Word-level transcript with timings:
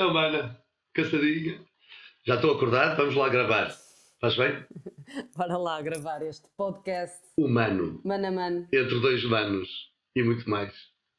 Então, 0.00 0.14
mana, 0.14 0.58
cansadinha. 0.94 1.62
Já 2.26 2.36
estou 2.36 2.54
acordado, 2.56 2.96
vamos 2.96 3.14
lá 3.14 3.28
gravar. 3.28 3.68
Faz 4.18 4.34
bem? 4.34 4.64
Bora 5.36 5.58
lá 5.58 5.82
gravar 5.82 6.22
este 6.22 6.48
podcast 6.56 7.20
Humano. 7.36 8.00
mano 8.02 8.26
a 8.28 8.30
mano. 8.30 8.66
Entre 8.72 8.98
dois 8.98 9.22
manos 9.24 9.68
e 10.16 10.22
muito 10.22 10.48
mais. 10.48 10.72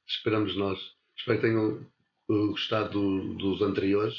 Esperamos 0.07 0.57
nós. 0.57 0.79
Espero 1.15 1.39
que 1.39 1.47
tenham 1.47 1.87
uh, 2.31 2.47
gostado 2.47 2.89
do- 2.89 3.35
dos 3.35 3.61
anteriores. 3.61 4.15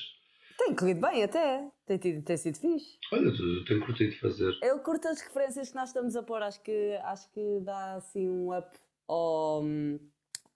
Tem 0.57 0.77
corrido 0.77 1.01
bem 1.01 1.25
até, 1.25 1.69
tem, 1.85 1.99
tido, 1.99 2.23
tem 2.25 2.37
sido 2.37 2.57
fixe. 2.59 2.99
Olha, 3.13 3.33
tenho 3.67 3.85
curtido 3.85 4.15
fazer. 4.21 4.57
Eu 4.63 4.79
curto 4.79 5.09
as 5.09 5.21
referências 5.23 5.71
que 5.71 5.75
nós 5.75 5.89
estamos 5.89 6.15
a 6.15 6.23
pôr, 6.23 6.41
acho 6.41 6.63
que, 6.63 6.93
acho 7.03 7.29
que 7.33 7.59
dá 7.65 7.95
assim 7.97 8.29
um 8.29 8.57
up 8.57 8.69
ao- 9.09 9.65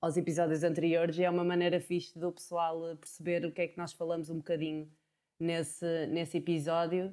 aos 0.00 0.16
episódios 0.16 0.62
anteriores 0.62 1.18
e 1.18 1.24
é 1.24 1.30
uma 1.30 1.44
maneira 1.44 1.80
fixe 1.80 2.18
do 2.18 2.30
pessoal 2.32 2.88
eh, 2.90 2.94
perceber 2.96 3.44
o 3.46 3.52
que 3.52 3.62
é 3.62 3.68
que 3.68 3.78
nós 3.78 3.92
falamos 3.92 4.28
um 4.30 4.36
bocadinho 4.36 4.90
nesse, 5.40 6.06
nesse 6.08 6.38
episódio 6.38 7.12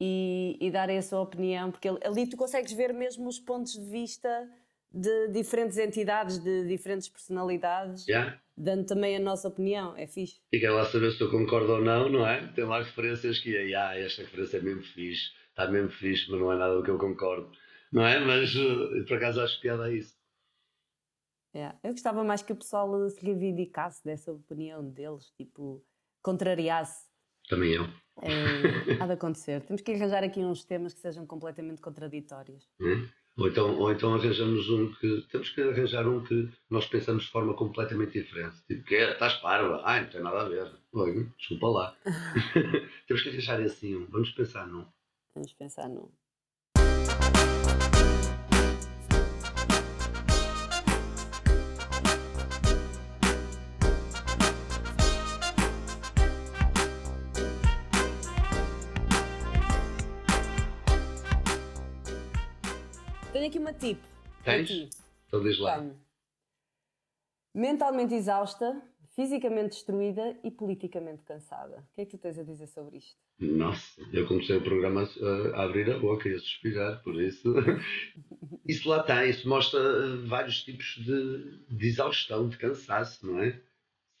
e, 0.00 0.56
e 0.60 0.70
dar 0.70 0.90
a 0.90 1.02
sua 1.02 1.20
opinião, 1.20 1.70
porque 1.70 1.88
ali- 1.88 2.28
tu 2.28 2.36
consegues 2.36 2.72
ver 2.72 2.92
mesmo 2.92 3.28
os 3.28 3.38
pontos 3.38 3.72
de 3.72 3.84
vista 3.90 4.48
de 4.90 5.28
diferentes 5.28 5.78
entidades, 5.78 6.38
de 6.38 6.66
diferentes 6.66 7.08
personalidades, 7.08 8.04
Já? 8.04 8.38
dando 8.56 8.84
também 8.84 9.16
a 9.16 9.20
nossa 9.20 9.48
opinião, 9.48 9.96
é 9.96 10.06
fixe. 10.06 10.40
Quer 10.50 10.70
lá 10.70 10.84
saber 10.84 11.12
se 11.12 11.20
eu 11.22 11.30
concordo 11.30 11.72
ou 11.72 11.80
não, 11.80 12.10
não 12.10 12.26
é? 12.26 12.46
Tem 12.52 12.64
lá 12.64 12.82
referências 12.82 13.38
que 13.38 13.74
ah, 13.74 13.96
esta 13.98 14.22
referência 14.22 14.58
é 14.58 14.60
mesmo 14.60 14.82
fixe, 14.82 15.30
está 15.50 15.70
mesmo 15.70 15.90
fixe, 15.90 16.30
mas 16.30 16.40
não 16.40 16.52
é 16.52 16.56
nada 16.58 16.74
do 16.76 16.82
que 16.82 16.90
eu 16.90 16.98
concordo. 16.98 17.50
Não 17.90 18.06
é? 18.06 18.18
Mas 18.20 18.54
uh, 18.54 19.04
por 19.06 19.16
acaso 19.16 19.40
acho 19.40 19.60
piada 19.60 19.84
a 19.84 19.92
isso. 19.92 20.14
Yeah. 21.54 21.78
Eu 21.82 21.92
gostava 21.92 22.24
mais 22.24 22.42
que 22.42 22.52
o 22.52 22.56
pessoal 22.56 23.08
se 23.10 23.24
reivindicasse 23.24 24.02
dessa 24.04 24.32
opinião 24.32 24.88
deles, 24.88 25.30
tipo, 25.36 25.84
contrariasse. 26.22 27.06
Também 27.48 27.72
eu. 27.72 27.84
É, 28.22 29.02
há 29.02 29.06
de 29.06 29.12
acontecer. 29.12 29.62
Temos 29.62 29.82
que 29.82 29.92
arranjar 29.92 30.24
aqui 30.24 30.40
uns 30.40 30.64
temas 30.64 30.94
que 30.94 31.00
sejam 31.00 31.26
completamente 31.26 31.80
contraditórios. 31.80 32.68
Hum? 32.80 33.08
Ou, 33.36 33.48
então, 33.48 33.78
ou 33.78 33.90
então 33.92 34.14
arranjamos 34.14 34.68
um 34.70 34.92
que. 34.94 35.26
Temos 35.30 35.50
que 35.50 35.60
arranjar 35.60 36.06
um 36.06 36.22
que 36.22 36.50
nós 36.70 36.86
pensamos 36.86 37.24
de 37.24 37.30
forma 37.30 37.54
completamente 37.54 38.12
diferente. 38.12 38.62
Tipo, 38.66 38.84
que 38.84 38.94
é, 38.94 39.12
estás 39.12 39.34
parva? 39.34 39.82
Ai, 39.84 40.02
não 40.02 40.10
tem 40.10 40.22
nada 40.22 40.42
a 40.42 40.48
ver. 40.48 40.70
Oi, 40.92 41.28
desculpa 41.38 41.68
lá. 41.68 41.96
Temos 43.06 43.22
que 43.22 43.28
arranjar 43.28 43.60
assim 43.60 43.96
um. 43.96 44.06
Vamos 44.06 44.30
pensar 44.30 44.66
num. 44.66 44.86
Vamos 45.34 45.52
pensar 45.54 45.88
num. 45.88 46.10
Tenho 63.42 63.50
aqui 63.50 63.58
uma 63.58 63.72
tip. 63.72 63.98
Tens? 64.44 64.88
Então 65.26 65.42
diz 65.42 65.58
lá. 65.58 65.80
Tenho. 65.80 65.98
Mentalmente 67.52 68.14
exausta, 68.14 68.80
fisicamente 69.16 69.70
destruída 69.70 70.38
e 70.44 70.50
politicamente 70.52 71.24
cansada. 71.24 71.84
O 71.90 71.92
que 71.92 72.02
é 72.02 72.04
que 72.04 72.12
tu 72.12 72.18
tens 72.18 72.38
a 72.38 72.44
dizer 72.44 72.68
sobre 72.68 72.98
isto? 72.98 73.18
Nossa, 73.40 74.00
eu 74.12 74.28
comecei 74.28 74.56
o 74.56 74.62
programa 74.62 75.08
a, 75.56 75.64
abrir 75.64 75.90
a 75.90 75.98
boca 75.98 76.28
e 76.28 76.34
a 76.34 76.38
suspirar, 76.38 77.02
por 77.02 77.20
isso. 77.20 77.52
isso 78.64 78.88
lá 78.88 79.00
está, 79.00 79.26
isso 79.26 79.48
mostra 79.48 79.80
uh, 79.80 80.24
vários 80.28 80.62
tipos 80.62 80.94
de, 81.04 81.66
de 81.68 81.86
exaustão, 81.88 82.48
de 82.48 82.56
cansaço, 82.56 83.26
não 83.26 83.42
é? 83.42 83.60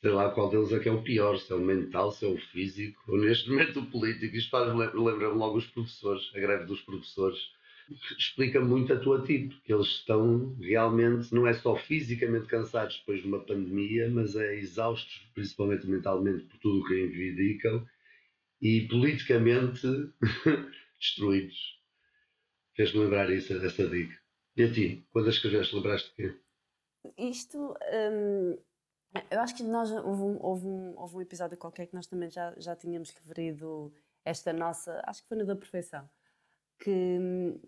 Sei 0.00 0.10
lá 0.10 0.30
qual 0.30 0.50
deles 0.50 0.72
é 0.72 0.80
que 0.80 0.88
é 0.88 0.92
o 0.92 1.00
pior, 1.00 1.38
se 1.38 1.52
é 1.52 1.54
o 1.54 1.60
mental, 1.60 2.10
se 2.10 2.24
é 2.24 2.28
o 2.28 2.36
físico, 2.36 3.00
ou 3.06 3.18
neste 3.18 3.48
momento 3.48 3.78
o 3.78 3.86
político. 3.86 4.34
Isto 4.34 4.50
faz 4.50 4.66
lembrar-me 4.74 5.38
logo 5.38 5.58
os 5.58 5.66
professores, 5.68 6.28
a 6.34 6.40
greve 6.40 6.64
dos 6.64 6.80
professores. 6.80 7.38
Explica 8.18 8.60
muito 8.60 8.92
a 8.92 8.98
tua 8.98 9.22
tipo, 9.22 9.54
que 9.62 9.72
eles 9.72 9.86
estão 9.86 10.54
realmente, 10.60 11.34
não 11.34 11.46
é 11.46 11.52
só 11.54 11.76
fisicamente 11.76 12.46
cansados 12.46 12.98
depois 12.98 13.20
de 13.22 13.28
uma 13.28 13.40
pandemia, 13.40 14.08
mas 14.10 14.36
é 14.36 14.56
exaustos, 14.56 15.30
principalmente 15.34 15.86
mentalmente, 15.86 16.44
por 16.44 16.58
tudo 16.58 16.80
o 16.80 16.84
que 16.86 16.94
reivindicam 16.94 17.86
e 18.60 18.86
politicamente 18.88 19.86
destruídos. 20.98 21.80
Fez-me 22.74 23.00
lembrar 23.00 23.30
isso, 23.30 23.52
essa 23.52 23.88
dica. 23.88 24.16
E 24.56 24.62
a 24.62 24.72
ti, 24.72 25.06
quando 25.10 25.26
a 25.26 25.30
escreveste, 25.30 25.74
lembraste 25.74 26.10
de 26.10 26.14
quê? 26.14 26.36
Isto, 27.18 27.74
hum, 28.12 28.58
eu 29.30 29.40
acho 29.40 29.56
que 29.56 29.62
nós 29.62 29.90
houve 29.90 30.22
um, 30.22 30.38
houve, 30.40 30.66
um, 30.66 30.94
houve 30.98 31.16
um 31.16 31.20
episódio 31.20 31.56
qualquer 31.58 31.86
que 31.86 31.94
nós 31.94 32.06
também 32.06 32.30
já, 32.30 32.54
já 32.56 32.76
tínhamos 32.76 33.10
referido 33.10 33.92
esta 34.24 34.52
nossa, 34.52 35.02
acho 35.06 35.22
que 35.22 35.28
foi 35.28 35.36
no 35.36 35.44
da 35.44 35.56
perfeição, 35.56 36.08
que 36.82 37.60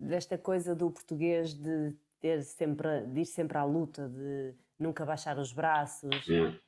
desta 0.00 0.36
coisa 0.36 0.74
do 0.74 0.90
português 0.90 1.54
de 1.54 1.94
ter 2.20 2.42
sempre, 2.42 3.06
de 3.06 3.20
ir 3.20 3.26
sempre 3.26 3.56
à 3.56 3.62
luta, 3.64 4.08
de 4.08 4.52
nunca 4.76 5.06
baixar 5.06 5.38
os 5.38 5.52
braços. 5.52 6.10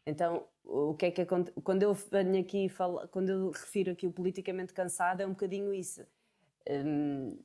Então, 0.06 0.46
o 0.64 0.94
que 0.94 1.06
é 1.06 1.10
que 1.10 1.22
acontece? 1.22 1.60
Quando 1.62 1.82
eu 1.82 1.92
venho 1.92 2.40
aqui 2.40 2.68
falo, 2.68 3.08
quando 3.08 3.28
eu 3.30 3.50
refiro 3.50 3.90
aqui 3.90 4.06
o 4.06 4.12
politicamente 4.12 4.72
cansado, 4.72 5.20
é 5.20 5.26
um 5.26 5.30
bocadinho 5.30 5.74
isso. 5.74 6.06
Hum, 6.68 7.36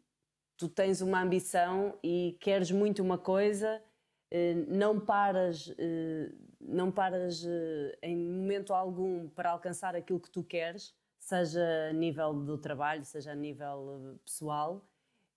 tu 0.56 0.70
tens 0.70 1.02
uma 1.02 1.22
ambição 1.22 1.98
e 2.04 2.38
queres 2.40 2.70
muito 2.70 3.02
uma 3.02 3.18
coisa, 3.18 3.82
eh, 4.30 4.54
não 4.68 5.00
paras, 5.00 5.74
eh, 5.76 6.32
não 6.62 6.92
paras 6.92 7.44
eh, 7.44 7.98
em 8.04 8.16
momento 8.16 8.74
algum 8.74 9.28
para 9.30 9.50
alcançar 9.50 9.96
aquilo 9.96 10.20
que 10.20 10.30
tu 10.30 10.44
queres, 10.44 10.94
seja 11.26 11.90
a 11.90 11.94
nível 11.94 12.34
do 12.34 12.58
trabalho, 12.58 13.04
seja 13.04 13.32
a 13.32 13.36
nível 13.36 14.14
eh, 14.16 14.20
pessoal, 14.24 14.86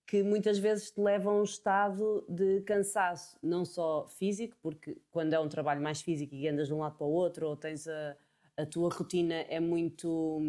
que 0.07 0.23
muitas 0.23 0.59
vezes 0.59 0.91
te 0.91 1.01
levam 1.01 1.37
a 1.37 1.41
um 1.41 1.43
estado 1.43 2.25
de 2.29 2.61
cansaço, 2.61 3.37
não 3.43 3.65
só 3.65 4.07
físico, 4.07 4.57
porque 4.61 4.97
quando 5.11 5.33
é 5.33 5.39
um 5.39 5.49
trabalho 5.49 5.81
mais 5.81 6.01
físico 6.01 6.35
e 6.35 6.47
andas 6.47 6.67
de 6.67 6.73
um 6.73 6.79
lado 6.79 6.97
para 6.97 7.07
o 7.07 7.11
outro, 7.11 7.47
ou 7.47 7.57
tens 7.57 7.87
a, 7.87 8.17
a 8.57 8.65
tua 8.65 8.89
rotina 8.89 9.35
é 9.35 9.59
muito, 9.59 10.41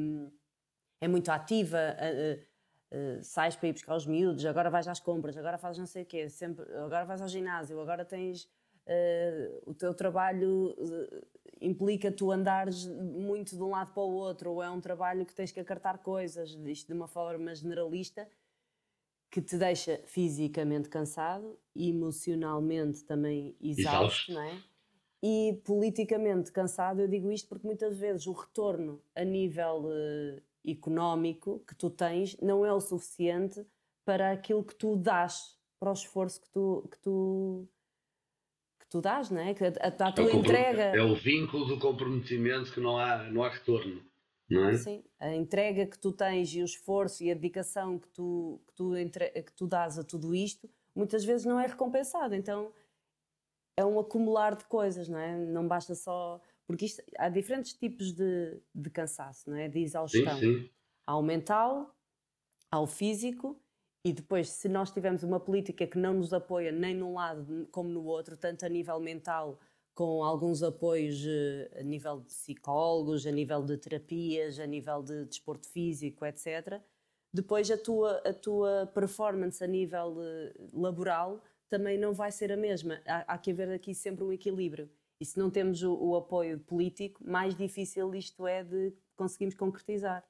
é 1.00 1.08
muito 1.08 1.30
ativa, 1.30 1.78
a- 1.98 3.22
sais 3.22 3.54
para 3.56 3.68
ir 3.68 3.72
buscar 3.72 3.94
os 3.96 4.06
miúdos, 4.06 4.44
agora 4.44 4.68
vais 4.70 4.88
às 4.88 5.00
compras, 5.00 5.36
agora 5.36 5.58
fazes 5.58 5.78
não 5.78 5.86
sei 5.86 6.02
o 6.02 6.06
quê, 6.06 6.28
sempre, 6.28 6.64
agora 6.74 7.04
vais 7.04 7.20
ao 7.22 7.28
ginásio, 7.28 7.80
agora 7.80 8.04
tens 8.04 8.48
uh, 8.86 9.70
o 9.70 9.74
teu 9.74 9.94
trabalho 9.94 10.74
uh, 10.78 11.26
implica 11.60 12.10
tu 12.10 12.30
andares 12.30 12.86
muito 12.86 13.56
de 13.56 13.62
um 13.62 13.70
lado 13.70 13.92
para 13.92 14.02
o 14.02 14.12
outro, 14.12 14.52
ou 14.52 14.62
é 14.62 14.70
um 14.70 14.80
trabalho 14.80 15.26
que 15.26 15.34
tens 15.34 15.52
que 15.52 15.60
acartar 15.60 15.98
coisas, 15.98 16.50
isto 16.66 16.88
de 16.88 16.92
uma 16.92 17.06
forma 17.06 17.54
generalista, 17.54 18.28
que 19.30 19.40
te 19.40 19.56
deixa 19.56 20.00
fisicamente 20.06 20.88
cansado, 20.88 21.58
emocionalmente 21.74 23.04
também 23.04 23.56
exausto, 23.60 24.32
Exausto. 24.32 24.32
não 24.32 24.42
é? 24.42 24.70
E 25.22 25.60
politicamente 25.64 26.50
cansado, 26.50 27.00
eu 27.00 27.08
digo 27.08 27.30
isto 27.30 27.48
porque 27.48 27.66
muitas 27.66 27.96
vezes 27.98 28.26
o 28.26 28.32
retorno 28.32 29.02
a 29.14 29.22
nível 29.22 29.84
eh, 29.92 30.42
económico 30.66 31.62
que 31.68 31.74
tu 31.74 31.90
tens 31.90 32.36
não 32.40 32.64
é 32.64 32.72
o 32.72 32.80
suficiente 32.80 33.64
para 34.02 34.32
aquilo 34.32 34.64
que 34.64 34.74
tu 34.74 34.96
dás, 34.96 35.58
para 35.78 35.90
o 35.90 35.92
esforço 35.92 36.40
que 36.40 36.48
tu, 36.48 36.88
que 36.90 36.98
tu, 37.00 37.68
tu 38.90 39.00
dás, 39.00 39.30
não 39.30 39.40
é? 39.40 39.54
Que 39.54 39.64
a, 39.64 39.68
a, 39.68 39.86
É 40.08 40.12
tua 40.12 40.30
compro- 40.30 40.38
entrega. 40.38 40.82
é 40.82 41.02
o 41.02 41.14
vínculo 41.14 41.64
do 41.66 41.78
comprometimento 41.78 42.72
que 42.72 42.80
não 42.80 42.98
há, 42.98 43.24
não 43.30 43.42
há 43.44 43.48
retorno. 43.48 44.02
Não 44.50 44.68
é? 44.68 44.76
Sim, 44.76 45.04
a 45.20 45.32
entrega 45.32 45.86
que 45.86 45.96
tu 45.98 46.10
tens 46.12 46.52
e 46.54 46.60
o 46.60 46.64
esforço 46.64 47.22
e 47.22 47.30
a 47.30 47.34
dedicação 47.34 47.98
que 48.00 48.08
tu, 48.08 48.60
que 48.66 48.74
tu, 48.74 48.96
entre, 48.96 49.30
que 49.30 49.52
tu 49.52 49.64
dás 49.66 49.96
a 49.96 50.02
tudo 50.02 50.34
isto, 50.34 50.68
muitas 50.94 51.24
vezes 51.24 51.46
não 51.46 51.58
é 51.60 51.66
recompensado. 51.68 52.34
Então 52.34 52.72
é 53.76 53.84
um 53.84 53.98
acumular 54.00 54.56
de 54.56 54.64
coisas, 54.64 55.08
não 55.08 55.18
é? 55.18 55.36
Não 55.36 55.66
basta 55.68 55.94
só. 55.94 56.40
Porque 56.66 56.84
isto, 56.86 57.00
há 57.16 57.28
diferentes 57.28 57.72
tipos 57.74 58.12
de, 58.12 58.60
de 58.74 58.90
cansaço, 58.90 59.48
não 59.48 59.56
é? 59.56 59.68
De 59.68 59.78
Sim, 59.78 59.84
exaustão. 59.84 60.38
sim. 60.38 60.68
Há 61.06 61.16
o 61.16 61.22
mental, 61.22 61.96
há 62.70 62.80
o 62.80 62.86
físico, 62.86 63.56
e 64.04 64.12
depois, 64.12 64.48
se 64.48 64.68
nós 64.68 64.90
tivermos 64.90 65.22
uma 65.22 65.38
política 65.38 65.86
que 65.86 65.98
não 65.98 66.14
nos 66.14 66.32
apoia 66.32 66.72
nem 66.72 66.94
num 66.94 67.14
lado 67.14 67.68
como 67.70 67.88
no 67.90 68.04
outro, 68.04 68.36
tanto 68.36 68.64
a 68.64 68.68
nível 68.68 68.98
mental, 68.98 69.58
com 69.94 70.24
alguns 70.24 70.62
apoios 70.62 71.22
eh, 71.26 71.70
a 71.78 71.82
nível 71.82 72.20
de 72.20 72.26
psicólogos, 72.26 73.26
a 73.26 73.30
nível 73.30 73.62
de 73.62 73.76
terapias, 73.76 74.58
a 74.58 74.66
nível 74.66 75.02
de 75.02 75.26
desporto 75.26 75.68
físico, 75.68 76.24
etc. 76.24 76.80
Depois, 77.32 77.70
a 77.70 77.76
tua, 77.76 78.16
a 78.24 78.32
tua 78.32 78.90
performance 78.94 79.62
a 79.62 79.66
nível 79.66 80.16
eh, 80.22 80.54
laboral 80.72 81.42
também 81.68 81.98
não 81.98 82.14
vai 82.14 82.32
ser 82.32 82.50
a 82.50 82.56
mesma. 82.56 83.02
Há, 83.06 83.34
há 83.34 83.38
que 83.38 83.50
haver 83.50 83.70
aqui 83.70 83.94
sempre 83.94 84.24
um 84.24 84.32
equilíbrio. 84.32 84.90
E 85.20 85.24
se 85.26 85.38
não 85.38 85.50
temos 85.50 85.82
o, 85.82 85.94
o 85.94 86.16
apoio 86.16 86.58
político, 86.60 87.22
mais 87.22 87.54
difícil 87.54 88.14
isto 88.14 88.46
é 88.46 88.64
de 88.64 88.94
conseguirmos 89.14 89.54
concretizar. 89.54 90.24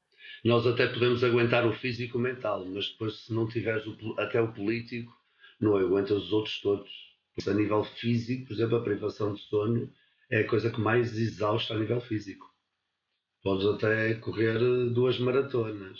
Nós 0.44 0.67
até 0.67 0.87
podemos 0.87 1.22
aguentar 1.22 1.67
o 1.67 1.72
físico 1.72 2.17
e 2.17 2.20
o 2.20 2.22
mental, 2.22 2.64
mas 2.67 2.88
depois, 2.90 3.25
se 3.25 3.32
não 3.32 3.46
tiveres 3.46 3.87
o 3.87 3.96
até 4.19 4.40
o 4.40 4.52
político, 4.52 5.12
não 5.61 5.76
aguentas 5.76 6.17
os 6.25 6.32
outros 6.32 6.61
todos. 6.61 6.90
Porque 7.34 7.50
a 7.50 7.55
nível 7.55 7.84
físico, 7.84 8.46
por 8.46 8.55
exemplo, 8.55 8.76
a 8.76 8.82
privação 8.82 9.34
de 9.34 9.40
sono 9.43 9.93
é 10.31 10.40
a 10.40 10.49
coisa 10.49 10.70
que 10.70 10.81
mais 10.81 11.17
exausta 11.17 11.75
a 11.75 11.78
nível 11.78 12.00
físico. 12.00 12.46
podes 13.43 13.67
até 13.67 14.14
correr 14.14 14.58
duas 14.93 15.19
maratonas. 15.19 15.99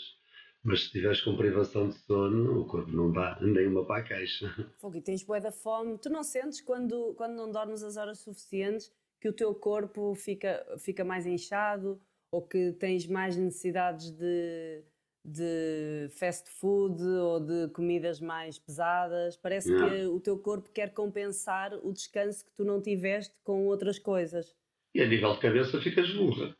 Mas 0.63 0.83
se 0.83 0.91
tiveres 0.91 1.21
com 1.21 1.35
privação 1.35 1.89
de 1.89 1.95
sono, 1.95 2.61
o 2.61 2.65
corpo 2.67 2.91
não 2.91 3.11
dá 3.11 3.37
nem 3.41 3.67
uma 3.67 3.85
para 3.85 4.01
a 4.01 4.07
caixa. 4.07 4.53
Fogo, 4.79 4.97
e 4.97 5.01
tens 5.01 5.23
boa 5.23 5.39
da 5.39 5.51
fome. 5.51 5.97
Tu 5.97 6.09
não 6.09 6.23
sentes 6.23 6.61
quando, 6.61 7.13
quando 7.15 7.35
não 7.35 7.51
dormes 7.51 7.81
as 7.83 7.97
horas 7.97 8.19
suficientes 8.19 8.91
que 9.19 9.27
o 9.29 9.33
teu 9.33 9.53
corpo 9.55 10.13
fica, 10.15 10.63
fica 10.79 11.03
mais 11.03 11.25
inchado 11.25 11.99
ou 12.31 12.41
que 12.41 12.71
tens 12.73 13.05
mais 13.05 13.35
necessidades 13.35 14.11
de, 14.11 14.83
de 15.23 16.07
fast 16.11 16.49
food 16.49 17.03
ou 17.03 17.39
de 17.39 17.67
comidas 17.73 18.21
mais 18.21 18.57
pesadas. 18.57 19.35
Parece 19.35 19.71
não. 19.71 19.89
que 19.89 20.05
o 20.05 20.19
teu 20.19 20.37
corpo 20.39 20.69
quer 20.69 20.93
compensar 20.93 21.73
o 21.83 21.91
descanso 21.91 22.45
que 22.45 22.51
tu 22.55 22.63
não 22.63 22.81
tiveste 22.81 23.35
com 23.43 23.67
outras 23.67 23.99
coisas. 23.99 24.55
E 24.95 25.01
a 25.01 25.07
nível 25.07 25.33
de 25.33 25.39
cabeça 25.39 25.81
ficas 25.81 26.13
burra. 26.13 26.55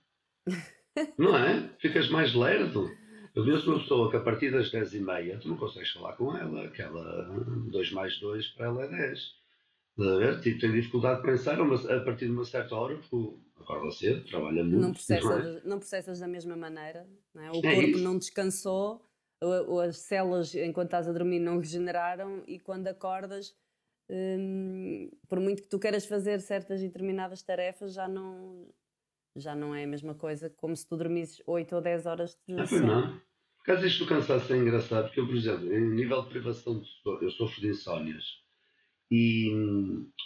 não 1.17 1.35
é? 1.37 1.69
Ficas 1.79 2.09
mais 2.09 2.33
lerdo. 2.33 2.89
Eu 3.33 3.45
vejo 3.45 3.71
uma 3.71 3.79
pessoa 3.79 4.11
que 4.11 4.17
a 4.17 4.21
partir 4.21 4.51
das 4.51 4.69
10 4.69 4.95
e 4.95 4.99
meia 4.99 5.39
tu 5.39 5.47
não 5.47 5.55
consegues 5.55 5.91
falar 5.91 6.13
com 6.13 6.35
ela, 6.35 6.69
que 6.69 6.81
ela 6.81 7.29
2 7.71 7.91
mais 7.93 8.19
2 8.19 8.47
para 8.49 8.65
ela 8.65 8.83
é 8.83 8.89
10. 8.89 9.41
A 9.99 10.17
ver? 10.17 10.41
Tipo, 10.41 10.59
tem 10.59 10.71
dificuldade 10.71 11.21
de 11.21 11.27
pensar 11.27 11.59
a 11.61 11.99
partir 12.01 12.25
de 12.25 12.31
uma 12.31 12.43
certa 12.43 12.75
hora, 12.75 12.97
porque 12.97 13.37
acorda 13.61 13.91
cedo, 13.91 14.23
trabalha 14.25 14.63
muito. 14.63 14.79
Não 14.79 14.91
processas, 14.91 15.63
não, 15.63 15.77
é? 15.77 15.79
processas 15.79 16.19
da 16.19 16.27
mesma 16.27 16.55
maneira, 16.55 17.07
é? 17.35 17.51
o 17.51 17.57
é 17.57 17.75
corpo 17.75 17.89
isso. 17.89 18.03
não 18.03 18.17
descansou, 18.17 19.01
as 19.83 19.97
células 19.97 20.53
enquanto 20.53 20.87
estás 20.87 21.07
a 21.07 21.11
dormir 21.11 21.39
não 21.39 21.57
regeneraram 21.57 22.43
e 22.47 22.59
quando 22.59 22.87
acordas, 22.87 23.55
hum, 24.09 25.09
por 25.27 25.39
muito 25.39 25.63
que 25.63 25.69
tu 25.69 25.79
queiras 25.79 26.05
fazer 26.05 26.39
certas 26.41 26.81
e 26.81 26.87
determinadas 26.87 27.41
tarefas, 27.41 27.93
já 27.93 28.07
não, 28.07 28.67
já 29.35 29.55
não 29.55 29.73
é 29.73 29.83
a 29.83 29.87
mesma 29.87 30.13
coisa 30.13 30.49
como 30.49 30.75
se 30.75 30.87
tu 30.87 30.95
dormisses 30.95 31.41
8 31.47 31.75
ou 31.75 31.81
10 31.81 32.05
horas 32.05 32.37
de 32.47 32.59
ah, 32.59 32.67
sono. 32.67 32.87
Não. 32.87 33.21
Por 33.57 33.65
causa 33.65 33.81
disto 33.83 34.05
do 34.05 34.09
cansaço 34.09 34.51
é 34.53 34.57
engraçado, 34.57 35.05
porque 35.05 35.19
eu, 35.19 35.27
por 35.27 35.35
exemplo, 35.35 35.71
em 35.71 35.91
nível 35.91 36.23
de 36.23 36.29
privação 36.29 36.79
de 36.79 36.87
sono, 36.87 37.21
eu 37.21 37.31
sofro 37.31 37.61
de 37.61 37.69
insónias, 37.69 38.23
e, 39.11 39.51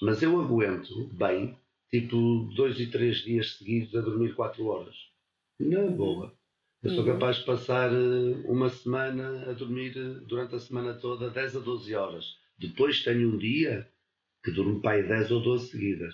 mas 0.02 0.22
eu 0.22 0.40
aguento 0.40 1.10
bem 1.14 1.58
tipo 2.02 2.50
dois 2.56 2.80
e 2.80 2.88
três 2.88 3.18
dias 3.18 3.58
seguidos 3.58 3.96
a 3.96 4.02
dormir 4.02 4.36
quatro 4.36 4.66
horas. 4.66 4.96
Na 5.60 5.88
boa. 5.88 6.34
Eu 6.84 6.92
sou 6.92 7.00
uhum. 7.00 7.14
capaz 7.14 7.38
de 7.38 7.46
passar 7.46 7.92
eh, 7.92 8.44
uma 8.46 8.70
semana 8.70 9.50
a 9.50 9.54
dormir 9.54 9.94
eh, 9.98 10.20
durante 10.28 10.56
a 10.56 10.60
semana 10.60 10.94
toda 10.94 11.30
10 11.30 11.56
a 11.56 11.60
12 11.60 11.96
horas. 11.96 12.26
Depois 12.60 13.04
tenho 13.04 13.34
um 13.34 13.38
dia 13.38 13.90
que 14.44 14.52
durmo 14.52 14.82
pai 14.82 15.02
10 15.02 15.32
ou 15.32 15.42
12 15.42 15.70
seguidas. 15.70 16.14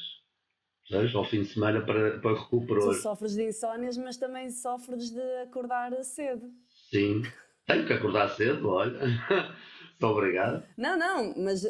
Sabes? 0.87 1.13
Ao 1.15 1.25
fim 1.25 1.41
de 1.41 1.47
semana 1.47 1.85
para, 1.85 2.19
para 2.19 2.39
recuperar. 2.39 2.83
Tu 2.83 2.93
sofres 2.93 3.33
de 3.33 3.47
insónias, 3.47 3.97
mas 3.97 4.17
também 4.17 4.49
sofres 4.49 5.09
de 5.09 5.21
acordar 5.43 5.91
cedo. 6.03 6.49
Sim, 6.89 7.23
tenho 7.65 7.85
que 7.85 7.93
acordar 7.93 8.29
cedo, 8.29 8.69
olha. 8.69 8.99
Sou 9.99 10.11
obrigado. 10.11 10.63
Não, 10.77 10.97
não, 10.97 11.33
mas 11.37 11.63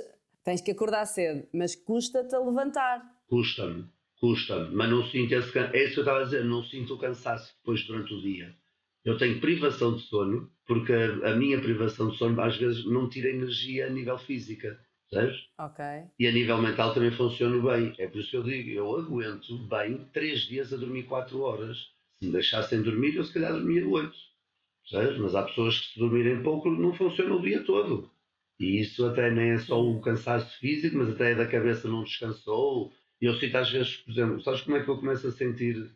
tens 0.44 0.62
que 0.62 0.72
acordar 0.72 1.06
cedo, 1.06 1.48
mas 1.54 1.75
custa-te 1.75 2.36
a 2.36 2.40
levantar. 2.40 3.04
Custa-me 3.28 3.90
custa 4.21 4.69
mas 4.71 4.89
não 4.89 5.03
sinto 5.07 5.33
esse 5.33 5.57
É 5.57 5.83
isso 5.83 5.95
que 5.95 6.00
eu 6.00 6.03
estava 6.03 6.21
a 6.21 6.23
dizer, 6.23 6.45
não 6.45 6.63
sinto 6.63 6.94
o 6.94 6.97
cansaço 6.97 7.53
depois 7.57 7.83
durante 7.85 8.13
o 8.13 8.21
dia. 8.21 8.56
Eu 9.03 9.18
tenho 9.18 9.41
privação 9.41 9.95
de 9.95 10.03
sono, 10.03 10.51
porque 10.68 10.94
a, 10.94 11.31
a 11.31 11.35
minha 11.35 11.59
privação 11.59 12.12
de 12.12 12.18
sono 12.18 12.39
às 12.39 12.56
vezes 12.56 12.85
não 12.85 13.09
tira 13.09 13.29
energia 13.29 13.88
a 13.88 13.89
nível 13.89 14.18
física, 14.19 14.79
sabes? 15.12 15.35
Ok. 15.57 15.83
E 16.19 16.27
a 16.27 16.31
nível 16.31 16.62
mental 16.62 16.94
também 16.94 17.12
funciona 17.12 17.59
bem. 17.59 17.95
É 17.97 18.07
por 18.07 18.19
isso 18.19 18.29
que 18.29 18.38
eu 18.38 18.44
digo, 18.44 18.69
eu 18.69 18.95
aguento 18.95 19.57
bem 19.68 20.06
três 20.13 20.41
dias 20.41 20.71
a 20.71 20.77
dormir 20.77 21.03
quatro 21.03 21.41
horas. 21.41 21.77
Se 22.19 22.27
me 22.27 22.31
deixassem 22.31 22.83
dormir, 22.83 23.15
eu 23.15 23.24
se 23.24 23.33
calhar 23.33 23.53
dormia 23.53 23.88
oito. 23.88 24.15
Sabes? 24.85 25.17
Mas 25.17 25.33
há 25.33 25.44
pessoas 25.44 25.79
que 25.79 25.94
se 25.94 26.00
dormirem 26.00 26.44
pouco 26.44 26.69
não 26.69 26.94
funciona 26.94 27.35
o 27.35 27.41
dia 27.41 27.63
todo. 27.63 28.12
E 28.59 28.79
isso 28.79 29.03
até 29.07 29.31
nem 29.31 29.51
é 29.53 29.57
só 29.57 29.81
o 29.83 30.00
cansaço 30.00 30.59
físico, 30.59 30.95
mas 30.97 31.09
até 31.09 31.31
é 31.31 31.35
da 31.35 31.47
cabeça 31.47 31.88
não 31.88 32.03
descansou, 32.03 32.94
eu 33.25 33.35
sinto 33.35 33.56
às 33.56 33.69
vezes, 33.69 33.97
por 33.97 34.12
exemplo, 34.12 34.41
sabes 34.41 34.62
como 34.62 34.77
é 34.77 34.83
que 34.83 34.89
eu 34.89 34.97
começo 34.97 35.27
a 35.27 35.31
sentir? 35.31 35.91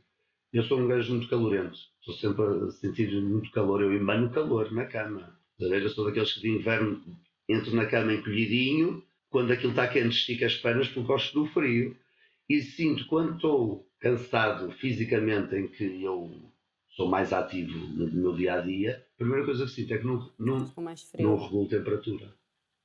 Eu 0.54 0.64
sou 0.64 0.80
um 0.80 0.88
gajo 0.88 1.14
muito 1.14 1.30
calorento, 1.30 1.78
estou 2.00 2.14
sempre 2.16 2.44
a 2.44 2.72
sentir 2.72 3.12
muito 3.22 3.52
calor, 3.52 3.82
eu 3.82 3.94
emano 3.94 4.30
calor 4.30 4.72
na 4.72 4.86
cama. 4.86 5.38
Eu 5.60 5.90
sou 5.90 6.06
daqueles 6.06 6.34
que 6.34 6.42
de 6.42 6.50
inverno 6.50 7.02
entro 7.50 7.76
na 7.76 7.86
cama 7.86 8.14
encolhidinho, 8.14 9.04
quando 9.30 9.52
aquilo 9.52 9.72
está 9.72 9.88
quente 9.88 10.16
estico 10.16 10.46
as 10.46 10.56
pernas 10.56 10.88
porque 10.88 11.08
gosto 11.08 11.34
do 11.34 11.46
frio. 11.48 11.98
E 12.48 12.62
sinto 12.62 13.08
quando 13.08 13.36
estou 13.36 13.90
cansado 14.00 14.72
fisicamente, 14.74 15.56
em 15.56 15.68
que 15.68 16.04
eu 16.04 16.32
sou 16.96 17.10
mais 17.10 17.34
ativo 17.34 17.78
no 17.78 18.12
meu 18.12 18.36
dia 18.36 18.54
a 18.54 18.62
dia, 18.62 19.06
a 19.16 19.18
primeira 19.18 19.44
coisa 19.44 19.66
que 19.66 19.72
sinto 19.72 19.94
é 19.94 19.98
que 19.98 20.06
não, 20.06 20.32
não, 20.40 20.72
não 21.20 21.38
regulo 21.38 21.68
temperatura. 21.68 22.34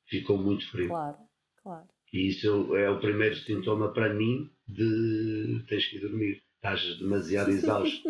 Ficou 0.06 0.38
muito 0.38 0.68
frio. 0.70 0.88
Claro, 0.88 1.18
claro. 1.62 1.86
E 2.12 2.28
isso 2.28 2.76
é 2.76 2.90
o 2.90 2.98
primeiro 2.98 3.36
sintoma 3.36 3.92
para 3.92 4.12
mim 4.12 4.50
de 4.66 5.64
tens 5.68 5.86
que 5.86 5.96
ir 5.96 6.00
dormir. 6.00 6.42
Estás 6.56 6.98
demasiado 6.98 7.50
exausto. 7.50 8.08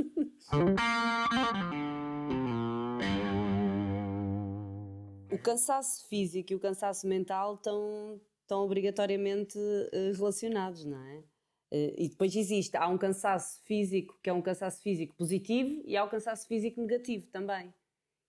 o 5.31 5.38
cansaço 5.38 6.08
físico 6.08 6.52
e 6.52 6.56
o 6.56 6.61
cansaço 6.61 7.06
mental 7.06 7.55
estão, 7.55 8.20
estão 8.43 8.64
obrigatoriamente 8.64 9.58
eh, 9.93 10.12
relacionados, 10.14 10.85
não 10.85 10.99
é? 10.99 11.23
Eh, 11.70 11.94
e 11.99 12.08
depois 12.08 12.35
existe, 12.35 12.76
há 12.76 12.88
um 12.88 12.99
cansaço 12.99 13.62
físico 13.64 14.19
que 14.23 14.29
é 14.29 14.32
um 14.32 14.43
cansaço 14.43 14.82
físico 14.82 15.14
positivo 15.14 15.82
e 15.87 15.97
há 15.97 16.02
o 16.02 16.06
um 16.06 16.11
cansaço 16.11 16.49
físico 16.49 16.81
negativo 16.81 17.29
também. 17.29 17.73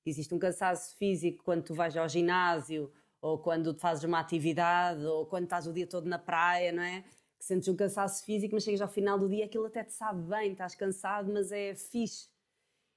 Existe 0.06 0.34
um 0.34 0.40
cansaço 0.40 0.96
físico 0.98 1.44
quando 1.44 1.64
tu 1.64 1.74
vais 1.74 1.96
ao 1.98 2.08
ginásio 2.08 2.92
ou 3.22 3.38
quando 3.38 3.74
fazes 3.78 4.04
uma 4.04 4.20
atividade, 4.20 5.06
ou 5.06 5.26
quando 5.26 5.44
estás 5.44 5.68
o 5.68 5.74
dia 5.74 5.86
todo 5.86 6.10
na 6.10 6.18
praia, 6.18 6.72
não 6.72 6.82
é? 6.82 7.04
Que 7.38 7.46
sentes 7.46 7.68
um 7.68 7.76
cansaço 7.76 8.26
físico, 8.26 8.56
mas 8.56 8.64
chegas 8.64 8.82
ao 8.82 8.88
final 8.88 9.20
do 9.20 9.30
dia, 9.30 9.46
aquilo 9.46 9.66
até 9.66 9.84
te 9.84 9.94
sabe 9.94 10.28
bem, 10.28 10.52
estás 10.52 10.76
cansado, 10.76 11.32
mas 11.32 11.52
é 11.52 11.76
fixe. 11.76 12.30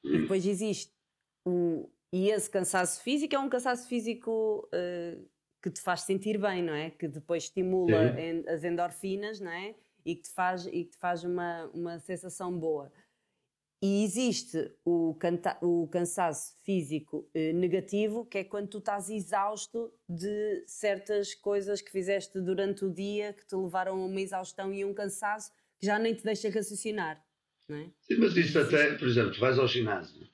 E 0.02 0.20
depois 0.20 0.46
existe 0.46 0.92
o. 1.46 1.90
E 2.12 2.30
esse 2.30 2.48
cansaço 2.48 3.02
físico 3.02 3.34
é 3.34 3.38
um 3.38 3.48
cansaço 3.48 3.88
físico 3.88 4.68
uh, 4.72 5.28
que 5.60 5.70
te 5.70 5.80
faz 5.80 6.02
sentir 6.02 6.38
bem, 6.38 6.62
não 6.62 6.74
é? 6.74 6.90
Que 6.90 7.08
depois 7.08 7.44
estimula 7.44 8.14
as 8.48 8.62
endorfinas, 8.64 9.40
não 9.40 9.50
é? 9.50 9.74
E 10.04 10.14
que 10.14 10.22
te 10.22 10.30
faz, 10.30 10.66
e 10.66 10.84
que 10.84 10.90
te 10.90 10.96
faz 10.96 11.24
uma, 11.24 11.64
uma 11.74 11.98
sensação 11.98 12.56
boa. 12.56 12.92
E 13.86 14.02
existe 14.02 14.74
o, 14.82 15.14
o 15.60 15.88
cansaço 15.88 16.56
físico 16.62 17.28
eh, 17.34 17.52
negativo, 17.52 18.24
que 18.24 18.38
é 18.38 18.44
quando 18.44 18.66
tu 18.66 18.78
estás 18.78 19.10
exausto 19.10 19.92
de 20.08 20.64
certas 20.66 21.34
coisas 21.34 21.82
que 21.82 21.90
fizeste 21.90 22.40
durante 22.40 22.82
o 22.86 22.90
dia 22.90 23.34
que 23.34 23.46
te 23.46 23.54
levaram 23.54 24.00
a 24.00 24.06
uma 24.06 24.20
exaustão 24.22 24.72
e 24.72 24.86
um 24.86 24.94
cansaço 24.94 25.52
que 25.78 25.84
já 25.84 25.98
nem 25.98 26.14
te 26.14 26.24
deixa 26.24 26.48
raciocinar. 26.48 27.22
Não 27.68 27.76
é? 27.76 27.90
Sim, 28.00 28.16
mas 28.20 28.34
isso 28.38 28.58
até, 28.58 28.94
por 28.96 29.06
exemplo, 29.06 29.32
tu 29.32 29.40
vais 29.40 29.58
ao 29.58 29.68
ginásio, 29.68 30.26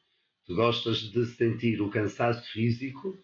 tu 0.45 0.55
gostas 0.55 0.99
de 0.99 1.27
sentir 1.27 1.83
o 1.83 1.91
cansaço 1.91 2.49
físico 2.53 3.19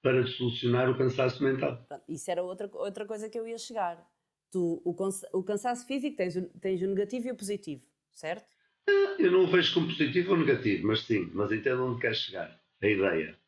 para 0.00 0.24
solucionar 0.28 0.88
o 0.88 0.96
cansaço 0.96 1.42
mental. 1.42 1.84
Isso 2.08 2.30
era 2.30 2.40
outra, 2.40 2.70
outra 2.74 3.04
coisa 3.04 3.28
que 3.28 3.36
eu 3.36 3.48
ia 3.48 3.58
chegar. 3.58 4.00
Tu, 4.48 4.80
o, 4.84 4.94
o 5.32 5.42
cansaço 5.42 5.84
físico 5.88 6.16
tens, 6.16 6.34
tens 6.60 6.80
o 6.80 6.86
negativo 6.86 7.26
e 7.26 7.32
o 7.32 7.36
positivo, 7.36 7.84
certo? 8.12 8.46
Eu 9.18 9.30
não 9.30 9.44
o 9.44 9.46
vejo 9.46 9.74
como 9.74 9.86
positivo 9.86 10.32
ou 10.32 10.38
negativo, 10.38 10.86
mas 10.86 11.00
sim, 11.00 11.30
mas 11.32 11.52
entendo 11.52 11.84
onde 11.84 12.00
quer 12.00 12.14
chegar, 12.14 12.60
a 12.82 12.86
ideia. 12.86 13.38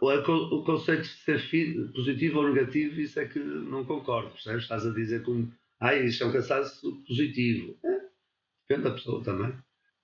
O, 0.00 0.62
conceito 0.64 1.02
de 1.02 1.08
ser 1.08 1.40
positivo 1.92 2.40
ou 2.40 2.52
negativo, 2.52 3.00
isso 3.00 3.18
é 3.18 3.26
que 3.26 3.38
não 3.38 3.84
concordo, 3.84 4.30
percebes? 4.30 4.64
Estás 4.64 4.86
a 4.86 4.90
dizer 4.90 5.22
como, 5.22 5.52
ah, 5.80 5.94
isto 5.94 6.22
é 6.22 6.26
um 6.26 6.32
cansaço 6.32 7.02
positivo. 7.06 7.76
É, 7.84 8.00
depende 8.68 8.88
da 8.88 8.94
pessoa 8.94 9.24
também. 9.24 9.52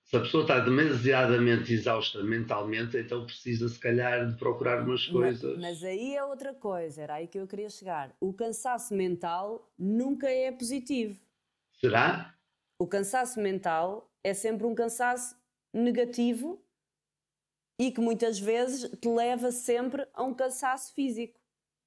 Se 0.03 0.17
a 0.17 0.21
pessoa 0.21 0.41
está 0.41 0.59
demasiadamente 0.59 1.71
exausta 1.71 2.23
mentalmente, 2.23 2.97
então 2.97 3.25
precisa, 3.25 3.69
se 3.69 3.79
calhar, 3.79 4.27
de 4.27 4.35
procurar 4.37 4.83
umas 4.83 5.05
coisas. 5.05 5.51
Mas, 5.57 5.81
mas 5.81 5.83
aí 5.83 6.15
é 6.15 6.23
outra 6.23 6.53
coisa, 6.53 7.03
era 7.03 7.13
aí 7.15 7.27
que 7.27 7.37
eu 7.37 7.45
queria 7.45 7.69
chegar. 7.69 8.11
O 8.19 8.33
cansaço 8.33 8.95
mental 8.95 9.71
nunca 9.77 10.27
é 10.27 10.51
positivo. 10.51 11.21
Será? 11.79 12.33
O 12.79 12.87
cansaço 12.87 13.39
mental 13.39 14.08
é 14.23 14.33
sempre 14.33 14.65
um 14.65 14.75
cansaço 14.75 15.35
negativo 15.73 16.61
e 17.79 17.91
que 17.91 18.01
muitas 18.01 18.39
vezes 18.39 18.89
te 18.99 19.07
leva 19.07 19.51
sempre 19.51 20.05
a 20.13 20.23
um 20.23 20.33
cansaço 20.33 20.93
físico, 20.93 21.39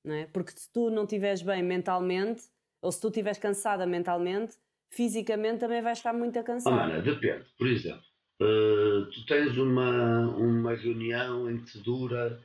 não 0.05 0.15
é? 0.15 0.27
Porque 0.27 0.53
se 0.53 0.73
tu 0.73 0.91
não 0.91 1.05
estiveres 1.05 1.43
bem 1.43 1.63
mentalmente, 1.63 2.45
ou 2.81 2.91
se 2.91 3.01
tu 3.01 3.09
estiveres 3.09 3.39
cansada 3.39 3.87
mentalmente, 3.87 4.55
fisicamente 4.91 5.61
também 5.61 5.83
vais 5.83 5.99
estar 5.99 6.13
muito 6.13 6.43
cansado. 6.43 6.73
Oh, 6.73 6.77
mana, 6.77 7.03
depende. 7.03 7.45
Por 7.59 7.67
exemplo, 7.67 8.03
uh, 8.41 9.07
tu 9.11 9.27
tens 9.27 9.57
uma, 9.59 10.29
uma 10.37 10.75
reunião 10.75 11.51
em 11.51 11.63
que 11.63 11.79
dura 11.79 12.41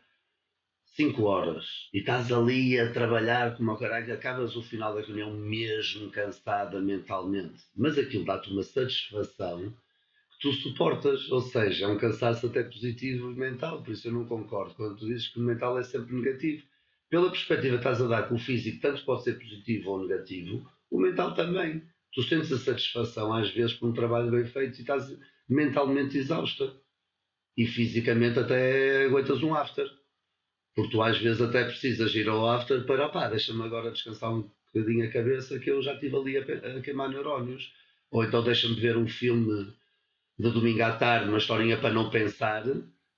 5 0.97 1.23
horas 1.23 1.65
e 1.93 1.99
estás 1.99 2.31
ali 2.31 2.79
a 2.79 2.91
trabalhar 2.91 3.55
como 3.55 3.71
o 3.71 3.77
caralho, 3.77 4.11
acabas 4.11 4.55
o 4.55 4.63
final 4.63 4.95
da 4.95 5.01
reunião 5.01 5.31
mesmo 5.31 6.09
cansada 6.09 6.81
mentalmente, 6.81 7.63
mas 7.75 7.99
aquilo 7.99 8.25
dá-te 8.25 8.51
uma 8.51 8.63
satisfação 8.63 9.73
tu 10.39 10.51
suportas, 10.53 11.29
ou 11.31 11.41
seja, 11.41 11.85
é 11.85 11.87
um 11.87 11.97
cansaço 11.97 12.47
até 12.47 12.63
positivo 12.63 13.29
mental, 13.31 13.83
por 13.83 13.91
isso 13.91 14.07
eu 14.07 14.11
não 14.11 14.25
concordo 14.25 14.73
quando 14.75 14.97
tu 14.97 15.05
dizes 15.05 15.27
que 15.27 15.39
o 15.39 15.43
mental 15.43 15.77
é 15.77 15.83
sempre 15.83 16.15
negativo. 16.15 16.63
Pela 17.09 17.29
perspectiva 17.29 17.77
que 17.77 17.87
estás 17.87 18.01
a 18.01 18.07
dar 18.07 18.27
que 18.27 18.33
o 18.33 18.37
físico 18.39 18.81
tanto 18.81 19.05
pode 19.05 19.23
ser 19.23 19.39
positivo 19.39 19.91
ou 19.91 20.07
negativo, 20.07 20.69
o 20.91 20.99
mental 20.99 21.33
também. 21.33 21.83
Tu 22.13 22.23
sentes 22.23 22.51
a 22.51 22.57
satisfação 22.57 23.33
às 23.33 23.49
vezes 23.51 23.73
por 23.73 23.89
um 23.89 23.93
trabalho 23.93 24.31
bem 24.31 24.45
feito 24.45 24.77
e 24.77 24.81
estás 24.81 25.15
mentalmente 25.47 26.17
exausta. 26.17 26.75
E 27.55 27.65
fisicamente 27.65 28.39
até 28.39 29.05
aguentas 29.05 29.41
um 29.41 29.55
after. 29.55 29.87
Porque 30.77 30.91
tu 30.91 31.01
às 31.01 31.17
vezes 31.17 31.41
até 31.41 31.63
precisas 31.63 32.13
ir 32.13 32.29
ao 32.29 32.47
after 32.47 32.85
para, 32.85 33.09
pá, 33.09 33.27
deixa-me 33.27 33.63
agora 33.63 33.89
descansar 33.89 34.31
um 34.31 34.47
bocadinho 34.71 35.07
a 35.07 35.11
cabeça 35.11 35.57
que 35.57 35.71
eu 35.71 35.81
já 35.81 35.95
estive 35.95 36.15
ali 36.15 36.37
a, 36.37 36.41
a 36.77 36.81
queimar 36.81 37.09
neurónios. 37.09 37.73
Ou 38.11 38.23
então 38.23 38.43
deixa-me 38.43 38.79
ver 38.79 38.95
um 38.95 39.07
filme 39.07 39.73
de 40.37 40.51
domingo 40.51 40.83
à 40.83 40.91
tarde, 40.91 41.29
uma 41.29 41.39
historinha 41.39 41.81
para 41.81 41.91
não 41.91 42.11
pensar, 42.11 42.63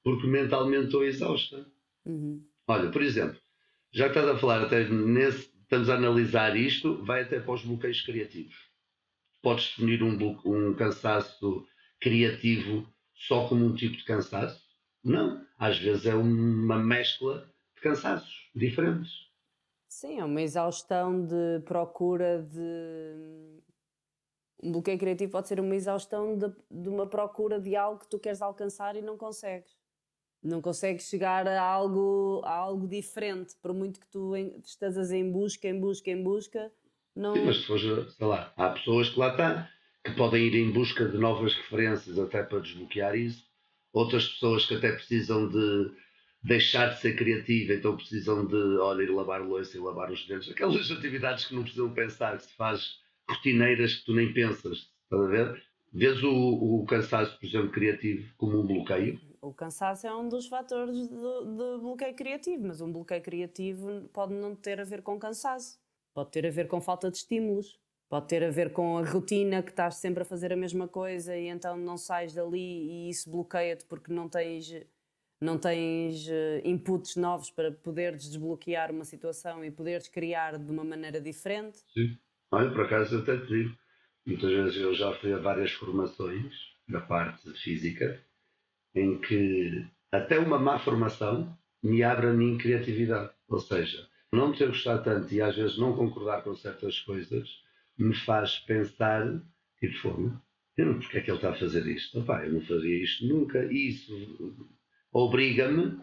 porque 0.02 0.26
mentalmente 0.26 0.86
estou 0.86 1.04
exausta. 1.04 1.70
Uhum. 2.06 2.42
Olha, 2.66 2.90
por 2.90 3.02
exemplo, 3.02 3.38
já 3.92 4.06
que 4.06 4.18
estás 4.18 4.38
a 4.38 4.40
falar, 4.40 4.62
até 4.62 4.88
nesse, 4.88 5.52
estamos 5.62 5.90
a 5.90 5.96
analisar 5.96 6.56
isto, 6.56 7.04
vai 7.04 7.24
até 7.24 7.42
para 7.42 7.56
os 7.56 7.66
bloqueios 7.66 8.00
criativos. 8.04 8.56
Podes 9.42 9.66
definir 9.66 10.02
um, 10.02 10.16
um 10.46 10.74
cansaço 10.76 11.68
criativo 12.00 12.88
só 13.14 13.50
como 13.50 13.66
um 13.66 13.76
tipo 13.76 13.98
de 13.98 14.06
cansaço? 14.06 14.69
Não. 15.04 15.46
Às 15.58 15.78
vezes 15.80 16.06
é 16.06 16.16
uma 16.16 16.78
mescla 16.78 17.52
de 17.76 17.82
cansaços 17.82 18.50
diferentes. 18.56 19.12
Sim, 19.88 20.20
é 20.20 20.26
uma 20.26 20.42
exaustão 20.42 21.26
de 21.26 21.62
procura 21.66 22.42
de. 22.44 23.60
Um 24.62 24.72
bloqueio 24.72 25.00
criativo 25.00 25.32
pode 25.32 25.48
ser 25.48 25.60
uma 25.60 25.76
exaustão 25.76 26.38
de, 26.38 26.48
de 26.70 26.90
uma 26.90 27.08
procura 27.08 27.60
de 27.60 27.76
algo 27.76 28.00
que 28.00 28.08
tu 28.08 28.20
queres 28.20 28.42
alcançar 28.42 28.96
e 28.96 29.02
não 29.02 29.18
consegues. 29.18 29.78
Não 30.44 30.62
consegues 30.62 31.10
chegar 31.10 31.48
a 31.48 31.62
algo, 31.62 32.42
a 32.46 32.54
algo 32.54 32.88
diferente, 32.88 33.56
por 33.62 33.74
muito 33.74 34.00
que 34.00 34.08
tu 34.08 34.36
estejas 34.64 35.12
em 35.12 35.30
busca, 35.30 35.68
em 35.68 35.80
busca, 35.80 36.12
em 36.12 36.22
busca. 36.22 36.72
Não... 37.16 37.34
Sim, 37.34 37.46
mas 37.46 37.58
se 37.58 37.68
fores, 37.68 38.16
sei 38.16 38.28
lá, 38.28 38.54
há 38.56 38.70
pessoas 38.70 39.10
que 39.10 39.20
lá 39.20 39.32
estão, 39.32 39.68
que 40.06 40.12
podem 40.16 40.46
ir 40.46 40.56
em 40.56 40.72
busca 40.72 41.06
de 41.08 41.18
novas 41.18 41.54
referências 41.56 42.18
até 42.20 42.44
para 42.44 42.60
desbloquear 42.60 43.16
isso. 43.16 43.49
Outras 43.92 44.28
pessoas 44.28 44.66
que 44.66 44.76
até 44.76 44.92
precisam 44.92 45.48
de 45.50 45.92
deixar 46.44 46.94
de 46.94 47.00
ser 47.02 47.16
criativa, 47.16 47.74
então 47.74 47.96
precisam 47.96 48.46
de, 48.46 48.56
olha, 48.78 49.04
ir 49.04 49.10
lavar 49.10 49.42
louça 49.42 49.78
e 49.78 49.80
lavar 49.80 50.12
os 50.12 50.26
dentes. 50.28 50.50
Aquelas 50.50 50.90
atividades 50.92 51.46
que 51.46 51.56
não 51.56 51.64
precisam 51.64 51.94
pensar, 51.94 52.38
que 52.38 52.44
se 52.44 52.56
faz 52.56 53.00
rotineiras 53.30 53.96
que 53.96 54.06
tu 54.06 54.14
nem 54.14 54.34
pensas, 54.34 54.92
estás 55.04 55.22
a 55.22 55.28
ver? 55.28 55.64
Vês 55.92 56.24
o, 56.24 56.32
o 56.32 56.86
cansaço, 56.86 57.38
por 57.40 57.46
exemplo, 57.46 57.72
criativo 57.72 58.32
como 58.38 58.60
um 58.60 58.68
bloqueio? 58.68 59.20
O 59.42 59.54
cansaço 59.54 60.06
é 60.06 60.16
um 60.16 60.30
dos 60.30 60.48
fatores 60.48 61.10
de, 61.10 61.16
de 61.16 61.78
bloqueio 61.80 62.14
criativo, 62.14 62.68
mas 62.68 62.80
um 62.80 62.92
bloqueio 62.92 63.22
criativo 63.22 64.08
pode 64.14 64.34
não 64.34 64.56
ter 64.56 64.80
a 64.80 64.84
ver 64.84 65.02
com 65.02 65.18
cansaço, 65.18 65.80
pode 66.14 66.32
ter 66.32 66.46
a 66.46 66.52
ver 66.52 66.68
com 66.68 66.80
falta 66.80 67.10
de 67.10 67.18
estímulos, 67.18 67.80
pode 68.10 68.28
ter 68.28 68.44
a 68.44 68.50
ver 68.50 68.74
com 68.74 68.98
a 68.98 69.06
rotina 69.06 69.62
que 69.62 69.70
estás 69.70 69.96
sempre 69.96 70.24
a 70.24 70.26
fazer 70.26 70.52
a 70.52 70.56
mesma 70.56 70.88
coisa 70.88 71.38
e 71.38 71.48
então 71.48 71.78
não 71.78 71.96
sais 71.96 72.34
dali 72.34 72.58
e 72.58 73.10
isso 73.10 73.30
bloqueia-te 73.30 73.86
porque 73.86 74.12
não 74.12 74.28
tens 74.28 74.84
não 75.42 75.58
tens 75.58 76.28
uh, 76.28 76.62
inputs 76.66 77.16
novos 77.16 77.50
para 77.50 77.72
poderes 77.72 78.24
desbloquear 78.24 78.92
uma 78.92 79.06
situação 79.06 79.64
e 79.64 79.72
poderes 79.72 80.10
criar 80.10 80.58
de 80.58 80.70
uma 80.70 80.84
maneira 80.84 81.22
diferente. 81.22 81.78
Sim. 81.94 82.18
Olha, 82.52 82.70
por 82.72 82.86
acaso 82.86 83.16
eu 83.16 83.22
até 83.22 83.38
te 83.38 83.48
digo, 83.48 83.78
muitas 84.26 84.52
vezes 84.52 84.76
eu 84.78 84.94
já 84.94 85.14
fui 85.14 85.32
a 85.32 85.38
várias 85.38 85.72
formações 85.72 86.54
da 86.90 87.00
parte 87.00 87.50
física 87.54 88.22
em 88.94 89.22
que 89.22 89.88
até 90.12 90.40
uma 90.40 90.60
má 90.60 90.78
formação 90.80 91.58
me 91.82 92.04
abre 92.04 92.28
a 92.28 92.34
mim 92.34 92.58
criatividade. 92.58 93.32
Ou 93.48 93.60
seja, 93.60 94.10
não 94.34 94.52
ter 94.52 94.68
gostado 94.68 95.04
tanto 95.04 95.34
e 95.34 95.42
às 95.42 95.56
vezes 95.56 95.78
não 95.78 95.96
concordar 95.96 96.44
com 96.44 96.54
certas 96.54 97.00
coisas 97.00 97.48
me 98.04 98.16
faz 98.16 98.60
pensar, 98.60 99.42
tipo, 99.80 99.98
fogo, 100.00 100.42
eu 100.78 100.86
não, 100.86 101.00
porque 101.00 101.18
é 101.18 101.22
que 101.22 101.30
ele 101.30 101.38
está 101.38 101.50
a 101.50 101.56
fazer 101.56 101.86
isto? 101.88 102.20
Opa, 102.20 102.46
eu 102.46 102.54
não 102.54 102.62
fazia 102.62 103.04
isto 103.04 103.28
nunca. 103.28 103.66
E 103.66 103.90
isso 103.90 104.14
obriga-me 105.12 106.00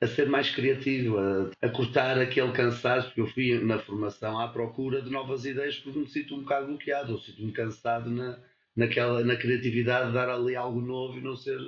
a 0.00 0.06
ser 0.06 0.28
mais 0.28 0.54
criativo, 0.54 1.18
a, 1.18 1.50
a, 1.62 1.68
cortar 1.70 2.18
aquele 2.18 2.52
cansaço, 2.52 3.08
porque 3.08 3.20
eu 3.20 3.26
fui 3.26 3.58
na 3.64 3.78
formação 3.78 4.38
à 4.38 4.48
procura 4.48 5.02
de 5.02 5.10
novas 5.10 5.44
ideias 5.44 5.78
porque 5.78 5.98
me 5.98 6.06
sinto 6.06 6.36
um 6.36 6.42
bocado 6.42 6.66
bloqueado, 6.66 7.12
ou 7.12 7.18
sinto-me 7.18 7.52
cansado 7.52 8.08
na, 8.10 8.38
naquela, 8.76 9.24
na 9.24 9.36
criatividade 9.36 10.08
de 10.08 10.14
dar 10.14 10.28
ali 10.28 10.54
algo 10.54 10.80
novo 10.80 11.18
e 11.18 11.22
não 11.22 11.34
ser 11.34 11.58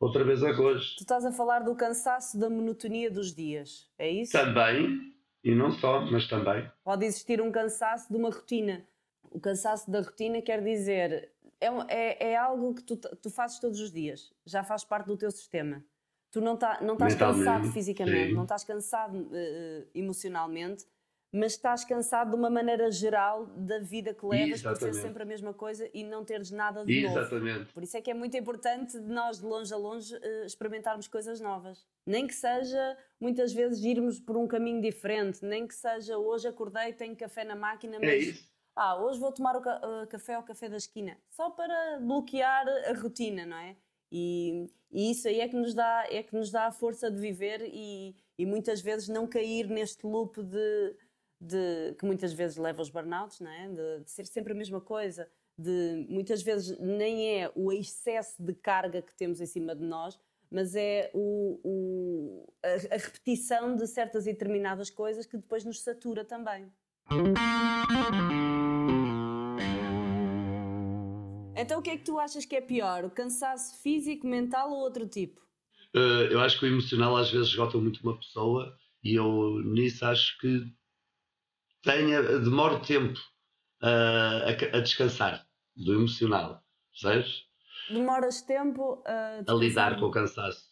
outra 0.00 0.24
vez 0.24 0.42
a 0.42 0.54
coisa. 0.54 0.80
Tu 0.96 1.02
estás 1.02 1.24
a 1.24 1.32
falar 1.32 1.60
do 1.60 1.76
cansaço 1.76 2.38
da 2.38 2.50
monotonia 2.50 3.10
dos 3.10 3.34
dias, 3.34 3.88
é 3.98 4.10
isso? 4.10 4.32
Também, 4.32 5.12
e 5.44 5.54
não 5.54 5.70
só, 5.70 6.00
mas 6.10 6.26
também. 6.26 6.68
Pode 6.82 7.04
existir 7.04 7.40
um 7.40 7.52
cansaço 7.52 8.10
de 8.10 8.18
uma 8.18 8.30
rotina. 8.30 8.84
O 9.30 9.40
cansaço 9.40 9.90
da 9.90 10.00
rotina 10.00 10.40
quer 10.42 10.62
dizer, 10.62 11.32
é, 11.60 11.68
é, 11.88 12.30
é 12.32 12.36
algo 12.36 12.74
que 12.74 12.82
tu, 12.82 12.96
tu 12.96 13.30
fazes 13.30 13.58
todos 13.58 13.80
os 13.80 13.92
dias, 13.92 14.32
já 14.44 14.62
faz 14.62 14.84
parte 14.84 15.06
do 15.06 15.16
teu 15.16 15.30
sistema 15.30 15.84
Tu 16.36 16.40
não, 16.42 16.54
tá, 16.54 16.78
não 16.82 16.92
estás 16.92 17.14
cansado 17.14 17.72
fisicamente, 17.72 18.28
sim. 18.28 18.34
não 18.34 18.42
estás 18.42 18.62
cansado 18.62 19.16
uh, 19.16 19.86
emocionalmente, 19.94 20.84
mas 21.32 21.52
estás 21.52 21.82
cansado 21.82 22.28
de 22.28 22.36
uma 22.36 22.50
maneira 22.50 22.90
geral 22.90 23.46
da 23.56 23.78
vida 23.78 24.12
que 24.12 24.26
levas 24.26 24.60
por 24.62 24.76
ser 24.76 24.92
sempre 24.92 25.22
a 25.22 25.24
mesma 25.24 25.54
coisa 25.54 25.88
e 25.94 26.04
não 26.04 26.26
teres 26.26 26.50
nada 26.50 26.84
de 26.84 27.06
Exatamente. 27.06 27.58
novo. 27.60 27.72
Por 27.72 27.82
isso 27.82 27.96
é 27.96 28.02
que 28.02 28.10
é 28.10 28.14
muito 28.14 28.36
importante 28.36 28.98
nós, 28.98 29.38
de 29.38 29.46
longe 29.46 29.72
a 29.72 29.78
longe, 29.78 30.14
uh, 30.14 30.44
experimentarmos 30.44 31.08
coisas 31.08 31.40
novas. 31.40 31.86
Nem 32.06 32.26
que 32.26 32.34
seja, 32.34 32.98
muitas 33.18 33.54
vezes, 33.54 33.82
irmos 33.82 34.20
por 34.20 34.36
um 34.36 34.46
caminho 34.46 34.82
diferente, 34.82 35.42
nem 35.42 35.66
que 35.66 35.74
seja, 35.74 36.18
hoje 36.18 36.46
acordei, 36.46 36.92
tenho 36.92 37.16
café 37.16 37.44
na 37.44 37.56
máquina, 37.56 37.96
é 37.96 37.98
mas... 37.98 38.28
É. 38.28 38.55
Ah, 38.76 38.94
hoje 39.02 39.18
vou 39.18 39.32
tomar 39.32 39.56
o 39.56 39.62
ca 39.62 39.80
uh, 39.82 40.06
café 40.06 40.34
ao 40.34 40.42
café 40.42 40.68
da 40.68 40.76
esquina, 40.76 41.16
só 41.30 41.48
para 41.48 41.98
bloquear 41.98 42.66
a 42.68 42.92
rotina, 42.92 43.46
não 43.46 43.56
é? 43.56 43.74
E, 44.12 44.70
e, 44.92 45.10
isso 45.10 45.26
aí 45.26 45.40
é 45.40 45.48
que 45.48 45.56
nos 45.56 45.72
dá, 45.72 46.04
é 46.10 46.22
que 46.22 46.34
nos 46.36 46.50
dá 46.50 46.66
a 46.66 46.70
força 46.70 47.10
de 47.10 47.18
viver 47.18 47.62
e, 47.72 48.14
e 48.38 48.44
muitas 48.44 48.82
vezes 48.82 49.08
não 49.08 49.26
cair 49.26 49.66
neste 49.66 50.06
loop 50.06 50.42
de, 50.42 50.94
de, 51.40 51.94
que 51.98 52.04
muitas 52.04 52.34
vezes 52.34 52.58
leva 52.58 52.82
aos 52.82 52.90
burnouts, 52.90 53.40
não 53.40 53.50
é? 53.50 53.68
de, 53.68 54.04
de, 54.04 54.10
ser 54.10 54.26
sempre 54.26 54.52
a 54.52 54.56
mesma 54.56 54.80
coisa, 54.80 55.26
de 55.58 56.06
muitas 56.10 56.42
vezes 56.42 56.78
nem 56.78 57.40
é 57.40 57.50
o 57.56 57.72
excesso 57.72 58.42
de 58.42 58.54
carga 58.54 59.00
que 59.00 59.14
temos 59.14 59.40
em 59.40 59.46
cima 59.46 59.74
de 59.74 59.84
nós, 59.84 60.20
mas 60.50 60.76
é 60.76 61.10
o, 61.14 61.58
o 61.64 62.54
a, 62.62 62.94
a 62.94 62.98
repetição 62.98 63.74
de 63.74 63.86
certas 63.86 64.26
e 64.26 64.32
determinadas 64.32 64.90
coisas 64.90 65.24
que 65.24 65.38
depois 65.38 65.64
nos 65.64 65.80
satura 65.80 66.26
também. 66.26 66.70
Então 71.56 71.80
o 71.80 71.82
que 71.82 71.90
é 71.90 71.96
que 71.96 72.04
tu 72.04 72.18
achas 72.18 72.44
que 72.44 72.54
é 72.54 72.60
pior? 72.60 73.04
O 73.04 73.10
cansaço 73.10 73.80
físico, 73.82 74.26
mental 74.26 74.70
ou 74.70 74.78
outro 74.78 75.06
tipo? 75.06 75.40
Uh, 75.94 76.28
eu 76.30 76.40
acho 76.40 76.58
que 76.58 76.66
o 76.66 76.68
emocional 76.68 77.16
às 77.16 77.30
vezes 77.30 77.48
esgota 77.48 77.78
muito 77.78 78.02
uma 78.02 78.18
pessoa 78.18 78.76
e 79.02 79.14
eu 79.14 79.62
nisso 79.64 80.04
acho 80.04 80.38
que 80.38 80.62
tenha, 81.82 82.22
demoro 82.22 82.80
tempo 82.80 83.18
uh, 83.82 84.74
a, 84.74 84.76
a, 84.76 84.80
descansar 84.80 85.46
do 85.74 85.94
emocional, 85.94 86.62
percebes? 86.90 87.44
Demoras 87.88 88.42
tempo 88.42 89.02
a, 89.06 89.42
a 89.46 89.54
lidar 89.54 89.98
com 89.98 90.06
o 90.06 90.10
cansaço. 90.10 90.66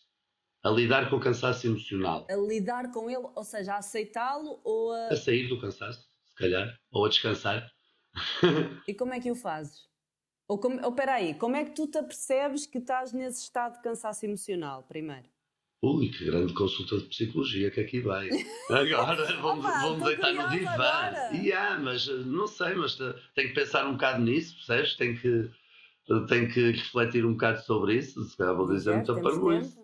A 0.63 0.69
lidar 0.69 1.09
com 1.09 1.17
o 1.17 1.21
cansaço 1.21 1.67
emocional. 1.67 2.27
A 2.29 2.37
lidar 2.37 2.91
com 2.91 3.09
ele, 3.09 3.27
ou 3.35 3.45
seja, 3.45 3.75
a 3.75 3.79
aceitá-lo 3.79 4.61
ou 4.65 4.93
a. 4.93 5.09
A 5.09 5.17
sair 5.17 5.49
do 5.49 5.61
cansaço, 5.61 6.07
se 6.27 6.35
calhar, 6.35 6.79
ou 6.91 7.07
a 7.07 7.09
descansar. 7.09 7.71
e 8.89 8.93
como 8.95 9.15
é 9.15 9.21
que 9.21 9.31
o 9.31 9.35
fazes? 9.35 9.94
Ou, 10.47 10.59
como, 10.59 10.85
ou 10.85 10.93
peraí, 10.93 11.35
como 11.35 11.57
é 11.57 11.65
que 11.65 11.71
tu 11.71 11.87
te 11.87 11.97
apercebes 11.99 12.67
que 12.67 12.79
estás 12.79 13.13
nesse 13.13 13.43
estado 13.43 13.77
de 13.77 13.83
cansaço 13.83 14.27
emocional, 14.27 14.83
primeiro? 14.83 15.27
Ui, 15.83 16.09
que 16.09 16.25
grande 16.25 16.55
consulta 16.55 16.99
de 16.99 17.05
psicologia 17.05 17.71
que 17.71 17.81
aqui 17.81 18.01
vai. 18.01 18.29
Agora 18.71 19.25
vamos, 19.41 19.65
Opa, 19.65 19.81
vamos 19.81 20.05
deitar 20.05 20.33
no 20.33 20.49
divã. 20.49 21.13
Yeah, 21.35 21.79
mas 21.79 22.09
eh, 22.09 22.23
não 22.25 22.47
sei, 22.47 22.75
mas 22.75 22.99
eh, 23.01 23.15
tenho 23.35 23.49
que 23.49 23.55
pensar 23.55 23.87
um 23.87 23.93
bocado 23.93 24.23
nisso, 24.23 24.55
percebes? 24.57 24.97
Tenho 24.97 25.19
que, 25.19 25.51
eh, 26.11 26.27
tenho 26.27 26.51
que 26.51 26.71
refletir 26.73 27.27
um 27.27 27.33
bocado 27.33 27.63
sobre 27.63 27.97
isso. 27.97 28.23
Se 28.25 28.37
calhar 28.37 28.57
vou 28.57 28.67
dizer 28.67 28.93
é, 28.93 28.97
muito 28.97 29.15
para 29.15 29.59
isso. 29.61 29.79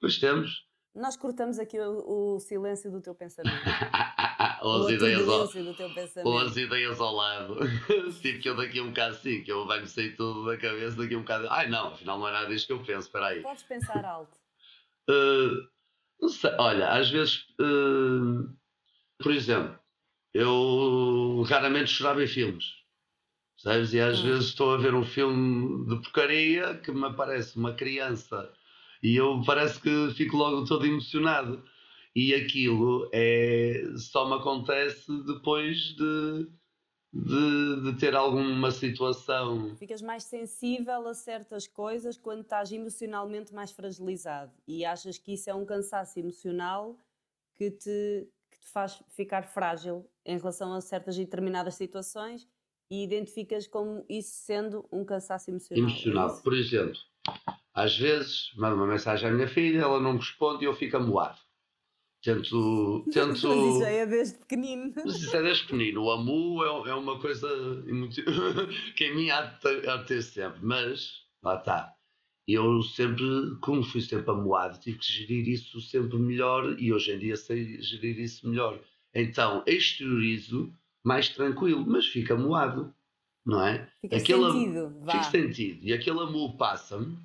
Pois 0.00 0.18
temos. 0.18 0.68
Nós 0.94 1.16
cortamos 1.16 1.58
aqui 1.58 1.80
o, 1.80 2.34
o 2.36 2.40
silêncio 2.40 2.90
do 2.90 3.00
teu 3.00 3.14
pensamento. 3.14 3.56
ou, 4.62 4.86
as 4.86 4.90
ideias 4.90 5.28
ao, 5.28 5.48
ou 6.24 6.38
as 6.38 6.56
ideias 6.56 7.00
ao 7.00 7.14
lado. 7.14 7.56
tipo 8.20 8.40
que 8.40 8.48
eu 8.48 8.56
daqui 8.56 8.78
a 8.78 8.82
um 8.82 8.88
bocado 8.88 9.14
sim, 9.16 9.42
que 9.42 9.52
eu 9.52 9.66
vai-me 9.66 9.86
sair 9.86 10.16
tudo 10.16 10.46
da 10.46 10.56
cabeça 10.56 10.96
daqui 10.96 11.14
a 11.14 11.18
um 11.18 11.22
bocado. 11.22 11.48
Ai 11.50 11.68
não, 11.68 11.88
afinal 11.88 12.18
não 12.18 12.28
é 12.28 12.32
nada 12.32 12.48
disto 12.48 12.66
que 12.66 12.72
eu 12.72 12.78
penso, 12.84 13.06
espera 13.06 13.26
aí. 13.26 13.42
Podes 13.42 13.62
pensar 13.62 14.04
alto. 14.04 14.36
uh, 15.08 15.68
não 16.20 16.28
sei, 16.28 16.50
olha, 16.58 16.90
às 16.90 17.10
vezes, 17.10 17.46
uh, 17.60 18.48
por 19.22 19.32
exemplo, 19.32 19.78
eu 20.34 21.42
raramente 21.48 21.90
chorava 21.90 22.22
em 22.22 22.26
filmes. 22.26 22.80
Sabes? 23.56 23.92
E 23.92 24.00
às 24.00 24.20
Hum. 24.20 24.22
vezes 24.22 24.46
estou 24.46 24.72
a 24.72 24.78
ver 24.78 24.94
um 24.94 25.04
filme 25.04 25.86
de 25.86 25.96
porcaria 25.96 26.76
que 26.76 26.90
me 26.90 27.04
aparece 27.04 27.56
uma 27.58 27.74
criança 27.74 28.50
e 29.02 29.16
eu 29.16 29.42
parece 29.44 29.78
que 29.80 30.10
fico 30.14 30.36
logo 30.36 30.64
todo 30.64 30.86
emocionado. 30.86 31.62
E 32.14 32.34
aquilo 32.34 33.08
é, 33.12 33.84
só 33.96 34.28
me 34.28 34.34
acontece 34.34 35.06
depois 35.24 35.76
de, 35.94 36.48
de, 37.12 37.82
de 37.84 37.98
ter 37.98 38.16
alguma 38.16 38.70
situação. 38.70 39.76
Ficas 39.76 40.02
mais 40.02 40.24
sensível 40.24 41.06
a 41.06 41.14
certas 41.14 41.66
coisas 41.66 42.16
quando 42.16 42.42
estás 42.42 42.72
emocionalmente 42.72 43.54
mais 43.54 43.70
fragilizado 43.70 44.52
e 44.66 44.84
achas 44.84 45.18
que 45.18 45.34
isso 45.34 45.48
é 45.48 45.54
um 45.54 45.64
cansaço 45.64 46.18
emocional 46.18 46.98
que 47.54 47.70
te, 47.70 48.28
que 48.50 48.58
te 48.58 48.68
faz 48.68 49.02
ficar 49.10 49.44
frágil 49.44 50.04
em 50.24 50.36
relação 50.36 50.72
a 50.72 50.80
certas 50.80 51.16
e 51.16 51.24
determinadas 51.24 51.74
situações 51.74 52.48
e 52.90 53.04
identificas 53.04 53.68
como 53.68 54.04
isso 54.08 54.32
sendo 54.44 54.84
um 54.90 55.04
cansaço 55.04 55.50
emocional. 55.50 55.84
é 55.84 55.90
Emocional. 55.90 56.26
isso? 56.26 56.42
Por 56.42 56.54
exemplo, 56.54 56.98
às 57.72 57.96
vezes 57.96 58.52
mando 58.56 58.74
uma 58.74 58.86
mensagem 58.86 59.28
à 59.28 59.32
minha 59.32 59.46
filha, 59.46 59.82
ela 59.82 60.00
não 60.00 60.16
responde 60.16 60.64
e 60.64 60.66
eu 60.66 60.74
fico 60.74 60.96
amoado. 60.96 61.38
Tento. 62.22 63.04
tento 63.12 63.28
Mas 63.28 63.42
isso 63.42 63.82
é 63.84 64.06
desde 64.06 64.38
pequenino. 64.38 64.92
Mas 64.94 65.16
isso 65.22 65.34
é 65.36 65.42
desde 65.42 65.62
pequenino. 65.64 66.02
O 66.02 66.10
amu 66.10 66.62
é, 66.62 66.90
é 66.90 66.94
uma 66.94 67.18
coisa 67.18 67.48
muito- 67.86 68.22
que 68.94 69.04
em 69.04 69.16
mim 69.16 69.30
há 69.30 69.42
de, 69.42 69.60
ter, 69.60 69.88
há 69.88 69.96
de 69.98 70.06
ter 70.06 70.22
sempre. 70.22 70.60
Mas, 70.62 71.22
lá 71.42 71.56
está. 71.56 71.94
Eu 72.46 72.82
sempre, 72.82 73.24
como 73.62 73.82
fui 73.82 74.00
sempre 74.00 74.30
amoado, 74.30 74.78
tive 74.80 74.98
que 74.98 75.10
gerir 75.12 75.48
isso 75.48 75.80
sempre 75.80 76.18
melhor 76.18 76.76
e 76.78 76.92
hoje 76.92 77.12
em 77.12 77.18
dia 77.18 77.36
sei 77.36 77.80
gerir 77.80 78.18
isso 78.18 78.48
melhor. 78.48 78.78
Então, 79.14 79.62
exteriorizo 79.66 80.72
mais 81.04 81.28
tranquilo, 81.30 81.84
mas 81.86 82.06
fico 82.06 82.32
amoado, 82.34 82.92
não 83.46 83.64
é? 83.64 83.88
Fica 84.00 84.16
Aquele 84.16 84.44
am- 84.44 84.52
sentido. 84.52 84.94
Vá. 85.00 85.12
Fico 85.12 85.24
sentido. 85.30 85.78
E 85.86 85.92
aquele 85.92 86.20
amor 86.20 86.56
passa-me, 86.56 87.16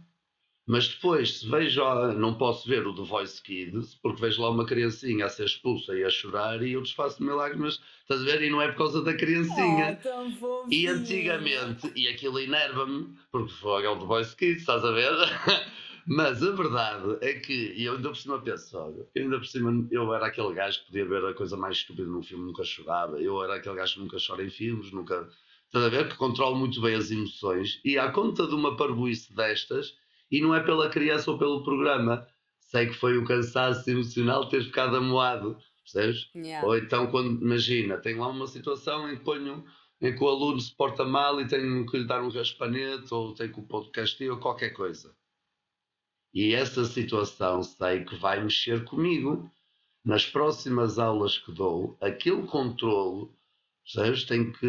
mas 0.68 0.88
depois, 0.88 1.40
se 1.40 1.48
vejo, 1.50 1.84
ah, 1.84 2.14
não 2.14 2.34
posso 2.34 2.68
ver 2.68 2.88
o 2.88 2.96
The 2.96 3.04
Voice 3.04 3.42
Kids, 3.42 3.96
porque 4.02 4.22
vejo 4.22 4.42
lá 4.42 4.50
uma 4.50 4.66
criancinha 4.66 5.26
a 5.26 5.30
ser 5.30 5.46
expulsa 5.46 5.94
e 5.96 6.04
a 6.04 6.10
chorar 6.10 6.64
e 6.64 6.74
eu 6.74 6.82
desfaço 6.82 7.24
milagres, 7.24 7.80
estás 8.02 8.22
a 8.22 8.24
ver? 8.26 8.42
E 8.42 8.50
não 8.50 8.62
é 8.62 8.68
por 8.70 8.78
causa 8.78 9.02
da 9.04 9.14
criancinha. 9.14 10.00
Oh, 10.42 10.66
E 10.72 10.88
antigamente, 10.88 11.92
e 11.96 12.08
aquilo 12.08 12.40
enerva-me, 12.40 13.16
porque 13.32 13.54
foi 13.54 13.86
o 13.86 14.00
The 14.00 14.06
Voice 14.06 14.36
Kids, 14.36 14.62
estás 14.62 14.84
a 14.84 14.92
ver? 14.92 15.12
Mas 16.08 16.44
a 16.44 16.52
verdade 16.52 17.18
é 17.22 17.34
que, 17.34 17.74
e 17.76 17.84
eu 17.86 17.96
ainda 17.96 18.10
por 18.10 18.18
cima 18.18 18.40
penso, 18.40 18.78
olha, 18.78 19.08
eu 19.16 19.24
ainda 19.24 19.38
por 19.40 19.48
cima, 19.48 19.88
eu 19.90 20.14
era 20.14 20.28
aquele 20.28 20.54
gajo 20.54 20.80
que 20.82 20.86
podia 20.86 21.06
ver 21.06 21.26
a 21.26 21.34
coisa 21.34 21.58
mais 21.58 21.78
estúpida 21.78 22.08
num 22.08 22.22
filme, 22.22 22.46
nunca 22.46 22.64
chorava. 22.64 23.20
Eu 23.20 23.44
era 23.44 23.56
aquele 23.56 23.76
gajo 23.76 23.96
que 23.96 24.00
nunca 24.02 24.18
chora 24.26 24.44
em 24.44 24.50
filmes, 24.52 24.92
nunca. 24.92 25.28
Estás 25.66 25.84
a 25.84 25.90
ver? 25.90 26.08
Que 26.08 26.16
controlo 26.16 26.56
muito 26.56 26.80
bem 26.80 26.94
as 26.94 27.10
emoções. 27.10 27.82
E 27.84 27.98
à 27.98 28.12
conta 28.12 28.46
de 28.46 28.54
uma 28.54 28.78
parboice 28.78 29.34
destas, 29.36 29.98
e 30.36 30.42
não 30.42 30.54
é 30.54 30.62
pela 30.62 30.89
criança 30.89 31.32
ou 31.32 31.38
pelo 31.38 31.63
programa, 31.63 32.27
sei 32.60 32.88
que 32.88 32.94
foi 32.94 33.18
o 33.18 33.24
cansaço 33.24 33.89
emocional 33.89 34.50
ter 34.50 34.65
ficado 34.65 34.98
amoado, 34.98 35.58
percebes? 35.82 36.30
Yeah. 36.36 36.68
Ou 36.68 36.77
então, 36.77 37.08
quando, 37.08 37.42
imagina, 37.42 37.98
tem 37.98 38.15
lá 38.15 38.27
uma 38.27 38.46
situação 38.46 39.10
em 39.10 39.15
que 39.15 39.24
ponho 39.24 39.63
em 40.01 40.13
que 40.13 40.22
o 40.22 40.27
aluno 40.27 40.60
se 40.60 40.75
porta 40.75 41.06
mal 41.06 41.39
e 41.39 41.48
tenho 41.48 41.86
que 41.86 41.98
lhe 41.98 42.06
dar 42.06 42.22
um 42.22 42.30
raspanete 42.30 43.13
ou 43.13 43.34
tenho 43.34 43.54
que 43.54 43.62
o 43.62 43.63
pôr 43.63 43.86
de 43.86 43.92
castigo 43.92 44.34
ou 44.34 44.39
qualquer 44.39 44.72
coisa. 44.72 45.15
E 46.34 46.54
essa 46.54 46.84
situação 46.84 47.63
sei 47.63 48.04
que 48.04 48.18
vai 48.18 48.44
mexer 48.44 48.84
comigo. 48.84 49.50
Nas 50.04 50.25
próximas 50.25 51.00
aulas 51.00 51.38
que 51.38 51.51
dou, 51.54 51.98
aquele 52.01 52.46
controlo, 52.46 53.34
percebes, 53.84 54.25
tem 54.25 54.51
que. 54.51 54.68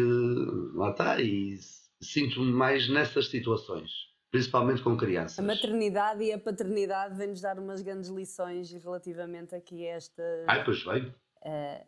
Lá 0.73 0.91
está, 0.91 1.21
e 1.21 1.59
sinto-me 2.01 2.51
mais 2.51 2.87
nessas 2.87 3.27
situações, 3.27 4.06
principalmente 4.31 4.81
com 4.83 4.95
crianças. 4.97 5.39
A 5.39 5.41
maternidade 5.41 6.23
e 6.23 6.31
a 6.33 6.39
paternidade 6.39 7.15
vêm-nos 7.15 7.41
dar 7.41 7.57
umas 7.59 7.81
grandes 7.81 8.09
lições 8.09 8.71
relativamente 8.71 9.55
aqui 9.55 9.87
a 9.87 9.95
esta. 9.95 10.23
Ai, 10.47 10.63
pois 10.63 10.83
bem. 10.85 11.13
a, 11.43 11.85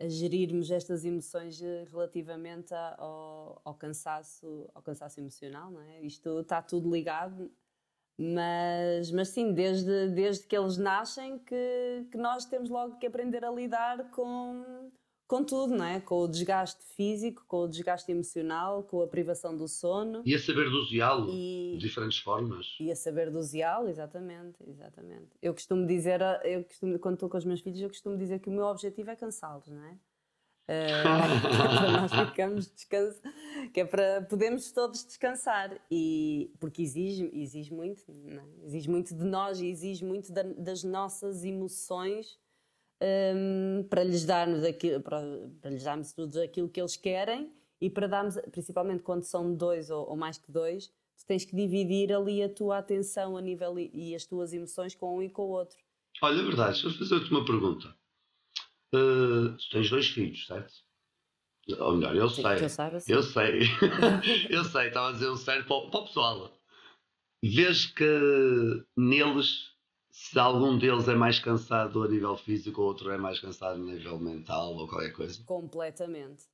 a 0.00 0.08
gerirmos 0.08 0.70
estas 0.70 1.04
emoções 1.04 1.60
relativamente 1.90 2.74
a- 2.74 2.96
ao, 2.98 3.60
ao 3.64 3.74
cansaço 3.74 4.68
ao 4.74 4.82
cansaço 4.82 5.20
emocional, 5.20 5.70
não 5.70 5.80
é? 5.80 6.00
Isto 6.02 6.40
está 6.40 6.60
tudo 6.60 6.90
ligado, 6.92 7.50
mas, 8.18 9.10
mas 9.12 9.28
sim, 9.28 9.54
desde, 9.54 10.08
desde 10.08 10.46
que 10.46 10.56
eles 10.56 10.76
nascem 10.76 11.38
que, 11.38 12.06
que 12.10 12.18
nós 12.18 12.44
temos 12.44 12.68
logo 12.68 12.98
que 12.98 13.06
aprender 13.06 13.42
a 13.44 13.50
lidar 13.50 14.10
com, 14.10 14.88
com 15.30 15.44
tudo, 15.44 15.76
não 15.76 15.84
é? 15.84 16.00
Com 16.00 16.22
o 16.22 16.26
desgaste 16.28 16.82
físico, 16.96 17.44
com 17.46 17.58
o 17.62 17.68
desgaste 17.68 18.10
emocional, 18.10 18.82
com 18.82 19.00
a 19.00 19.06
privação 19.06 19.56
do 19.56 19.68
sono 19.68 20.22
E 20.26 20.34
a 20.34 20.38
saber 20.40 20.68
dosá-lo 20.68 21.30
e, 21.32 21.74
de 21.74 21.78
diferentes 21.86 22.18
formas. 22.18 22.76
e 22.80 22.90
a 22.90 22.96
saber 22.96 23.30
doseá-lo, 23.30 23.88
exatamente, 23.88 24.58
exatamente. 24.66 25.28
Eu 25.40 25.54
costumo 25.54 25.86
dizer, 25.86 26.20
eu 26.44 26.64
costumo, 26.64 26.98
quando 26.98 27.14
estou 27.14 27.28
com 27.28 27.38
os 27.38 27.44
meus 27.44 27.60
filhos, 27.60 27.80
eu 27.80 27.88
costumo 27.88 28.18
dizer 28.18 28.40
que 28.40 28.48
o 28.48 28.52
meu 28.52 28.64
objetivo 28.66 29.08
é 29.08 29.14
cansá-los, 29.14 29.68
não 29.68 29.84
é? 29.84 29.96
Que 30.66 30.72
é 30.74 31.02
para 31.02 31.90
nós 32.00 32.12
ficarmos 32.30 32.70
descanso, 32.72 33.20
que 33.72 33.80
é 33.80 33.84
para 33.84 34.22
podermos 34.22 34.70
todos 34.72 35.04
descansar 35.04 35.80
e 35.90 36.52
porque 36.58 36.82
exige, 36.82 37.30
exige 37.34 37.72
muito, 37.72 38.02
não 38.08 38.40
é? 38.42 38.46
exige 38.66 38.90
muito 38.90 39.14
de 39.14 39.24
nós 39.24 39.60
e 39.60 39.66
exige 39.68 40.04
muito 40.04 40.32
da- 40.32 40.42
das 40.42 40.82
nossas 40.84 41.44
emoções 41.44 42.38
hum, 43.02 43.84
para 43.88 44.02
lhes 44.04 44.24
darmos 44.24 44.64
aquilo, 44.64 45.00
para, 45.00 45.20
para 45.60 45.70
lhes 45.70 45.84
darmos 45.84 46.12
tudo 46.12 46.40
aquilo 46.40 46.68
que 46.68 46.80
eles 46.80 46.96
querem 46.96 47.52
e 47.80 47.88
para 47.88 48.06
darmos, 48.06 48.36
principalmente 48.52 49.02
quando 49.02 49.22
são 49.24 49.54
dois 49.54 49.90
ou, 49.90 50.08
ou 50.08 50.16
mais 50.16 50.38
que 50.38 50.50
dois, 50.52 50.88
tu 51.16 51.26
tens 51.26 51.44
que 51.44 51.54
dividir 51.56 52.12
ali 52.12 52.42
a 52.42 52.48
tua 52.48 52.78
atenção 52.78 53.36
a 53.36 53.40
nível 53.40 53.78
e, 53.78 54.14
as 54.14 54.24
tuas 54.24 54.52
emoções 54.52 54.94
com 54.94 55.18
um 55.18 55.22
e 55.22 55.30
com 55.30 55.42
o 55.42 55.50
outro. 55.50 55.78
Olha, 56.22 56.40
é 56.40 56.44
verdade, 56.44 56.72
deixa 56.82 56.88
eu 56.88 56.92
fazer-te 56.92 57.30
uma 57.30 57.44
pergunta. 57.44 57.94
Uh, 58.94 59.56
tu 59.56 59.70
tens 59.70 59.88
dois 59.88 60.08
filhos, 60.08 60.46
certo? 60.46 60.72
Ou 61.78 61.96
melhor, 61.96 62.16
eu 62.16 62.28
Sim, 62.28 62.42
sei. 62.42 62.56
que 62.56 62.64
eu 62.64 62.68
saiba, 62.68 63.00
sim. 63.00 63.12
Eu 63.12 63.22
sei. 63.22 63.60
eu 64.50 64.64
sei, 64.64 64.88
estava 64.88 65.10
a 65.10 65.12
dizer 65.12 65.28
o 65.28 65.36
certo 65.36 65.66
para, 65.66 65.76
o- 65.76 65.90
para 65.90 66.00
o 66.00 66.04
pessoal. 66.06 66.60
Vês 67.42 67.86
que 67.86 68.04
neles, 68.96 69.70
se 70.22 70.38
algum 70.38 70.76
deles 70.78 71.08
é 71.08 71.14
mais 71.14 71.38
cansado 71.38 72.02
a 72.02 72.08
nível 72.08 72.36
físico, 72.36 72.82
ou 72.82 72.88
outro 72.88 73.10
é 73.10 73.16
mais 73.16 73.40
cansado 73.40 73.76
a 73.76 73.78
nível 73.78 74.18
mental, 74.18 74.74
ou 74.74 74.86
qualquer 74.86 75.12
coisa. 75.12 75.42
Completamente. 75.46 76.44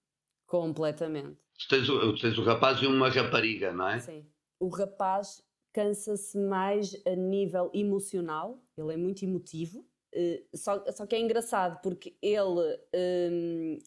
Completamente. 0.46 1.36
Tu 1.58 1.68
tens, 1.68 1.88
o- 1.88 2.14
tens 2.16 2.38
o 2.38 2.44
rapaz 2.44 2.80
e 2.80 2.86
uma 2.86 3.08
rapariga, 3.08 3.72
não 3.72 3.88
é? 3.88 3.98
Sim. 3.98 4.24
O 4.60 4.68
rapaz 4.68 5.42
cansa-se 5.72 6.38
mais 6.38 6.94
a 7.04 7.16
nível 7.16 7.68
emocional, 7.74 8.62
ele 8.78 8.94
é 8.94 8.96
muito 8.96 9.24
emotivo, 9.24 9.84
eh, 10.14 10.44
só, 10.54 10.82
só 10.92 11.04
que 11.04 11.16
é 11.16 11.20
engraçado 11.20 11.80
porque 11.82 12.16
ele 12.22 12.78
hum, 12.94 13.78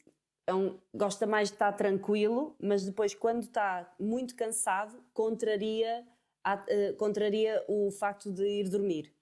é 0.46 0.54
um- 0.54 0.78
gosta 0.94 1.26
mais 1.26 1.48
de 1.48 1.56
estar 1.56 1.72
tranquilo, 1.72 2.56
mas 2.62 2.84
depois, 2.86 3.16
quando 3.16 3.44
está 3.44 3.92
muito 4.00 4.36
cansado, 4.36 5.02
contraria, 5.14 6.06
a- 6.44 6.66
eh, 6.68 6.92
contraria 6.94 7.64
o 7.68 7.90
facto 7.92 8.30
de 8.32 8.44
ir 8.46 8.70
dormir. 8.70 9.16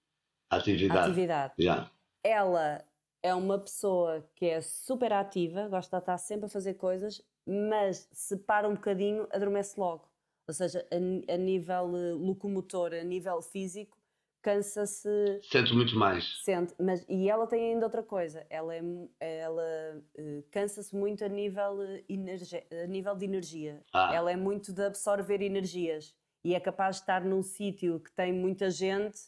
Atividade. 0.49 0.99
Atividade. 0.99 1.53
Já. 1.57 1.91
Ela 2.23 2.83
é 3.23 3.33
uma 3.33 3.57
pessoa 3.60 4.27
que 4.36 4.45
é 4.45 4.62
super 4.62 5.12
ativa, 5.13 5.67
gosta 5.67 5.97
de 5.97 6.01
estar 6.03 6.17
sempre 6.17 6.45
a 6.45 6.49
fazer 6.49 6.75
coisas, 6.75 7.21
mas 7.45 8.07
se 8.12 8.38
para 8.38 8.67
um 8.67 8.73
bocadinho, 8.75 9.27
adormece 9.31 9.79
logo. 9.79 10.07
Ou 10.47 10.53
seja, 10.53 10.86
a, 10.91 11.33
a 11.33 11.38
nível 11.38 11.95
eh, 11.97 12.13
locomotor, 12.13 12.93
a 12.93 13.03
nível 13.03 13.41
físico, 13.41 13.97
cansa-se, 14.41 15.10
Sento 15.43 15.75
muito 15.75 15.95
mais. 15.97 16.41
sente. 16.43 16.73
Mas, 16.79 17.05
e 17.10 17.29
ela 17.29 17.45
tem 17.47 17.73
ainda 17.73 17.86
outra 17.86 18.01
coisa, 18.01 18.45
ela, 18.49 18.73
é, 18.73 18.81
ela 19.19 20.01
eh, 20.15 20.43
cansa-se 20.51 20.95
muito 20.95 21.23
a 21.25 21.27
nível, 21.27 21.81
eh, 21.83 22.03
energe- 22.07 22.63
a 22.71 22.88
nível 22.88 23.13
de 23.15 23.25
energia. 23.25 23.83
Ah, 23.93 24.13
Ela 24.15 24.31
é 24.31 24.36
muito 24.38 24.71
de 24.71 24.83
absorver 24.86 25.41
energias 25.41 26.15
e 26.45 26.55
é 26.55 26.60
capaz 26.62 26.95
de 26.97 27.01
estar 27.01 27.25
num 27.25 27.43
sítio 27.43 27.99
que 27.99 28.12
tem 28.12 28.31
muita 28.31 28.69
gente, 28.69 29.19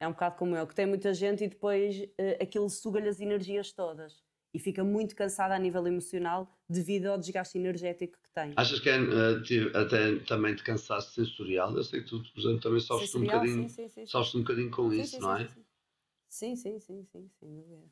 é 0.00 0.06
um 0.06 0.12
bocado 0.12 0.36
como 0.36 0.56
eu, 0.56 0.66
que 0.66 0.74
tem 0.74 0.86
muita 0.86 1.12
gente 1.14 1.44
e 1.44 1.48
depois 1.48 2.02
eh, 2.18 2.38
aquilo 2.42 2.68
suga-lhe 2.68 3.08
as 3.08 3.20
energias 3.20 3.72
todas 3.72 4.22
e 4.52 4.58
fica 4.58 4.82
muito 4.82 5.14
cansada 5.14 5.54
a 5.54 5.58
nível 5.58 5.86
emocional 5.86 6.50
devido 6.68 7.06
ao 7.06 7.18
desgaste 7.18 7.58
energético 7.58 8.18
que 8.22 8.30
tem. 8.30 8.52
achas 8.56 8.80
que 8.80 8.88
é 8.88 8.98
uh, 9.00 9.76
até 9.76 10.16
também 10.20 10.54
de 10.54 10.62
cansaço 10.62 11.12
sensorial? 11.12 11.76
Eu 11.76 11.84
sei 11.84 12.00
que 12.02 12.08
tu, 12.08 12.22
por 12.32 12.40
exemplo, 12.40 12.60
também 12.60 12.80
sofres 12.80 13.14
um 13.14 13.24
bocadinho, 13.24 13.68
sim, 13.68 13.68
sim, 13.68 13.88
sim, 13.88 14.00
sim. 14.00 14.06
sofres 14.06 14.34
um 14.34 14.40
bocadinho 14.40 14.70
com 14.70 14.90
Sim, 14.90 15.02
isso, 15.02 15.10
sim, 15.12 15.20
não 15.20 15.36
sim, 15.36 15.44
é? 15.44 15.48
sim. 15.48 15.64
Sim, 16.28 16.56
sim, 16.56 16.78
sim, 16.80 17.04
sim, 17.04 17.30
sem 17.38 17.54
dúvida. 17.54 17.84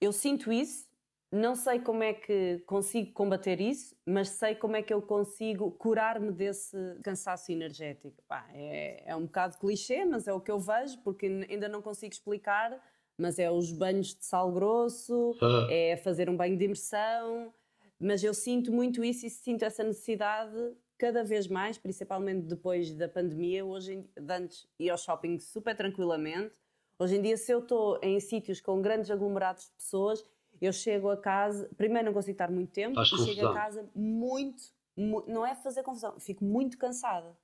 Eu 0.00 0.12
sinto 0.12 0.52
isso, 0.52 0.88
não 1.32 1.54
sei 1.56 1.80
como 1.80 2.02
é 2.02 2.12
que 2.12 2.58
consigo 2.66 3.12
combater 3.12 3.58
isso, 3.60 3.96
mas 4.06 4.28
sei 4.28 4.54
como 4.54 4.76
é 4.76 4.82
que 4.82 4.92
eu 4.92 5.00
consigo 5.00 5.70
curar-me 5.72 6.30
desse 6.30 6.76
cansaço 7.02 7.50
energético. 7.50 8.22
Pá, 8.28 8.46
é, 8.52 9.02
é 9.06 9.16
um 9.16 9.22
bocado 9.24 9.56
clichê, 9.58 10.04
mas 10.04 10.28
é 10.28 10.32
o 10.32 10.40
que 10.40 10.50
eu 10.50 10.58
vejo, 10.58 10.98
porque 11.02 11.26
ainda 11.48 11.68
não 11.70 11.80
consigo 11.80 12.12
explicar, 12.12 12.78
mas 13.16 13.38
é 13.38 13.50
os 13.50 13.72
banhos 13.72 14.14
de 14.14 14.24
sal 14.26 14.52
grosso, 14.52 15.34
Ah, 15.40 15.66
é 15.70 15.96
fazer 15.96 16.28
um 16.28 16.36
banho 16.36 16.56
de 16.56 16.64
imersão, 16.66 17.52
Mas 17.98 18.24
eu 18.24 18.34
sinto 18.34 18.72
muito 18.72 19.04
isso 19.04 19.26
e 19.26 19.30
sinto 19.30 19.64
essa 19.64 19.84
necessidade 19.84 20.56
cada 20.98 21.22
vez 21.24 21.46
mais, 21.46 21.78
principalmente 21.78 22.46
depois 22.46 22.92
da 22.94 23.08
pandemia. 23.08 23.64
Hoje, 23.64 24.04
antes 24.28 24.66
ia 24.78 24.92
ao 24.92 24.98
shopping 24.98 25.38
super 25.38 25.76
tranquilamente. 25.76 26.52
Hoje 26.98 27.16
em 27.16 27.22
dia, 27.22 27.36
se 27.36 27.52
eu 27.52 27.60
estou 27.60 27.98
em 28.02 28.18
sítios 28.20 28.60
com 28.60 28.82
grandes 28.82 29.10
aglomerados 29.10 29.66
de 29.66 29.72
pessoas, 29.72 30.24
eu 30.64 30.72
chego 30.72 31.10
a 31.10 31.16
casa, 31.16 31.68
primeiro 31.76 32.06
não 32.06 32.12
consigo 32.12 32.32
estar 32.32 32.50
muito 32.50 32.70
tempo, 32.72 32.94
Faz 32.94 33.08
e 33.08 33.10
confusão. 33.10 33.34
chego 33.34 33.46
a 33.48 33.54
casa 33.54 33.90
muito, 33.94 34.62
mu- 34.96 35.24
não 35.26 35.44
é 35.46 35.54
fazer 35.54 35.82
confusão, 35.82 36.18
fico 36.20 36.44
muito 36.44 36.78
cansada. 36.78 37.36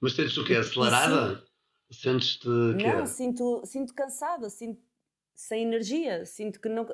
Mas 0.00 0.14
tens 0.14 0.36
o 0.36 0.44
quê? 0.44 0.54
Acelerada? 0.54 1.44
Sentes-te? 1.90 2.46
Não, 2.48 3.06
sinto, 3.06 3.62
sinto 3.64 3.94
cansada, 3.94 4.50
sinto 4.50 4.80
sem 5.34 5.62
energia, 5.62 6.24
sinto 6.26 6.60
que 6.60 6.68
não. 6.68 6.86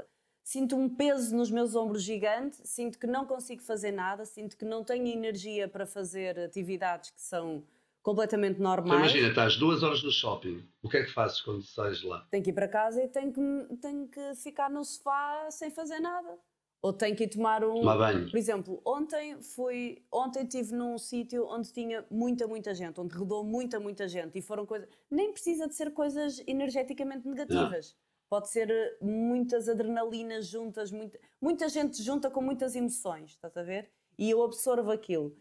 Sinto 0.46 0.76
um 0.76 0.94
peso 0.94 1.34
nos 1.34 1.50
meus 1.50 1.74
ombros 1.74 2.02
gigante, 2.02 2.56
sinto 2.68 2.98
que 2.98 3.06
não 3.06 3.24
consigo 3.24 3.62
fazer 3.62 3.90
nada, 3.92 4.26
sinto 4.26 4.58
que 4.58 4.64
não 4.66 4.84
tenho 4.84 5.06
energia 5.06 5.66
para 5.66 5.86
fazer 5.86 6.38
atividades 6.38 7.10
que 7.10 7.20
são 7.22 7.64
completamente 8.04 8.60
Então, 8.60 8.70
normais. 8.70 9.00
imagina, 9.00 9.28
estás 9.30 9.56
duas 9.56 9.82
horas 9.82 10.02
no 10.04 10.12
shopping. 10.12 10.62
O 10.82 10.88
que 10.88 10.98
é 10.98 11.04
que 11.04 11.10
fazes 11.10 11.40
quando 11.40 11.62
sais 11.62 12.02
lá? 12.02 12.20
Tenho 12.30 12.44
que 12.44 12.50
ir 12.50 12.52
para 12.52 12.68
casa 12.68 13.02
e 13.02 13.08
tenho 13.08 13.32
que, 13.32 13.76
tenho 13.78 14.06
que 14.06 14.34
ficar 14.36 14.70
no 14.70 14.84
sofá 14.84 15.48
sem 15.50 15.70
fazer 15.70 15.98
nada. 15.98 16.38
Ou 16.82 16.92
tenho 16.92 17.16
que 17.16 17.24
ir 17.24 17.28
tomar 17.28 17.64
um. 17.64 17.76
Tomar 17.76 17.96
banho. 17.96 18.30
Por 18.30 18.36
exemplo, 18.36 18.82
ontem 18.84 19.40
fui, 19.40 20.04
ontem 20.12 20.42
estive 20.42 20.74
num 20.74 20.98
sítio 20.98 21.46
onde 21.46 21.72
tinha 21.72 22.04
muita, 22.10 22.46
muita 22.46 22.74
gente, 22.74 23.00
onde 23.00 23.16
rodou 23.16 23.42
muita, 23.42 23.80
muita 23.80 24.06
gente 24.06 24.38
e 24.38 24.42
foram 24.42 24.66
coisas. 24.66 24.86
Nem 25.10 25.32
precisa 25.32 25.66
de 25.66 25.74
ser 25.74 25.90
coisas 25.92 26.42
energeticamente 26.46 27.26
negativas. 27.26 27.96
Pode 28.28 28.50
ser 28.50 28.98
muitas 29.00 29.66
adrenalinas 29.66 30.46
juntas, 30.46 30.90
muita, 30.90 31.18
muita 31.40 31.68
gente 31.70 32.02
junta 32.02 32.30
com 32.30 32.42
muitas 32.42 32.76
emoções, 32.76 33.30
estás 33.30 33.56
a 33.56 33.62
ver? 33.62 33.90
E 34.18 34.28
eu 34.28 34.42
absorvo 34.42 34.90
aquilo. 34.90 35.34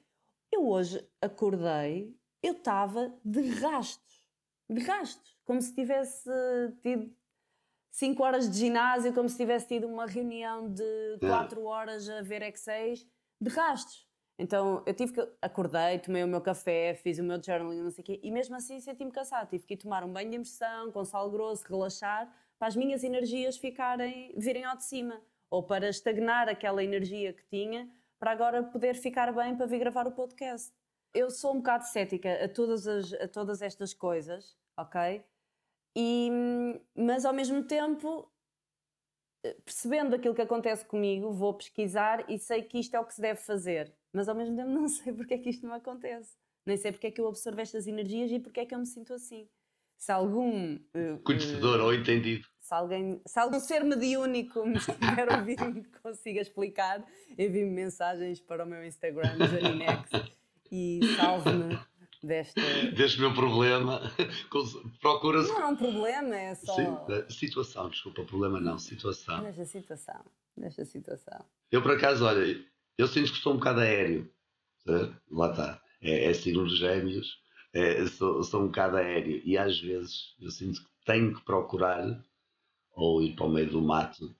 Eu 0.49 0.65
hoje 0.67 1.05
acordei, 1.21 2.15
eu 2.43 2.53
estava 2.53 3.11
de 3.23 3.49
rastos, 3.49 4.21
de 4.69 4.81
rastos, 4.81 5.37
como 5.45 5.61
se 5.61 5.73
tivesse 5.73 6.29
tido 6.81 7.09
5 7.89 8.23
horas 8.23 8.49
de 8.49 8.57
ginásio, 8.57 9.13
como 9.13 9.29
se 9.29 9.37
tivesse 9.37 9.67
tido 9.67 9.87
uma 9.87 10.05
reunião 10.05 10.69
de 10.69 11.17
4 11.19 11.63
horas 11.63 12.09
a 12.09 12.21
ver 12.21 12.41
X6, 12.41 13.07
de 13.39 13.49
rastos. 13.49 14.05
Então 14.37 14.83
eu 14.85 14.93
tive 14.93 15.13
que. 15.13 15.29
Acordei, 15.41 15.99
tomei 15.99 16.23
o 16.23 16.27
meu 16.27 16.41
café, 16.41 16.95
fiz 16.95 17.19
o 17.19 17.23
meu 17.23 17.41
journaling, 17.41 17.81
não 17.81 17.91
sei 17.91 18.01
o 18.01 18.05
quê, 18.05 18.19
e 18.21 18.31
mesmo 18.31 18.55
assim 18.55 18.79
senti-me 18.79 19.11
cansado. 19.11 19.47
Tive 19.49 19.65
que 19.65 19.75
ir 19.75 19.77
tomar 19.77 20.03
um 20.03 20.11
banho 20.11 20.29
de 20.29 20.35
imersão, 20.35 20.91
com 20.91 21.05
sal 21.05 21.29
grosso, 21.29 21.65
relaxar, 21.67 22.33
para 22.57 22.67
as 22.67 22.75
minhas 22.75 23.03
energias 23.03 23.57
ficarem, 23.57 24.33
virem 24.35 24.65
ao 24.65 24.75
de 24.75 24.83
cima. 24.83 25.21
Ou 25.49 25.61
para 25.61 25.87
estagnar 25.87 26.49
aquela 26.49 26.83
energia 26.83 27.31
que 27.31 27.43
tinha, 27.45 27.87
para 28.19 28.31
agora 28.31 28.63
poder 28.63 28.95
ficar 28.95 29.31
bem 29.31 29.55
para 29.55 29.67
vir 29.67 29.79
gravar 29.79 30.07
o 30.07 30.11
podcast. 30.11 30.73
Eu 31.13 31.29
sou 31.29 31.51
um 31.53 31.57
bocado 31.57 31.85
cética 31.85 32.43
a 32.43 32.49
todas, 32.49 32.87
as, 32.87 33.13
a 33.13 33.27
todas 33.27 33.61
estas 33.61 33.93
coisas, 33.93 34.55
ok? 34.77 35.23
E, 35.95 36.29
mas 36.95 37.23
ao 37.23 37.33
mesmo 37.33 37.63
tempo, 37.63 38.27
eh, 39.45 39.55
percebendo 39.63 40.15
aquilo 40.15 40.33
que 40.33 40.41
acontece 40.41 40.83
comigo, 40.85 41.31
vou 41.31 41.53
pesquisar 41.53 42.29
e 42.29 42.39
sei 42.39 42.63
que 42.63 42.79
isto 42.79 42.95
é 42.95 42.99
o 42.99 43.05
que 43.05 43.13
se 43.13 43.21
deve 43.21 43.39
fazer. 43.39 43.93
Mas 44.11 44.27
ao 44.27 44.35
mesmo 44.35 44.55
tempo 44.55 44.69
não 44.71 44.87
sei 44.87 45.13
porque 45.13 45.35
é 45.35 45.37
que 45.37 45.49
isto 45.49 45.67
não 45.67 45.75
acontece. 45.75 46.35
Nem 46.65 46.77
sei 46.77 46.91
porque 46.91 47.07
é 47.07 47.11
que 47.11 47.21
eu 47.21 47.27
absorvo 47.27 47.61
estas 47.61 47.85
energias 47.87 48.31
e 48.31 48.39
porque 48.39 48.61
é 48.61 48.65
que 48.65 48.73
eu 48.73 48.79
me 48.79 48.85
sinto 48.87 49.13
assim. 49.13 49.47
Se 49.97 50.11
algum. 50.11 50.79
eh, 50.95 51.17
Conhecedor 51.23 51.79
ou 51.79 51.93
entendido. 51.93 52.47
se 52.59 52.73
alguém, 52.73 53.21
se 53.27 53.39
algum 53.39 53.59
ser 53.59 53.83
mediúnico 53.83 54.65
me 54.65 54.77
estiver 54.77 55.31
ouvir 55.31 55.59
e 55.61 55.67
me 55.67 55.83
consiga 56.01 56.41
explicar, 56.41 57.05
envie-me 57.37 57.69
mensagens 57.69 58.41
para 58.41 58.63
o 58.63 58.67
meu 58.67 58.83
Instagram, 58.83 59.37
Janinex, 59.47 60.09
e 60.73 60.99
salve-me 61.15 61.79
desta. 62.23 62.61
Deste 62.95 63.19
meu 63.19 63.31
problema. 63.35 64.01
Procura-se. 64.99 65.49
Não 65.49 65.61
é 65.61 65.67
um 65.67 65.75
problema, 65.75 66.35
é 66.35 66.55
só. 66.55 66.75
Sim, 66.75 66.97
da 67.07 67.29
situação, 67.29 67.89
desculpa, 67.89 68.23
problema 68.23 68.59
não, 68.59 68.79
situação. 68.79 69.43
Nesta 69.43 69.65
situação. 69.65 70.25
Nesta 70.57 70.83
situação. 70.83 71.45
Eu, 71.71 71.83
por 71.83 71.91
acaso, 71.91 72.25
olha, 72.25 72.59
eu 72.97 73.07
sinto 73.07 73.31
que 73.31 73.39
sou 73.39 73.53
um 73.53 73.57
bocado 73.57 73.81
aéreo. 73.81 74.31
certo? 74.83 75.15
Lá 75.31 75.51
está. 75.51 75.81
É, 76.01 76.25
é 76.25 76.33
signo 76.33 76.63
dos 76.63 76.77
gêmeos, 76.79 77.39
é, 77.71 78.05
sou, 78.07 78.43
sou 78.43 78.63
um 78.63 78.67
bocado 78.67 78.97
aéreo. 78.97 79.41
E 79.45 79.55
às 79.55 79.79
vezes 79.79 80.35
eu 80.41 80.49
sinto 80.49 80.81
que 80.81 80.89
tenho 81.05 81.35
que 81.35 81.45
procurar 81.45 82.19
ou 82.91 83.21
ir 83.21 83.35
para 83.35 83.45
o 83.45 83.49
meio 83.49 83.69
do 83.69 83.81
mato. 83.81 84.35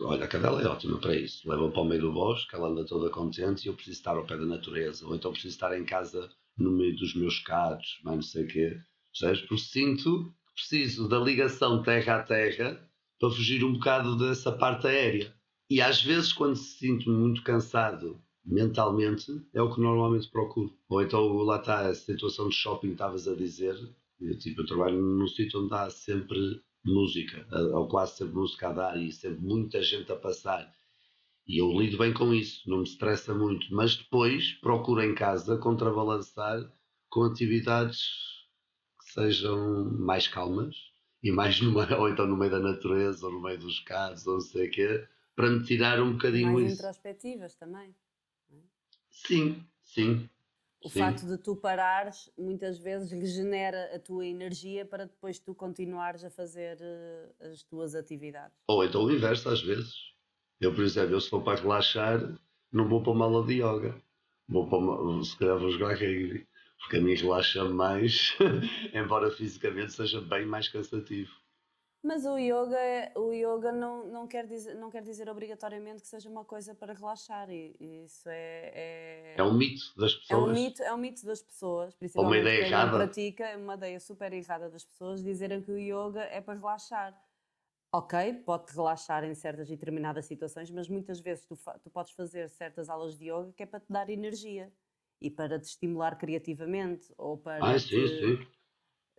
Olha, 0.00 0.24
a 0.24 0.28
cadela 0.28 0.62
é 0.62 0.66
ótima 0.66 0.98
para 0.98 1.14
isso. 1.14 1.48
Leva 1.48 1.70
para 1.70 1.80
o 1.80 1.84
meio 1.84 2.00
do 2.00 2.12
bosque, 2.12 2.54
ela 2.54 2.68
anda 2.68 2.84
toda 2.84 3.10
contente 3.10 3.64
e 3.64 3.68
eu 3.68 3.74
preciso 3.74 3.98
estar 3.98 4.16
ao 4.16 4.26
pé 4.26 4.36
da 4.36 4.46
natureza. 4.46 5.06
Ou 5.06 5.14
então 5.14 5.32
preciso 5.32 5.54
estar 5.54 5.78
em 5.78 5.84
casa 5.84 6.30
no 6.56 6.70
meio 6.70 6.96
dos 6.96 7.14
meus 7.14 7.42
gatos, 7.42 8.00
mas 8.02 8.14
não 8.14 8.22
sei 8.22 8.44
o 8.44 8.48
quê. 8.48 8.80
Percebes? 9.12 9.40
Porque 9.42 9.62
sinto 9.62 10.34
que 10.46 10.54
preciso 10.54 11.08
da 11.08 11.18
ligação 11.18 11.82
terra 11.82 12.16
a 12.16 12.22
terra 12.22 12.90
para 13.18 13.30
fugir 13.30 13.62
um 13.64 13.74
bocado 13.74 14.16
dessa 14.16 14.50
parte 14.50 14.86
aérea. 14.86 15.34
E 15.68 15.80
às 15.80 16.02
vezes, 16.02 16.32
quando 16.32 16.56
se 16.56 16.78
sinto 16.78 17.10
muito 17.10 17.42
cansado 17.42 18.20
mentalmente, 18.44 19.30
é 19.52 19.62
o 19.62 19.72
que 19.72 19.80
normalmente 19.80 20.28
procuro. 20.30 20.74
Ou 20.88 21.02
então, 21.02 21.28
lá 21.42 21.58
está 21.58 21.88
a 21.88 21.94
situação 21.94 22.48
de 22.48 22.54
shopping 22.54 22.88
que 22.88 22.94
estavas 22.94 23.28
a 23.28 23.34
dizer. 23.34 23.76
Eu, 24.20 24.36
tipo, 24.38 24.62
eu 24.62 24.66
trabalho 24.66 25.00
num 25.00 25.28
sítio 25.28 25.62
onde 25.62 25.74
há 25.74 25.88
sempre 25.90 26.60
música, 26.84 27.46
ou 27.74 27.88
quase 27.88 28.16
sempre 28.16 28.34
música 28.34 28.68
a 28.68 28.72
dar 28.72 28.96
e 29.00 29.12
sempre 29.12 29.40
muita 29.42 29.82
gente 29.82 30.10
a 30.12 30.16
passar. 30.16 30.72
E 31.46 31.58
eu 31.60 31.70
lido 31.72 31.98
bem 31.98 32.12
com 32.14 32.32
isso, 32.32 32.68
não 32.68 32.78
me 32.78 32.84
estressa 32.84 33.34
muito. 33.34 33.66
Mas 33.74 33.96
depois 33.96 34.52
procuro 34.54 35.02
em 35.02 35.14
casa 35.14 35.58
contrabalançar 35.58 36.72
com 37.08 37.24
atividades 37.24 38.00
que 38.98 39.12
sejam 39.12 39.84
mais 39.98 40.28
calmas 40.28 40.76
e 41.22 41.30
mais 41.30 41.60
no 41.60 41.72
meio, 41.72 42.00
ou 42.00 42.08
então 42.08 42.26
no 42.26 42.36
meio 42.36 42.52
da 42.52 42.60
natureza, 42.60 43.26
ou 43.26 43.32
no 43.32 43.42
meio 43.42 43.58
dos 43.58 43.80
carros, 43.80 44.26
ou 44.26 44.34
não 44.34 44.40
sei 44.40 44.68
o 44.68 44.70
quê, 44.70 45.06
para 45.34 45.50
me 45.50 45.62
tirar 45.64 46.00
um 46.00 46.12
bocadinho 46.12 46.52
Mais 46.52 46.72
isso. 46.72 46.76
introspectivas 46.76 47.54
também. 47.56 47.94
Sim, 49.10 49.64
sim. 49.84 50.28
O 50.82 50.88
Sim. 50.88 51.00
facto 51.00 51.26
de 51.26 51.36
tu 51.36 51.54
parares 51.54 52.30
muitas 52.38 52.78
vezes 52.78 53.10
regenera 53.10 53.94
a 53.94 53.98
tua 53.98 54.24
energia 54.24 54.86
para 54.86 55.04
depois 55.04 55.38
tu 55.38 55.54
continuares 55.54 56.24
a 56.24 56.30
fazer 56.30 56.78
eh, 56.80 57.52
as 57.52 57.62
tuas 57.62 57.94
atividades. 57.94 58.56
Ou 58.66 58.82
então 58.82 59.04
o 59.04 59.12
inverso, 59.12 59.48
às 59.50 59.62
vezes. 59.62 59.94
Eu, 60.58 60.74
por 60.74 60.82
exemplo, 60.82 61.12
eu 61.12 61.20
se 61.20 61.28
for 61.28 61.42
para 61.42 61.60
relaxar, 61.60 62.34
não 62.72 62.88
vou 62.88 63.02
para 63.02 63.12
uma 63.12 63.26
aula 63.26 63.46
de 63.46 63.54
yoga. 63.54 64.00
Vou 64.48 64.68
para 64.68 64.78
uma, 64.78 65.22
se 65.22 65.36
calhar 65.36 65.58
vou 65.58 65.70
jogar 65.70 65.92
rugby. 65.92 66.46
Porque 66.78 66.96
a 66.96 67.00
mim 67.00 67.14
relaxa 67.14 67.62
mais, 67.64 68.34
embora 68.94 69.30
fisicamente 69.30 69.92
seja 69.92 70.20
bem 70.22 70.46
mais 70.46 70.68
cansativo. 70.68 71.30
Mas 72.02 72.24
o 72.24 72.38
yoga, 72.38 72.78
é- 72.78 73.12
o 73.16 73.32
yoga 73.32 73.72
não, 73.72 74.06
não, 74.06 74.26
quer 74.26 74.46
dizer, 74.46 74.74
não 74.74 74.88
quer 74.90 75.02
dizer 75.02 75.28
obrigatoriamente 75.28 76.02
que 76.02 76.08
seja 76.08 76.30
uma 76.30 76.44
coisa 76.44 76.74
para 76.74 76.94
relaxar. 76.94 77.50
E, 77.50 77.76
e 77.78 78.04
isso 78.04 78.28
é, 78.28 78.72
é, 78.74 79.36
É 79.36 79.42
um 79.42 79.52
mito 79.54 79.92
das 79.96 80.14
é 80.30 80.36
pessoas. 80.38 80.38
um 80.38 80.52
mito, 80.52 80.82
é 80.82 80.94
um 80.94 80.98
mito 80.98 81.26
das 81.26 81.42
pessoas, 81.42 81.94
principalmente 81.96 82.42
ideia 82.42 82.58
quem 82.58 82.68
errada. 82.68 82.90
pratica, 82.90 83.46
é 83.46 83.56
uma 83.56 83.74
ideia 83.74 84.00
super 84.00 84.32
errada 84.32 84.70
das 84.70 84.84
pessoas 84.84 85.22
dizerem 85.22 85.62
que 85.62 85.72
o 85.72 85.78
yoga 85.78 86.22
é 86.24 86.40
para 86.40 86.58
relaxar. 86.58 87.20
Ok, 87.92 88.14
pode 88.46 88.72
relaxar 88.72 89.24
em 89.24 89.34
certas 89.34 89.68
e 89.68 89.72
determinadas 89.76 90.26
situações, 90.26 90.70
mas 90.70 90.88
muitas 90.88 91.20
vezes 91.20 91.46
tu, 91.46 91.56
tu 91.82 91.90
podes 91.90 92.12
fazer 92.12 92.48
certas 92.50 92.88
aulas 92.88 93.18
de 93.18 93.26
yoga 93.30 93.52
que 93.52 93.62
é 93.64 93.66
para 93.66 93.80
te 93.80 93.90
dar 93.92 94.08
energia 94.10 94.72
e 95.20 95.30
para 95.30 95.58
te 95.60 95.64
estimular 95.66 96.16
criativamente 96.16 97.12
ou 97.18 97.38
para 97.38 97.64
Ah, 97.66 97.78
te- 97.78 97.78
sim, 97.78 98.06
sim. 98.08 98.59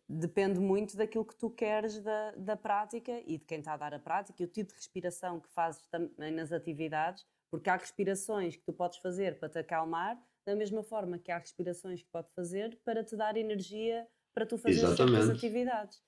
Depende 0.08 0.60
muito 0.60 0.98
daquilo 0.98 1.26
que 1.26 1.36
tu 1.36 1.50
queres 1.50 2.02
da, 2.02 2.32
da 2.32 2.58
prática 2.58 3.22
e 3.26 3.38
de 3.38 3.46
quem 3.46 3.60
está 3.60 3.74
a 3.74 3.78
dar 3.78 3.94
a 3.94 4.00
prática 4.00 4.42
e 4.42 4.46
o 4.46 4.50
tipo 4.50 4.70
de 4.70 4.76
respiração 4.76 5.40
que 5.40 5.50
fazes 5.50 5.88
também 5.88 6.32
nas 6.32 6.52
atividades, 6.52 7.26
porque 7.50 7.70
há 7.70 7.76
respirações 7.76 8.56
que 8.56 8.64
tu 8.64 8.74
podes 8.74 8.98
fazer 9.00 9.40
para 9.40 9.50
te 9.50 9.60
acalmar, 9.60 10.22
da 10.46 10.56
mesma 10.56 10.84
forma 10.84 11.20
que 11.20 11.32
há 11.32 11.38
respirações 11.38 12.02
que 12.02 12.10
podes 12.10 12.34
fazer 12.34 12.80
para 12.84 13.04
te 13.04 13.16
dar 13.16 13.38
energia 13.38 14.08
para 14.34 14.46
tu 14.46 14.58
fazer 14.58 14.84
Exatamente. 14.84 15.32
atividades. 15.32 16.02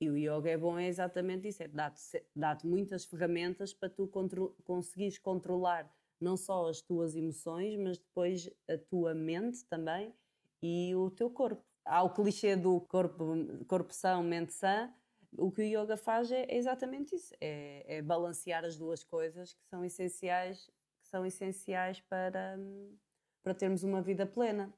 E 0.00 0.08
o 0.08 0.16
yoga 0.16 0.50
é 0.50 0.56
bom, 0.56 0.78
é 0.78 0.86
exatamente 0.86 1.48
isso, 1.48 1.62
é 1.62 1.68
dá-te 1.68 2.00
dá-te 2.34 2.66
muitas 2.66 3.04
ferramentas 3.04 3.74
para 3.74 3.90
tu 3.90 4.08
contro 4.08 4.56
conseguires 4.64 5.18
controlar 5.18 5.90
não 6.18 6.36
só 6.36 6.68
as 6.68 6.80
tuas 6.80 7.14
emoções, 7.14 7.76
mas 7.76 7.98
depois 7.98 8.50
a 8.68 8.78
tua 8.78 9.14
mente 9.14 9.64
também 9.66 10.14
e 10.62 10.94
o 10.94 11.10
teu 11.10 11.30
corpo. 11.30 11.69
Há 11.84 12.02
o 12.02 12.10
clichê 12.10 12.56
do 12.56 12.80
corpo, 12.82 13.34
corpo 13.66 13.92
são, 13.92 14.22
mente 14.22 14.52
sã. 14.52 14.92
O 15.38 15.50
que 15.50 15.62
o 15.62 15.64
yoga 15.64 15.96
faz 15.96 16.30
é, 16.32 16.42
é 16.48 16.56
exatamente 16.56 17.14
isso, 17.14 17.32
é, 17.40 17.98
é 17.98 18.02
balancear 18.02 18.64
as 18.64 18.76
duas 18.76 19.04
coisas 19.04 19.54
que 19.54 19.64
são 19.68 19.84
essenciais, 19.84 20.66
que 21.02 21.08
são 21.08 21.24
essenciais 21.24 22.00
para, 22.00 22.58
para 23.42 23.54
termos 23.54 23.84
uma 23.84 24.02
vida 24.02 24.26
plena. 24.26 24.72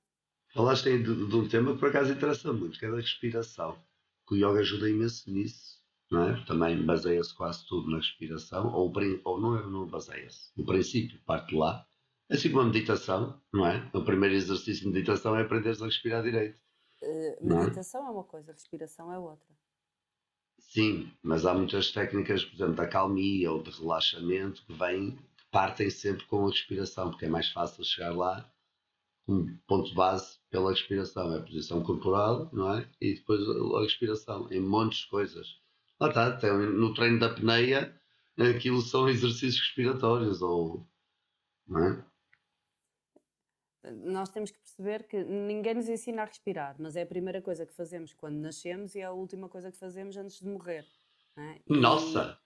Falaste 0.52 0.90
aí 0.90 1.02
de, 1.02 1.26
de 1.26 1.36
um 1.36 1.48
tema 1.48 1.72
que 1.72 1.80
por 1.80 1.88
acaso 1.88 2.12
interessa 2.12 2.52
muito, 2.52 2.78
que 2.78 2.84
é 2.84 2.90
da 2.90 2.96
respiração. 2.98 3.82
Que 4.28 4.34
o 4.34 4.36
yoga 4.36 4.60
ajuda 4.60 4.90
imenso 4.90 5.30
nisso, 5.32 5.80
não 6.10 6.28
é? 6.28 6.44
Também 6.44 6.84
baseia-se 6.84 7.34
quase 7.34 7.66
tudo 7.66 7.90
na 7.90 7.96
respiração, 7.96 8.70
ou, 8.74 8.92
ou 9.24 9.40
não, 9.40 9.58
é- 9.58 9.66
não 9.66 9.86
baseia-se. 9.86 10.52
O 10.56 10.64
princípio 10.66 11.18
parte 11.24 11.54
lá, 11.54 11.86
assim 12.30 12.50
como 12.50 12.60
a 12.62 12.66
meditação, 12.66 13.42
não 13.52 13.66
é? 13.66 13.90
O 13.94 14.04
primeiro 14.04 14.34
exercício 14.34 14.84
de 14.84 14.90
meditação 14.92 15.34
é 15.34 15.42
aprenderes 15.42 15.80
a 15.80 15.86
respirar 15.86 16.22
direito. 16.22 16.60
Uh, 17.02 17.36
meditação 17.44 18.04
é? 18.04 18.06
é 18.06 18.10
uma 18.10 18.24
coisa, 18.24 18.52
respiração 18.52 19.12
é 19.12 19.18
outra. 19.18 19.52
Sim, 20.58 21.12
mas 21.22 21.44
há 21.44 21.52
muitas 21.52 21.90
técnicas, 21.90 22.44
por 22.44 22.54
exemplo, 22.54 22.76
da 22.76 22.86
calmia 22.86 23.50
ou 23.50 23.62
de 23.62 23.70
relaxamento 23.70 24.64
que 24.64 24.72
vêm, 24.72 25.16
que 25.36 25.44
partem 25.50 25.90
sempre 25.90 26.24
com 26.26 26.46
a 26.46 26.50
respiração, 26.50 27.10
porque 27.10 27.26
é 27.26 27.28
mais 27.28 27.50
fácil 27.50 27.84
chegar 27.84 28.14
lá 28.14 28.48
um 29.28 29.56
ponto 29.66 29.90
de 29.90 29.94
base 29.94 30.38
pela 30.50 30.70
respiração, 30.70 31.32
é 31.32 31.38
a 31.38 31.42
posição 31.42 31.82
corporal, 31.82 32.48
não 32.52 32.72
é? 32.74 32.88
E 33.00 33.14
depois 33.14 33.40
a 33.48 33.82
respiração, 33.82 34.50
em 34.50 34.60
montes 34.60 35.00
de 35.00 35.08
coisas. 35.08 35.60
Lá 36.00 36.08
está, 36.08 36.36
tem, 36.36 36.50
no 36.52 36.94
treino 36.94 37.18
da 37.18 37.26
apneia, 37.26 38.00
aquilo 38.38 38.80
são 38.80 39.08
exercícios 39.08 39.60
respiratórios, 39.60 40.42
ou. 40.42 40.86
Não 41.66 41.84
é? 41.84 42.04
Nós 43.90 44.28
temos 44.28 44.50
que 44.50 44.58
perceber 44.58 45.04
que 45.04 45.24
ninguém 45.24 45.74
nos 45.74 45.88
ensina 45.88 46.22
a 46.22 46.24
respirar, 46.24 46.76
mas 46.78 46.94
é 46.94 47.02
a 47.02 47.06
primeira 47.06 47.42
coisa 47.42 47.66
que 47.66 47.74
fazemos 47.74 48.12
quando 48.14 48.36
nascemos 48.36 48.94
e 48.94 49.00
é 49.00 49.04
a 49.04 49.12
última 49.12 49.48
coisa 49.48 49.72
que 49.72 49.78
fazemos 49.78 50.16
antes 50.16 50.38
de 50.38 50.46
morrer. 50.46 50.86
É? 51.36 51.60
E, 51.66 51.76
Nossa! 51.78 52.38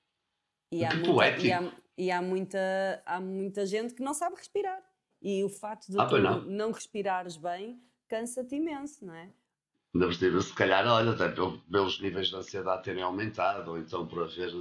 E 0.72 0.84
há, 0.84 0.94
muita, 0.94 1.38
e, 1.38 1.52
há, 1.52 1.72
e 1.96 2.10
há, 2.10 2.22
muita, 2.22 3.02
há 3.06 3.20
muita 3.20 3.64
gente 3.66 3.94
que 3.94 4.02
não 4.02 4.14
sabe 4.14 4.36
respirar. 4.36 4.82
E 5.22 5.44
o 5.44 5.48
facto 5.48 5.88
de 5.88 5.98
ah, 5.98 6.06
tu 6.06 6.18
não. 6.18 6.42
não 6.42 6.72
respirares 6.72 7.36
bem 7.36 7.80
cansa-te 8.08 8.56
imenso, 8.56 9.04
não 9.04 9.14
é? 9.14 9.32
Ainda 9.94 10.06
por 10.06 10.42
se 10.42 10.54
calhar, 10.54 10.86
olha, 10.86 11.12
até 11.12 11.28
pelos 11.28 12.00
níveis 12.00 12.28
de 12.28 12.36
ansiedade 12.36 12.82
terem 12.82 13.02
aumentado, 13.02 13.70
ou 13.70 13.78
então 13.78 14.06
por 14.06 14.24
haver 14.24 14.52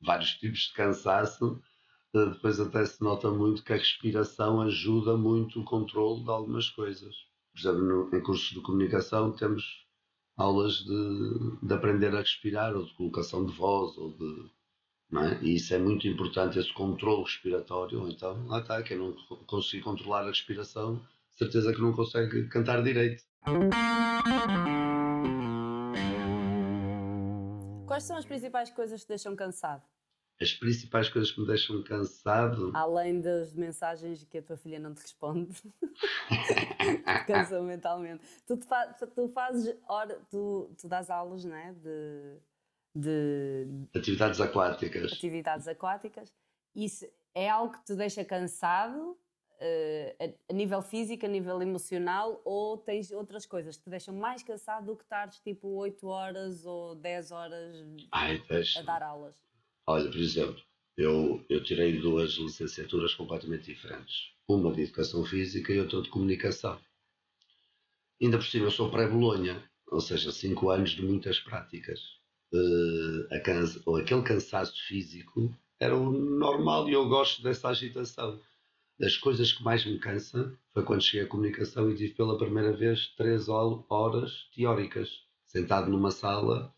vários 0.00 0.34
tipos 0.34 0.60
de 0.60 0.72
cansaço, 0.74 1.60
depois 2.14 2.60
até 2.60 2.84
se 2.86 3.02
nota 3.02 3.30
muito 3.30 3.64
que 3.64 3.72
a 3.72 3.76
respiração 3.76 4.60
ajuda 4.60 5.16
muito 5.16 5.60
o 5.60 5.64
controle 5.64 6.22
de 6.22 6.30
algumas 6.30 6.70
coisas. 6.70 7.14
Por 7.52 7.60
exemplo, 7.60 7.82
no, 7.82 8.16
em 8.16 8.22
cursos 8.22 8.50
de 8.50 8.60
comunicação 8.60 9.32
temos 9.32 9.84
aulas 10.36 10.78
de, 10.78 11.58
de 11.62 11.74
aprender 11.74 12.14
a 12.14 12.20
respirar, 12.20 12.74
ou 12.76 12.84
de 12.84 12.94
colocação 12.94 13.44
de 13.44 13.52
voz, 13.52 13.96
ou 13.98 14.12
de 14.12 14.50
é? 15.12 15.38
E 15.42 15.56
isso 15.56 15.72
é 15.74 15.78
muito 15.78 16.08
importante, 16.08 16.58
esse 16.58 16.72
controle 16.72 17.22
respiratório. 17.22 18.08
Então, 18.08 18.46
lá 18.46 18.60
está, 18.60 18.82
quem 18.82 18.96
não 18.96 19.14
conseguir 19.46 19.82
controlar 19.82 20.22
a 20.22 20.28
respiração, 20.28 21.00
certeza 21.30 21.72
que 21.72 21.80
não 21.80 21.92
consegue 21.92 22.48
cantar 22.48 22.82
direito. 22.82 23.22
Quais 27.86 28.02
são 28.02 28.16
as 28.16 28.24
principais 28.24 28.70
coisas 28.70 29.00
que 29.00 29.06
te 29.06 29.10
deixam 29.10 29.36
cansado? 29.36 29.82
As 30.40 30.52
principais 30.52 31.08
coisas 31.08 31.30
que 31.30 31.40
me 31.40 31.46
deixam 31.46 31.82
cansado. 31.84 32.72
Além 32.74 33.20
das 33.20 33.54
mensagens 33.54 34.24
que 34.24 34.38
a 34.38 34.42
tua 34.42 34.56
filha 34.56 34.78
não 34.80 34.92
te 34.92 35.00
responde, 35.02 35.54
cansam 37.26 37.62
mentalmente. 37.62 38.24
Tu, 38.46 38.56
fa 38.56 38.86
tu 39.14 39.28
fazes, 39.28 39.76
hora, 39.88 40.20
tu, 40.30 40.74
tu 40.76 40.88
dás 40.88 41.08
aulas, 41.08 41.44
não 41.44 41.54
é? 41.54 41.72
De 41.72 42.38
de 42.94 43.66
atividades 43.94 44.40
aquáticas. 44.40 45.12
Atividades 45.12 45.66
aquáticas. 45.66 46.32
Isso 46.74 47.06
é 47.34 47.48
algo 47.48 47.74
que 47.74 47.84
te 47.84 47.96
deixa 47.96 48.24
cansado 48.24 48.96
uh, 49.00 50.34
a, 50.48 50.52
nível 50.52 50.80
físico, 50.80 51.26
a 51.26 51.28
nível 51.28 51.60
emocional, 51.60 52.40
ou 52.44 52.78
tens 52.78 53.10
outras 53.10 53.46
coisas 53.46 53.76
que 53.76 53.82
te 53.82 53.90
deixam 53.90 54.14
mais 54.14 54.42
cansado 54.44 54.86
do 54.86 54.96
que 54.96 55.02
estares 55.02 55.40
tipo 55.40 55.68
8 55.68 56.06
horas 56.06 56.64
ou 56.64 56.94
10 56.94 57.32
horas 57.32 57.74
Ai, 58.12 58.40
a 58.78 58.82
dar 58.82 59.02
aulas? 59.02 59.34
Olha, 59.86 60.10
por 60.10 60.18
exemplo, 60.18 60.62
eu, 60.96 61.44
eu 61.48 61.62
tirei 61.62 62.00
duas 62.00 62.32
licenciaturas 62.32 63.14
completamente 63.14 63.72
diferentes. 63.72 64.32
Uma 64.48 64.72
de 64.72 64.82
Educação 64.82 65.24
Física 65.24 65.72
e 65.72 65.80
outra 65.80 66.02
de 66.02 66.08
Comunicação. 66.08 66.78
Ainda 68.20 68.38
por 68.38 68.46
cima, 68.46 68.66
eu 68.66 68.70
sou 68.70 68.90
pré-Bolonha, 68.90 69.62
ou 69.90 70.00
seja, 70.00 70.32
5 70.32 70.70
anos 70.70 70.90
de 70.90 71.02
muitas 71.02 71.38
práticas 71.40 72.00
uh, 72.54 73.42
cansa, 73.42 73.82
ou 73.84 73.96
aquele 73.96 74.22
cansaço 74.22 74.74
físico 74.86 75.54
era 75.80 75.96
o 75.96 76.10
normal 76.10 76.88
e 76.88 76.92
eu 76.92 77.08
gosto 77.08 77.42
dessa 77.42 77.68
agitação. 77.68 78.40
Das 78.98 79.16
coisas 79.16 79.52
que 79.52 79.62
mais 79.62 79.84
me 79.84 79.98
cansa 79.98 80.56
foi 80.72 80.84
quando 80.84 81.02
cheguei 81.02 81.26
à 81.26 81.28
comunicação 81.28 81.90
e 81.90 81.96
tive 81.96 82.14
pela 82.14 82.38
primeira 82.38 82.72
vez 82.72 83.08
três 83.16 83.48
horas 83.48 84.48
teóricas, 84.54 85.24
sentado 85.46 85.90
numa 85.90 86.12
sala. 86.12 86.72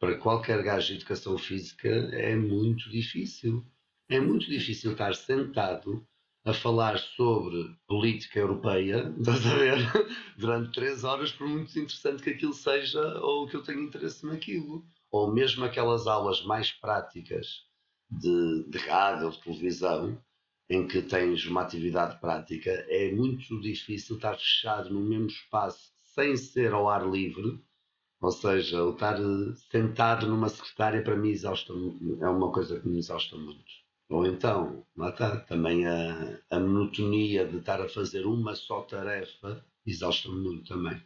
Para 0.00 0.16
qualquer 0.18 0.62
gajo 0.62 0.88
de 0.88 0.94
educação 0.94 1.36
física 1.36 1.88
é 1.88 2.34
muito 2.34 2.90
difícil. 2.90 3.64
É 4.08 4.18
muito 4.18 4.46
difícil 4.46 4.92
estar 4.92 5.14
sentado 5.14 6.04
a 6.44 6.54
falar 6.54 6.98
sobre 6.98 7.76
política 7.86 8.40
europeia, 8.40 9.14
ver? 9.18 9.76
Durante 10.38 10.72
três 10.72 11.04
horas, 11.04 11.30
por 11.30 11.46
muito 11.46 11.78
interessante 11.78 12.22
que 12.22 12.30
aquilo 12.30 12.54
seja 12.54 13.00
ou 13.20 13.46
que 13.46 13.56
eu 13.56 13.62
tenha 13.62 13.82
interesse 13.82 14.24
naquilo 14.24 14.84
ou 15.10 15.32
mesmo 15.32 15.64
aquelas 15.64 16.06
aulas 16.06 16.42
mais 16.44 16.70
práticas 16.72 17.64
de, 18.10 18.64
de 18.68 18.78
rádio 18.78 19.26
ou 19.26 19.32
de 19.32 19.40
televisão, 19.42 20.22
em 20.68 20.86
que 20.86 21.02
tens 21.02 21.44
uma 21.46 21.62
atividade 21.62 22.18
prática, 22.20 22.70
é 22.88 23.10
muito 23.12 23.60
difícil 23.60 24.16
estar 24.16 24.36
fechado 24.36 24.90
no 24.90 25.00
mesmo 25.00 25.26
espaço 25.26 25.90
sem 26.14 26.36
ser 26.36 26.72
ao 26.72 26.88
ar 26.88 27.08
livre, 27.08 27.60
ou 28.20 28.30
seja, 28.30 28.84
o 28.84 28.92
estar 28.92 29.16
sentado 29.70 30.26
numa 30.26 30.48
secretária 30.48 31.02
para 31.02 31.16
mim 31.16 31.30
exausta, 31.30 31.72
é 31.72 32.28
uma 32.28 32.52
coisa 32.52 32.80
que 32.80 32.88
me 32.88 32.98
exausta 32.98 33.36
muito. 33.36 33.70
Ou 34.10 34.26
então, 34.26 34.84
lá 34.96 35.10
está, 35.10 35.40
também 35.40 35.86
a, 35.86 36.40
a 36.50 36.60
monotonia 36.60 37.46
de 37.46 37.58
estar 37.58 37.80
a 37.80 37.88
fazer 37.88 38.26
uma 38.26 38.54
só 38.54 38.82
tarefa 38.82 39.64
exausta-me 39.86 40.40
muito 40.40 40.68
também. 40.74 41.00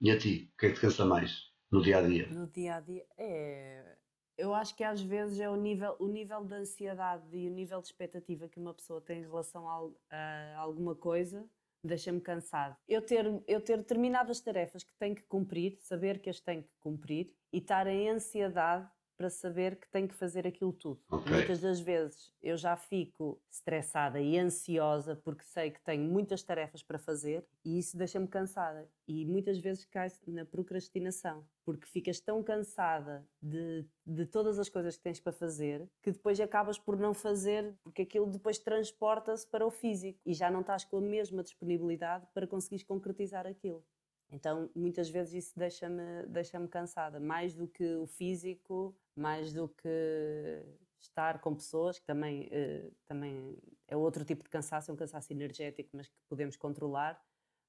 E 0.00 0.10
a 0.10 0.18
ti, 0.18 0.50
o 0.54 0.58
que 0.58 0.66
é 0.66 0.68
que 0.70 0.74
te 0.76 0.80
cansa 0.82 1.04
mais? 1.04 1.54
no 1.74 1.82
dia 1.82 1.98
a 1.98 2.02
dia? 2.02 2.28
No 2.28 2.46
dia 2.46 2.76
a 2.76 2.80
dia 2.80 3.06
é. 3.18 3.96
Eu 4.36 4.52
acho 4.54 4.74
que 4.76 4.82
às 4.82 5.00
vezes 5.00 5.38
é 5.38 5.48
o 5.48 5.56
nível, 5.56 5.96
o 6.00 6.08
nível 6.08 6.44
de 6.44 6.54
ansiedade 6.54 7.24
e 7.36 7.48
o 7.48 7.50
nível 7.50 7.80
de 7.80 7.86
expectativa 7.86 8.48
que 8.48 8.58
uma 8.58 8.74
pessoa 8.74 9.00
tem 9.00 9.20
em 9.20 9.22
relação 9.22 9.68
a, 9.68 9.90
a 10.10 10.58
alguma 10.58 10.94
coisa 10.94 11.48
deixa-me 11.86 12.20
cansado. 12.20 12.76
Eu 12.88 13.02
ter, 13.02 13.24
eu 13.46 13.60
ter 13.60 13.78
determinadas 13.78 14.40
tarefas 14.40 14.82
que 14.82 14.94
tenho 14.98 15.14
que 15.14 15.22
cumprir, 15.22 15.78
saber 15.80 16.20
que 16.20 16.30
as 16.30 16.40
tenho 16.40 16.62
que 16.62 16.74
cumprir 16.80 17.34
e 17.52 17.58
estar 17.58 17.86
em 17.86 18.08
ansiedade 18.08 18.88
para 19.16 19.30
saber 19.30 19.76
que 19.76 19.88
tenho 19.88 20.08
que 20.08 20.14
fazer 20.14 20.46
aquilo 20.46 20.72
tudo. 20.72 21.00
Okay. 21.10 21.32
Muitas 21.32 21.60
das 21.60 21.80
vezes 21.80 22.32
eu 22.42 22.56
já 22.56 22.76
fico 22.76 23.40
estressada 23.50 24.20
e 24.20 24.38
ansiosa 24.38 25.16
porque 25.16 25.44
sei 25.44 25.70
que 25.70 25.80
tenho 25.82 26.04
muitas 26.04 26.42
tarefas 26.42 26.82
para 26.82 26.98
fazer 26.98 27.46
e 27.64 27.78
isso 27.78 27.96
deixa-me 27.96 28.28
cansada. 28.28 28.88
E 29.06 29.24
muitas 29.26 29.58
vezes 29.58 29.84
cai 29.84 30.08
na 30.26 30.44
procrastinação, 30.44 31.46
porque 31.64 31.86
ficas 31.86 32.20
tão 32.20 32.42
cansada 32.42 33.26
de, 33.40 33.84
de 34.06 34.26
todas 34.26 34.58
as 34.58 34.68
coisas 34.68 34.96
que 34.96 35.02
tens 35.02 35.20
para 35.20 35.32
fazer 35.32 35.88
que 36.02 36.10
depois 36.10 36.40
acabas 36.40 36.78
por 36.78 36.98
não 36.98 37.14
fazer, 37.14 37.74
porque 37.82 38.02
aquilo 38.02 38.26
depois 38.26 38.58
transporta-se 38.58 39.46
para 39.46 39.66
o 39.66 39.70
físico 39.70 40.18
e 40.24 40.34
já 40.34 40.50
não 40.50 40.60
estás 40.60 40.84
com 40.84 40.98
a 40.98 41.00
mesma 41.00 41.42
disponibilidade 41.42 42.26
para 42.34 42.46
conseguires 42.46 42.84
concretizar 42.84 43.46
aquilo. 43.46 43.84
Então, 44.30 44.68
muitas 44.74 45.08
vezes 45.08 45.44
isso 45.44 45.58
deixa-me 45.58 46.26
deixa 46.26 46.58
cansada, 46.66 47.20
mais 47.20 47.54
do 47.54 47.68
que 47.68 47.84
o 47.96 48.06
físico, 48.06 48.94
mais 49.16 49.52
do 49.52 49.68
que 49.68 50.62
estar 51.00 51.40
com 51.40 51.54
pessoas, 51.54 51.98
que 51.98 52.06
também, 52.06 52.48
uh, 52.48 52.94
também 53.06 53.56
é 53.86 53.96
outro 53.96 54.24
tipo 54.24 54.42
de 54.42 54.50
cansaço, 54.50 54.90
é 54.90 54.94
um 54.94 54.96
cansaço 54.96 55.32
energético, 55.32 55.90
mas 55.92 56.08
que 56.08 56.14
podemos 56.28 56.56
controlar. 56.56 57.20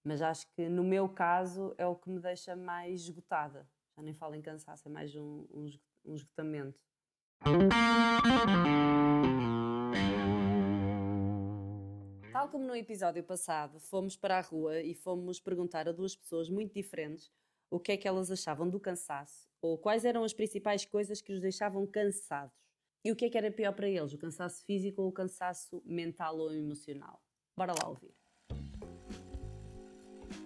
Mas 0.03 0.21
acho 0.21 0.47
que 0.53 0.69
no 0.69 0.83
meu 0.83 1.09
caso 1.09 1.73
é 1.77 1.85
o 1.85 1.95
que 1.95 2.09
me 2.09 2.19
deixa 2.19 2.55
mais 2.55 3.01
esgotada. 3.01 3.67
Já 3.97 4.03
nem 4.03 4.13
falo 4.13 4.35
em 4.35 4.41
cansaço, 4.41 4.87
é 4.87 4.91
mais 4.91 5.15
um, 5.15 5.45
um 6.05 6.13
esgotamento. 6.13 6.79
Tal 12.31 12.49
como 12.49 12.65
no 12.65 12.75
episódio 12.75 13.23
passado, 13.23 13.79
fomos 13.79 14.15
para 14.15 14.37
a 14.37 14.41
rua 14.41 14.81
e 14.81 14.93
fomos 14.93 15.39
perguntar 15.39 15.87
a 15.87 15.91
duas 15.91 16.15
pessoas 16.15 16.49
muito 16.49 16.73
diferentes 16.73 17.31
o 17.75 17.79
que 17.79 17.91
é 17.91 17.97
que 17.97 18.07
elas 18.07 18.31
achavam 18.31 18.69
do 18.69 18.79
cansaço 18.79 19.49
ou 19.61 19.77
quais 19.77 20.05
eram 20.05 20.23
as 20.23 20.31
principais 20.31 20.85
coisas 20.85 21.21
que 21.21 21.33
os 21.33 21.41
deixavam 21.41 21.85
cansados 21.85 22.55
e 23.03 23.11
o 23.11 23.15
que 23.17 23.25
é 23.25 23.29
que 23.29 23.37
era 23.37 23.51
pior 23.51 23.73
para 23.73 23.89
eles, 23.89 24.13
o 24.13 24.17
cansaço 24.17 24.63
físico 24.63 25.01
ou 25.01 25.09
o 25.09 25.11
cansaço 25.11 25.83
mental 25.85 26.37
ou 26.39 26.53
emocional. 26.53 27.21
Bora 27.57 27.73
lá 27.73 27.89
ouvir. 27.89 28.13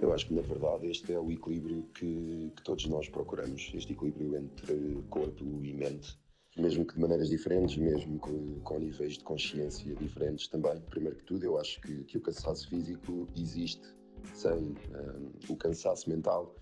Eu 0.01 0.11
acho 0.11 0.25
que, 0.25 0.33
na 0.33 0.41
verdade, 0.41 0.87
este 0.87 1.13
é 1.13 1.19
o 1.19 1.31
equilíbrio 1.31 1.83
que, 1.93 2.51
que 2.55 2.63
todos 2.63 2.87
nós 2.87 3.07
procuramos 3.07 3.71
este 3.75 3.93
equilíbrio 3.93 4.35
entre 4.35 5.03
corpo 5.09 5.43
e 5.43 5.73
mente 5.73 6.17
mesmo 6.57 6.83
que 6.83 6.95
de 6.95 6.99
maneiras 6.99 7.29
diferentes, 7.29 7.77
mesmo 7.77 8.19
com, 8.19 8.59
com 8.61 8.79
níveis 8.79 9.13
de 9.13 9.23
consciência 9.23 9.95
diferentes 9.95 10.47
também. 10.47 10.81
Primeiro 10.89 11.15
que 11.15 11.23
tudo, 11.23 11.45
eu 11.45 11.57
acho 11.59 11.79
que, 11.79 12.03
que 12.05 12.17
o 12.17 12.21
cansaço 12.21 12.67
físico 12.67 13.27
existe 13.37 13.87
sem 14.33 14.51
um, 14.51 15.31
o 15.47 15.55
cansaço 15.55 16.09
mental, 16.09 16.55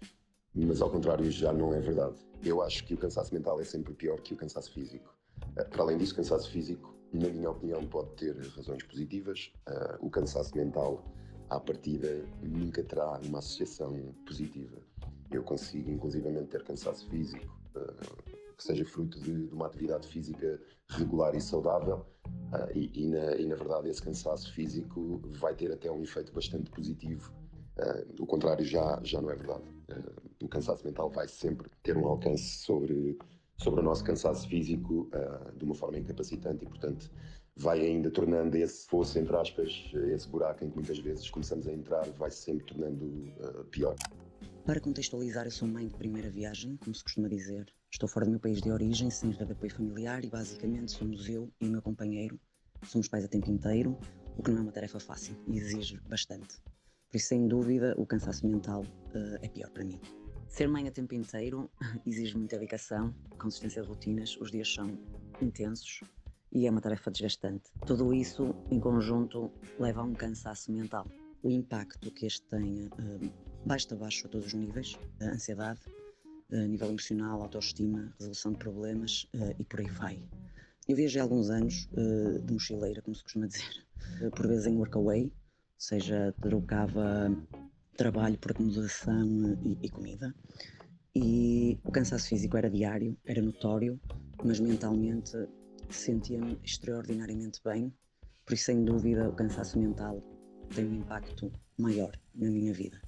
mas 0.54 0.82
ao 0.82 0.90
contrário 0.90 1.30
já 1.30 1.54
não 1.54 1.74
é 1.74 1.80
verdade. 1.80 2.16
Eu 2.44 2.62
acho 2.62 2.84
que 2.86 2.94
o 2.94 2.98
cansaço 2.98 3.34
mental 3.34 3.60
é 3.60 3.64
sempre 3.64 3.94
pior 3.94 4.20
que 4.22 4.34
o 4.34 4.38
cansaço 4.38 4.72
físico. 4.72 5.14
Uh, 5.58 5.70
para 5.70 5.82
além 5.84 5.98
disso, 5.98 6.14
o 6.14 6.18
cansaço 6.18 6.50
físico 6.50 6.98
na 7.14 7.30
minha 7.30 7.50
opinião, 7.50 7.86
pode 7.88 8.10
ter 8.12 8.36
razões 8.56 8.84
positivas. 8.84 9.52
Uh, 9.68 10.06
o 10.06 10.10
cansaço 10.10 10.56
mental, 10.56 11.04
à 11.50 11.60
partida, 11.60 12.24
nunca 12.42 12.84
terá 12.84 13.20
uma 13.24 13.40
associação 13.40 14.14
positiva. 14.26 14.78
Eu 15.32 15.44
consigo, 15.44 15.90
inclusivamente, 15.90 16.48
ter 16.48 16.64
cansaço 16.64 17.08
físico, 17.10 17.46
uh, 17.76 18.56
que 18.56 18.64
seja 18.64 18.86
fruto 18.86 19.20
de, 19.20 19.48
de, 19.48 19.54
uma 19.54 19.68
atividade 19.68 20.08
física 20.08 20.60
regular 20.90 21.36
e 21.36 21.42
saudável, 21.42 22.06
e, 22.74 23.04
e, 23.04 23.08
na, 23.08 23.36
e, 23.36 23.46
na, 23.46 23.56
verdade, 23.56 23.90
esse 23.90 24.02
cansaço 24.02 24.52
físico 24.54 25.22
vai 25.40 25.54
ter 25.54 25.72
até 25.72 25.92
um 25.92 26.02
efeito 26.02 26.34
bastante 26.34 26.72
positivo. 26.72 27.32
O 28.20 28.26
contrário 28.26 28.66
já, 28.66 29.00
já 29.04 29.22
não 29.22 29.30
é 29.32 29.36
verdade. 29.36 29.64
o 30.42 30.48
cansaço 30.48 30.86
mental 30.86 31.10
vai 31.10 31.28
sempre 31.28 31.70
ter 31.84 31.96
um 31.98 32.08
alcance 32.08 32.44
sobre 32.44 33.18
sobre 33.58 33.80
o 33.80 33.84
nosso 33.84 34.04
cansaço 34.04 34.48
físico 34.48 35.10
uh, 35.14 35.58
de 35.58 35.66
uma 35.66 35.74
forma 35.74 35.98
incapacitante 35.98 36.64
e, 36.64 36.68
portanto, 36.68 37.12
vai 37.56 37.82
ainda 37.82 38.12
tornando 38.12 38.56
esse 38.56 38.86
fosso, 38.86 39.18
entre 39.18 39.36
aspas, 39.36 39.92
esse 40.14 40.28
buraco 40.28 40.64
em 40.64 40.70
que 40.70 40.76
muitas 40.76 41.00
vezes 41.00 41.30
começamos 41.30 41.68
a 41.68 41.74
entrar, 41.74 42.08
vai 42.12 42.30
-se 42.30 42.44
sempre 42.44 42.66
tornando 42.66 43.06
uh, 43.06 43.64
pior. 43.72 43.96
Para 44.64 44.80
contextualizar, 44.80 45.46
eu 45.46 45.52
sou 45.52 45.68
mãe 45.68 45.88
de 45.88 45.96
primeira 45.96 46.30
viagem, 46.30 46.78
como 46.78 46.94
se 46.94 47.04
costuma 47.04 47.28
dizer. 47.28 47.66
Estou 47.92 48.08
fora 48.08 48.26
do 48.26 48.32
meu 48.32 48.40
país 48.40 48.62
de 48.62 48.70
origem, 48.70 49.10
sem 49.10 49.32
rede 49.32 49.46
de 49.46 49.54
apoio 49.54 49.74
familiar 49.74 50.24
e 50.24 50.28
basicamente 50.28 50.92
somos 50.92 51.28
eu 51.28 51.50
e 51.60 51.68
o 51.68 51.72
meu 51.72 51.82
companheiro. 51.82 52.40
Somos 52.84 53.08
pais 53.08 53.26
a 53.26 53.28
tempo 53.28 53.50
inteiro, 53.50 53.98
o 54.38 54.44
que 54.44 54.52
não 54.52 54.60
é 54.60 54.62
uma 54.62 54.72
tarefa 54.72 55.00
fácil 55.00 55.36
e 55.48 55.58
exige 55.58 56.00
bastante. 56.08 56.60
Por 57.18 57.22
isso, 57.22 57.30
sem 57.30 57.48
dúvida, 57.48 57.96
o 57.98 58.06
cansaço 58.06 58.46
mental 58.46 58.84
uh, 58.84 59.40
é 59.42 59.48
pior 59.48 59.72
para 59.72 59.84
mim. 59.84 60.00
Ser 60.48 60.68
mãe 60.68 60.88
a 60.88 60.92
tempo 60.92 61.16
inteiro 61.16 61.68
exige 62.06 62.38
muita 62.38 62.58
dedicação, 62.58 63.12
consistência 63.40 63.82
de 63.82 63.88
rotinas, 63.88 64.38
os 64.40 64.52
dias 64.52 64.72
são 64.72 64.96
intensos 65.42 66.02
e 66.52 66.68
é 66.68 66.70
uma 66.70 66.80
tarefa 66.80 67.10
desgastante. 67.10 67.72
Tudo 67.88 68.14
isso 68.14 68.54
em 68.70 68.80
conjunto 68.80 69.52
leva 69.80 70.02
a 70.02 70.04
um 70.04 70.14
cansaço 70.14 70.72
mental. 70.72 71.08
O 71.42 71.50
impacto 71.50 72.12
que 72.12 72.28
este 72.28 72.46
tem 72.50 72.86
uh, 72.86 73.32
basta 73.66 73.96
abaixo 73.96 74.28
a 74.28 74.30
todos 74.30 74.46
os 74.46 74.54
níveis, 74.54 74.96
a 75.20 75.26
ansiedade, 75.32 75.80
a 76.52 76.68
nível 76.68 76.90
emocional, 76.90 77.42
autoestima, 77.42 78.14
resolução 78.20 78.52
de 78.52 78.60
problemas 78.60 79.28
uh, 79.34 79.56
e 79.58 79.64
por 79.64 79.80
aí 79.80 79.90
vai. 79.90 80.22
Eu 80.88 80.96
viajei 80.96 81.20
há 81.20 81.24
alguns 81.24 81.50
anos 81.50 81.90
uh, 81.94 82.40
de 82.44 82.54
mochileira, 82.54 83.02
como 83.02 83.16
se 83.16 83.24
costuma 83.24 83.48
dizer, 83.48 83.84
por 84.36 84.46
vezes 84.46 84.68
em 84.68 84.78
workaway, 84.78 85.32
seja, 85.78 86.34
trocava 86.42 87.32
trabalho 87.96 88.38
por 88.38 88.52
acomodação 88.52 89.58
e, 89.64 89.78
e 89.82 89.90
comida. 89.90 90.34
E 91.16 91.80
o 91.84 91.92
cansaço 91.92 92.30
físico 92.30 92.56
era 92.58 92.70
diário, 92.70 93.18
era 93.26 93.42
notório, 93.42 94.00
mas 94.44 94.60
mentalmente 94.60 95.36
sentia-me 95.90 96.60
extraordinariamente 96.64 97.60
bem. 97.64 97.94
Por 98.46 98.54
isso, 98.54 98.66
sem 98.66 98.86
dúvida, 98.86 99.28
o 99.28 99.34
cansaço 99.34 99.80
mental 99.80 100.22
tem 100.74 100.86
um 100.86 100.96
impacto 100.96 101.52
maior 101.78 102.12
na 102.36 102.50
minha 102.50 102.74
vida. 102.74 103.02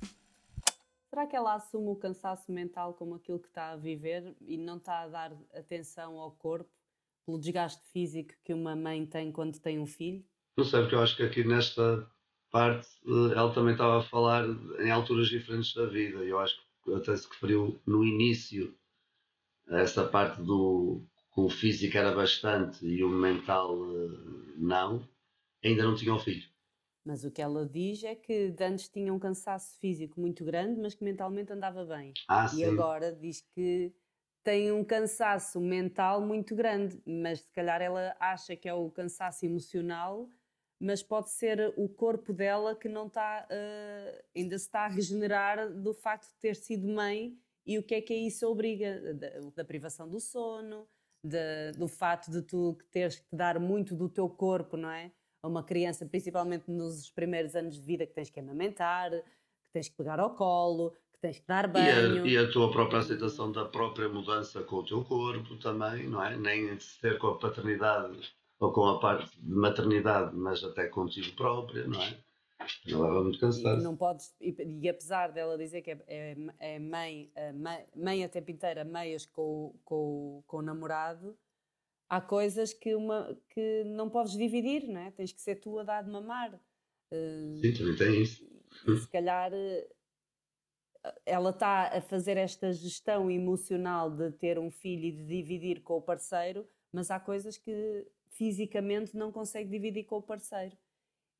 Será 1.10 1.26
que 1.28 1.36
ela 1.36 1.56
assume 1.56 1.90
o 1.90 1.96
cansaço 1.96 2.52
mental 2.52 2.94
como 2.94 3.16
aquilo 3.16 3.40
que 3.40 3.48
está 3.48 3.72
a 3.72 3.78
viver 3.78 4.36
e 4.42 4.58
não 4.58 4.78
está 4.78 5.02
a 5.02 5.08
dar 5.08 5.34
atenção 5.54 6.20
ao 6.20 6.32
corpo 6.32 6.70
pelo 7.26 7.40
desgaste 7.40 7.84
físico 7.92 8.34
que 8.44 8.54
uma 8.54 8.76
mãe 8.76 9.06
tem 9.06 9.32
quando 9.32 9.60
tem 9.60 9.80
um 9.80 9.88
filho? 9.88 10.24
Não 10.58 10.66
sei, 10.66 10.82
porque 10.82 10.96
eu 10.96 11.02
acho 11.02 11.16
que 11.16 11.24
aqui 11.24 11.44
nesta 11.44 12.08
parte, 12.52 12.88
eh, 13.06 13.34
ela 13.38 13.54
também 13.54 13.74
estava 13.74 14.00
a 14.00 14.04
falar 14.04 14.46
em 14.80 14.92
alturas 14.92 15.28
diferentes 15.28 15.74
da 15.74 15.86
vida. 15.86 16.20
Eu 16.24 16.40
acho 16.40 16.56
que 16.84 16.94
até 16.94 17.16
se 17.16 17.28
referiu 17.30 17.80
no 17.86 18.04
início 18.04 18.76
a 19.70 19.80
essa 19.80 20.08
parte 20.08 20.42
do 20.42 21.04
que 21.34 21.42
o 21.42 21.50
físico 21.50 21.98
era 21.98 22.12
bastante 22.14 22.86
e 22.86 23.04
o 23.04 23.10
mental 23.10 23.76
eh, 23.86 24.54
não, 24.58 25.08
ainda 25.64 25.84
não 25.84 25.96
tinham 25.96 26.20
filho. 26.20 26.48
Mas 27.06 27.24
o 27.24 27.32
que 27.32 27.42
ela 27.42 27.66
diz 27.68 28.04
é 28.04 28.16
que 28.16 28.56
antes 28.60 28.90
tinha 28.90 29.14
um 29.14 29.20
cansaço 29.20 29.80
físico 29.80 30.20
muito 30.20 30.44
grande, 30.44 30.80
mas 30.80 30.94
que 30.94 31.04
mentalmente 31.04 31.52
andava 31.52 31.86
bem. 31.86 32.14
Ah, 32.28 32.48
e 32.48 32.64
sim. 32.64 32.68
agora 32.68 33.14
diz 33.14 33.42
que 33.42 33.94
tem 34.44 34.72
um 34.72 34.84
cansaço 34.84 35.60
mental 35.60 36.22
muito 36.22 36.56
grande, 36.56 37.02
mas 37.06 37.40
se 37.42 37.52
calhar 37.52 37.82
ela 37.82 38.16
acha 38.20 38.56
que 38.56 38.68
é 38.68 38.74
o 38.74 38.90
cansaço 38.92 39.46
emocional 39.46 40.30
mas 40.80 41.04
pode 41.04 41.30
ser 41.32 41.74
o 41.76 41.90
corpo 41.90 42.32
dela 42.32 42.74
que 42.74 42.88
não 42.88 43.08
está, 43.08 43.46
uh, 43.52 44.24
ainda 44.36 44.58
se 44.58 44.66
está 44.66 44.86
a 44.86 44.88
regenerar 44.88 45.70
do 45.74 45.94
facto 45.94 46.30
de 46.30 46.36
ter 46.40 46.56
sido 46.56 46.88
mãe 46.88 47.38
e 47.66 47.78
o 47.78 47.84
que 47.84 47.96
é 47.96 48.02
que 48.02 48.14
isso 48.14 48.48
obriga, 48.48 49.14
da, 49.14 49.30
da 49.58 49.66
privação 49.66 50.08
do 50.08 50.20
sono, 50.20 50.88
de, 51.24 51.74
do 51.78 51.88
facto 51.88 52.32
de 52.32 52.42
tu 52.42 52.78
teres 52.92 53.20
que 53.20 53.36
dar 53.36 53.60
muito 53.60 53.94
do 53.94 54.08
teu 54.08 54.30
corpo, 54.30 54.78
não 54.78 54.90
é? 54.90 55.12
A 55.44 55.48
uma 55.48 55.64
criança, 55.64 56.06
principalmente 56.06 56.72
nos 56.72 57.12
primeiros 57.12 57.56
anos 57.56 57.76
de 57.76 57.82
vida, 57.82 58.08
que 58.08 58.14
tens 58.14 58.30
que 58.30 58.40
amamentar, 58.40 59.12
que 59.12 59.72
tens 59.74 59.90
que 59.90 59.96
pegar 59.96 60.20
ao 60.20 60.34
colo, 60.34 60.92
que 61.14 61.20
tens 61.20 61.40
que 61.40 61.46
dar 61.46 61.68
banho. 61.68 62.26
E 62.26 62.38
a, 62.38 62.44
e 62.44 62.48
a 62.48 62.52
tua 62.52 62.72
própria 62.72 63.00
aceitação 63.00 63.52
da 63.52 63.66
própria 63.66 64.08
mudança 64.08 64.64
com 64.64 64.78
o 64.78 64.86
teu 64.86 65.04
corpo 65.04 65.58
também, 65.58 66.10
não 66.10 66.24
é? 66.24 66.38
Nem 66.38 66.80
ser 66.80 67.18
com 67.20 67.28
a 67.28 67.38
paternidade 67.38 68.34
ou 68.60 68.72
com 68.74 68.86
a 68.88 69.00
parte 69.00 69.40
de 69.40 69.54
maternidade, 69.54 70.36
mas 70.36 70.64
até 70.64 70.88
contigo 70.88 71.36
própria, 71.36 71.88
não 71.88 72.02
é? 72.02 72.18
Ela 72.88 73.08
leva 73.08 73.24
muito 73.24 73.40
cansada. 73.40 73.82
Não 73.82 73.96
podes, 73.96 74.36
e, 74.40 74.56
e, 74.82 74.90
apesar 74.90 75.32
dela 75.32 75.58
dizer 75.58 75.82
que 75.82 75.92
é, 75.92 76.04
é, 76.08 76.38
é 76.60 76.80
mãe, 76.80 77.32
mãe, 77.56 77.86
mãe, 77.96 78.24
a 78.24 78.30
tempo 78.30 78.52
inteiro, 78.52 78.86
meias 78.86 79.26
com, 79.26 79.74
com, 79.86 80.44
com 80.46 80.58
o 80.58 80.62
namorado, 80.62 81.38
há 82.10 82.20
coisas 82.20 82.74
que, 82.74 82.96
uma, 82.96 83.38
que 83.50 83.84
não 83.86 84.10
podes 84.10 84.34
dividir, 84.34 84.88
não 84.88 85.00
é? 85.00 85.12
Tens 85.12 85.32
que 85.32 85.42
ser 85.42 85.56
tu 85.56 85.80
a 85.80 85.84
dar 85.84 86.04
de 86.04 86.10
mamar. 86.10 86.54
Uh, 87.12 87.58
Sim, 87.62 87.74
também 87.74 87.96
tem 87.96 88.22
isso. 88.22 88.44
E 88.88 88.98
se 88.98 89.08
calhar 89.08 89.52
eh, 89.54 89.88
ela 91.26 91.52
está 91.52 91.98
a 91.98 92.02
fazer 92.02 92.38
esta 92.38 92.72
gestão 92.72 93.30
emocional 93.30 94.10
de 94.10 94.32
ter 94.32 94.60
um 94.60 94.70
filho 94.70 95.06
e 95.06 95.12
de 95.12 95.26
dividir 95.26 95.82
com 95.82 95.98
o 95.98 96.02
parceiro, 96.02 96.68
mas 96.92 97.12
há 97.12 97.20
coisas 97.20 97.58
que 97.58 98.08
fisicamente 98.30 99.16
não 99.16 99.32
consegue 99.32 99.70
dividir 99.70 100.06
com 100.06 100.18
o 100.18 100.22
parceiro 100.22 100.78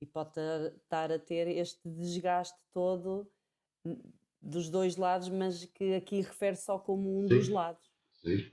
e 0.02 0.06
pode 0.06 0.40
estar 0.78 1.12
a 1.12 1.20
ter 1.20 1.48
este 1.48 1.88
desgaste 1.88 2.58
todo 2.74 3.30
dos 4.42 4.70
dois 4.70 4.96
lados, 4.96 5.30
mas 5.30 5.66
que 5.66 5.96
aqui 5.96 6.22
refere 6.22 6.56
só 6.56 6.80
como 6.80 7.20
um 7.20 7.28
Sim. 7.28 7.36
dos 7.36 7.50
lados. 7.50 7.92
Sim. 8.14 8.52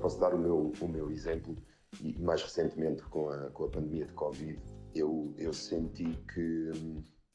Posso 0.00 0.18
dar 0.18 0.34
o 0.34 0.38
meu, 0.38 0.72
o 0.80 0.88
meu 0.88 1.10
exemplo 1.10 1.56
e 2.02 2.18
mais 2.18 2.42
recentemente 2.42 3.02
com 3.04 3.30
a, 3.30 3.50
com 3.50 3.64
a 3.64 3.68
pandemia 3.68 4.06
de 4.06 4.12
Covid, 4.14 4.60
eu, 4.94 5.34
eu 5.38 5.52
senti 5.52 6.04
que, 6.32 6.70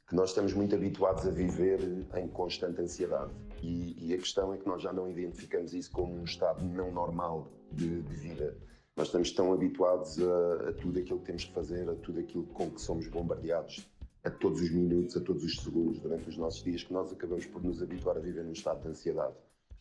que 0.07 0.15
nós 0.15 0.29
estamos 0.29 0.53
muito 0.53 0.75
habituados 0.75 1.25
a 1.25 1.31
viver 1.31 1.79
em 2.15 2.27
constante 2.27 2.81
ansiedade 2.81 3.33
e, 3.61 4.07
e, 4.07 4.13
a 4.13 4.17
questão 4.17 4.53
é 4.53 4.57
que 4.57 4.67
nós 4.67 4.81
já 4.81 4.93
não 4.93 5.09
identificamos 5.09 5.73
isso 5.73 5.91
como 5.91 6.13
um 6.13 6.23
estado 6.23 6.63
não 6.63 6.91
normal 6.91 7.47
de, 7.71 8.01
de 8.01 8.15
vida. 8.15 8.57
Nós 8.95 9.07
estamos 9.07 9.31
tão 9.31 9.53
habituados 9.53 10.17
a, 10.19 10.69
a, 10.69 10.73
tudo 10.73 10.99
aquilo 10.99 11.19
que 11.19 11.25
temos 11.25 11.45
que 11.45 11.53
fazer, 11.53 11.89
a 11.89 11.95
tudo 11.95 12.19
aquilo 12.19 12.43
com 12.47 12.69
que 12.69 12.81
somos 12.81 13.07
bombardeados 13.07 13.87
a 14.23 14.29
todos 14.29 14.61
os 14.61 14.69
minutos, 14.71 15.15
a 15.15 15.21
todos 15.21 15.43
os 15.43 15.57
segundos 15.57 15.99
durante 15.99 16.27
os 16.27 16.37
nossos 16.37 16.63
dias, 16.63 16.83
que 16.83 16.91
nós 16.91 17.11
acabamos 17.11 17.45
por 17.45 17.63
nos 17.63 17.81
habituar 17.81 18.17
a 18.17 18.19
viver 18.19 18.43
num 18.43 18.51
estado 18.51 18.81
de 18.81 18.89
ansiedade. 18.89 19.35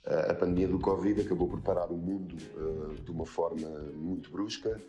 A 0.04 0.32
pandemia 0.32 0.68
do 0.68 0.78
Covid 0.78 1.20
acabou 1.20 1.48
por 1.48 1.60
parar 1.60 1.90
o 1.90 1.96
mundo 1.96 2.36
uh, 2.56 2.94
de 2.94 3.10
uma 3.10 3.26
forma 3.26 3.68
muito 3.94 4.30
brusca. 4.30 4.80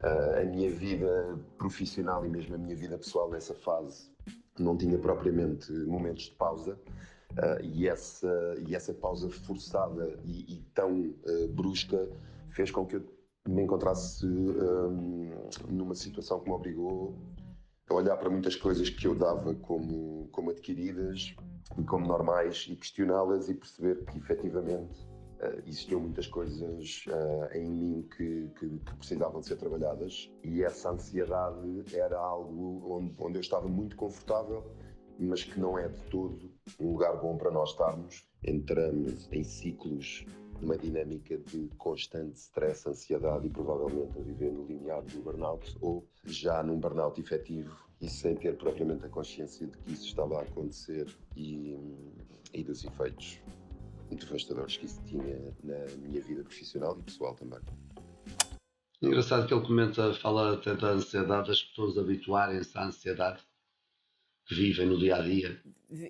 Uh, 0.00 0.42
a 0.42 0.44
minha 0.44 0.70
vida 0.70 1.36
profissional 1.56 2.24
e 2.24 2.28
mesmo 2.28 2.54
a 2.54 2.58
minha 2.58 2.76
vida 2.76 2.96
pessoal 2.96 3.28
nessa 3.28 3.54
fase 3.54 4.08
não 4.56 4.76
tinha 4.76 4.98
propriamente 4.98 5.72
momentos 5.72 6.24
de 6.24 6.32
pausa. 6.32 6.78
Uh, 7.32 7.62
e, 7.62 7.86
essa, 7.86 8.54
e 8.66 8.74
essa 8.74 8.92
pausa 8.92 9.28
forçada 9.30 10.18
e, 10.24 10.54
e 10.54 10.62
tão 10.74 11.14
brusca 11.54 12.08
fez 12.50 12.70
com 12.70 12.86
que 12.86 12.96
eu 12.96 13.18
me 13.48 13.62
encontrasse 13.62 14.26
um, 14.26 15.30
numa 15.68 15.94
situação 15.94 16.40
que 16.40 16.48
me 16.48 16.54
obrigou 16.54 17.16
a 17.88 17.94
olhar 17.94 18.16
para 18.18 18.28
muitas 18.28 18.54
coisas 18.54 18.90
que 18.90 19.06
eu 19.06 19.14
dava 19.14 19.54
como, 19.54 20.28
como 20.30 20.50
adquiridas 20.50 21.34
e 21.78 21.82
como 21.84 22.06
normais 22.06 22.66
e 22.68 22.76
questioná-las 22.76 23.48
e 23.48 23.54
perceber 23.54 24.04
que 24.04 24.18
efetivamente 24.18 25.00
uh, 25.40 25.62
existiam 25.66 26.00
muitas 26.00 26.26
coisas 26.26 27.04
uh, 27.08 27.56
em 27.56 27.70
mim 27.70 28.08
que, 28.14 28.50
que, 28.58 28.68
que, 28.68 28.94
precisavam 28.96 29.40
de 29.40 29.46
ser 29.46 29.56
trabalhadas. 29.56 30.30
E 30.44 30.62
essa 30.62 30.90
ansiedade 30.90 31.84
era 31.94 32.18
algo 32.18 32.98
onde, 32.98 33.14
onde 33.18 33.38
eu 33.38 33.40
estava 33.40 33.66
muito 33.66 33.96
confortável 33.96 34.62
mas 35.18 35.42
que 35.42 35.58
não 35.58 35.76
é 35.76 35.88
de 35.88 35.98
todo 36.02 36.48
um 36.78 36.92
lugar 36.92 37.16
bom 37.20 37.36
para 37.36 37.50
nós 37.50 37.70
estarmos. 37.70 38.26
Entramos 38.44 39.28
em 39.32 39.42
ciclos 39.42 40.24
uma 40.60 40.76
dinâmica 40.76 41.38
de 41.38 41.68
constante 41.78 42.36
stress, 42.36 42.88
ansiedade 42.88 43.46
e 43.46 43.50
provavelmente 43.50 44.18
a 44.18 44.22
viver 44.22 44.52
no 44.52 44.66
limiar 44.66 45.02
do 45.02 45.22
burnout 45.22 45.76
ou 45.80 46.06
já 46.24 46.62
num 46.62 46.78
burnout 46.78 47.20
efetivo 47.20 47.76
e 48.00 48.08
sem 48.08 48.34
ter 48.36 48.56
propriamente 48.56 49.06
a 49.06 49.08
consciência 49.08 49.66
de 49.66 49.76
que 49.78 49.92
isso 49.92 50.06
estava 50.06 50.38
a 50.38 50.42
acontecer 50.42 51.06
e, 51.36 51.76
e 52.52 52.64
dos 52.64 52.84
efeitos 52.84 53.40
devastadores 54.10 54.76
que 54.76 54.86
isso 54.86 55.02
tinha 55.04 55.54
na 55.62 55.84
minha 55.96 56.20
vida 56.22 56.42
profissional 56.42 56.96
e 56.98 57.02
pessoal 57.02 57.34
também. 57.34 57.60
Engraçado 59.00 59.46
que 59.46 59.54
ele 59.54 59.64
comenta, 59.64 60.12
fala 60.14 60.54
até 60.54 60.74
da 60.74 60.90
ansiedade, 60.90 61.48
das 61.48 61.62
pessoas 61.62 61.96
habituarem-se 61.96 62.76
à 62.76 62.86
ansiedade 62.86 63.42
que 64.48 64.54
vivem 64.54 64.86
no 64.86 64.98
dia 64.98 65.16
a 65.16 65.22
dia. 65.22 65.60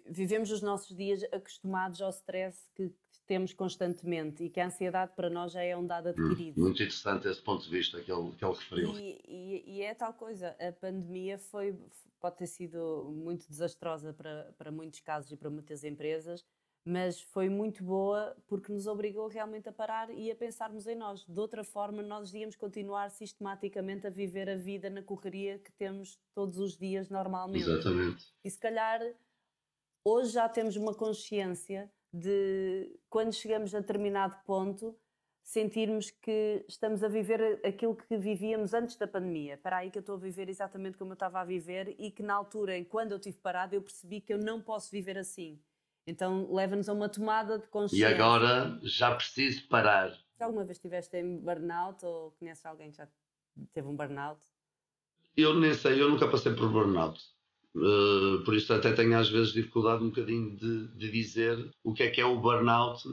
Vivemos 0.09 0.51
os 0.53 0.63
nossos 0.63 0.97
dias 0.97 1.25
acostumados 1.33 2.01
ao 2.01 2.11
stress 2.11 2.71
que 2.75 2.93
temos 3.27 3.53
constantemente 3.53 4.45
e 4.45 4.49
que 4.49 4.61
a 4.61 4.67
ansiedade 4.67 5.13
para 5.15 5.29
nós 5.29 5.53
já 5.53 5.63
é 5.63 5.77
um 5.77 5.87
dado 5.87 6.07
hum, 6.07 6.11
adquirido. 6.11 6.59
Hum, 6.59 6.65
muito 6.65 6.83
interessante 6.83 7.29
esse 7.29 7.43
ponto 7.43 7.65
de 7.65 7.71
vista 7.71 8.01
que 8.01 8.11
ele, 8.11 8.31
que 8.33 8.45
ele 8.45 8.55
referiu. 8.55 8.99
E, 8.99 9.21
e, 9.29 9.65
e, 9.67 9.83
é 9.83 9.93
tal 9.93 10.15
coisa, 10.15 10.57
a 10.59 10.73
pandemia 10.73 11.37
foi, 11.37 11.77
pode 12.21 12.37
ter 12.37 12.47
sido 12.47 13.13
muito 13.13 13.47
desastrosa 13.49 14.15
para, 14.15 14.55
para 14.57 14.71
muitos 14.71 15.01
casos 15.01 15.31
e 15.33 15.37
para 15.37 15.51
muitas 15.51 15.85
empresas, 15.85 16.45
mas 16.89 17.21
foi 17.21 17.51
muito 17.51 17.85
boa 17.85 18.35
porque 18.47 18.73
nos 18.73 18.87
obrigou 18.87 19.29
realmente 19.29 19.69
a 19.69 19.73
parar 19.73 20.09
e 20.11 20.31
a 20.31 20.35
pensarmos 20.35 20.87
em 20.87 20.95
nós. 20.95 21.23
De 21.23 21.39
outra 21.39 21.63
forma, 21.63 22.03
nós 22.03 22.33
íamos 22.33 22.57
continuar 22.57 23.11
sistematicamente 23.11 24.07
a 24.07 24.11
viver 24.11 24.49
a 24.49 24.57
vida 24.57 24.89
na 24.89 25.03
correria 25.03 25.59
que 25.59 25.71
temos 25.73 26.19
todos 26.35 26.59
os 26.59 26.79
dias 26.79 27.11
normalmente. 27.11 27.69
Exatamente. 27.69 28.33
E 28.43 28.51
se 28.51 28.59
calhar 28.59 29.03
hoje 30.03 30.33
já 30.33 30.49
temos 30.49 30.77
uma 30.77 30.95
consciência 30.95 31.93
de 32.11 32.99
quando 33.11 33.35
chegamos 33.35 33.75
a 33.75 33.81
determinado 33.81 34.37
ponto 34.47 34.99
sentirmos 35.43 36.11
que 36.11 36.65
estamos 36.67 37.05
a 37.05 37.09
viver 37.09 37.61
aquilo 37.67 37.97
que 37.97 38.17
vivíamos 38.17 38.73
antes 38.73 38.97
da 38.97 39.07
pandemia. 39.07 39.59
Para 39.59 39.79
aí 39.79 39.91
que 39.91 39.99
eu 39.99 40.01
estou 40.01 40.15
a 40.15 40.19
viver 40.19 40.49
exatamente 40.49 40.97
como 40.97 41.11
eu 41.11 41.15
estava 41.15 41.39
a 41.39 41.45
viver 41.45 41.95
e 41.99 42.11
que 42.11 42.23
na 42.23 42.33
altura, 42.33 42.83
quando 42.87 43.13
eu 43.13 43.19
estive 43.19 43.37
parado, 43.37 43.75
eu 43.75 43.83
percebi 43.83 44.23
que 44.23 44.33
eu 44.33 44.39
não 44.39 44.59
posso 44.59 44.91
viver 44.91 45.19
assim. 45.19 45.61
Então 46.09 46.51
leva-nos 46.51 46.89
a 46.89 46.95
uma 46.95 47.07
tomada 47.07 47.59
de 47.59 47.67
consciência. 47.67 48.09
E 48.09 48.15
agora 48.15 48.81
já 48.83 49.15
preciso 49.15 49.69
parar. 49.69 50.11
Se 50.39 50.43
alguma 50.43 50.65
vez 50.65 50.79
estiveste 50.79 51.19
em 51.19 51.37
burnout 51.37 52.03
ou 52.03 52.31
conheces 52.39 52.65
alguém 52.65 52.91
que 52.91 52.97
já 52.97 53.07
teve 53.75 53.87
um 53.87 53.95
burnout? 53.95 54.41
Eu 55.37 55.61
nem 55.61 55.75
sei, 55.75 56.01
eu 56.01 56.09
nunca 56.09 56.27
passei 56.27 56.55
por 56.55 56.73
burnout. 56.73 57.23
Uh, 57.77 58.43
por 58.43 58.55
isso 58.55 58.73
até 58.73 58.91
tenho 58.95 59.19
às 59.19 59.29
vezes 59.29 59.53
dificuldade 59.53 60.03
um 60.03 60.09
bocadinho 60.09 60.57
de, 60.57 60.89
de 60.97 61.11
dizer 61.13 61.71
o 61.85 61.93
que 61.93 62.03
é 62.03 62.11
que 62.11 62.23
é 62.23 62.25
o 62.25 62.41
burnout 62.41 63.07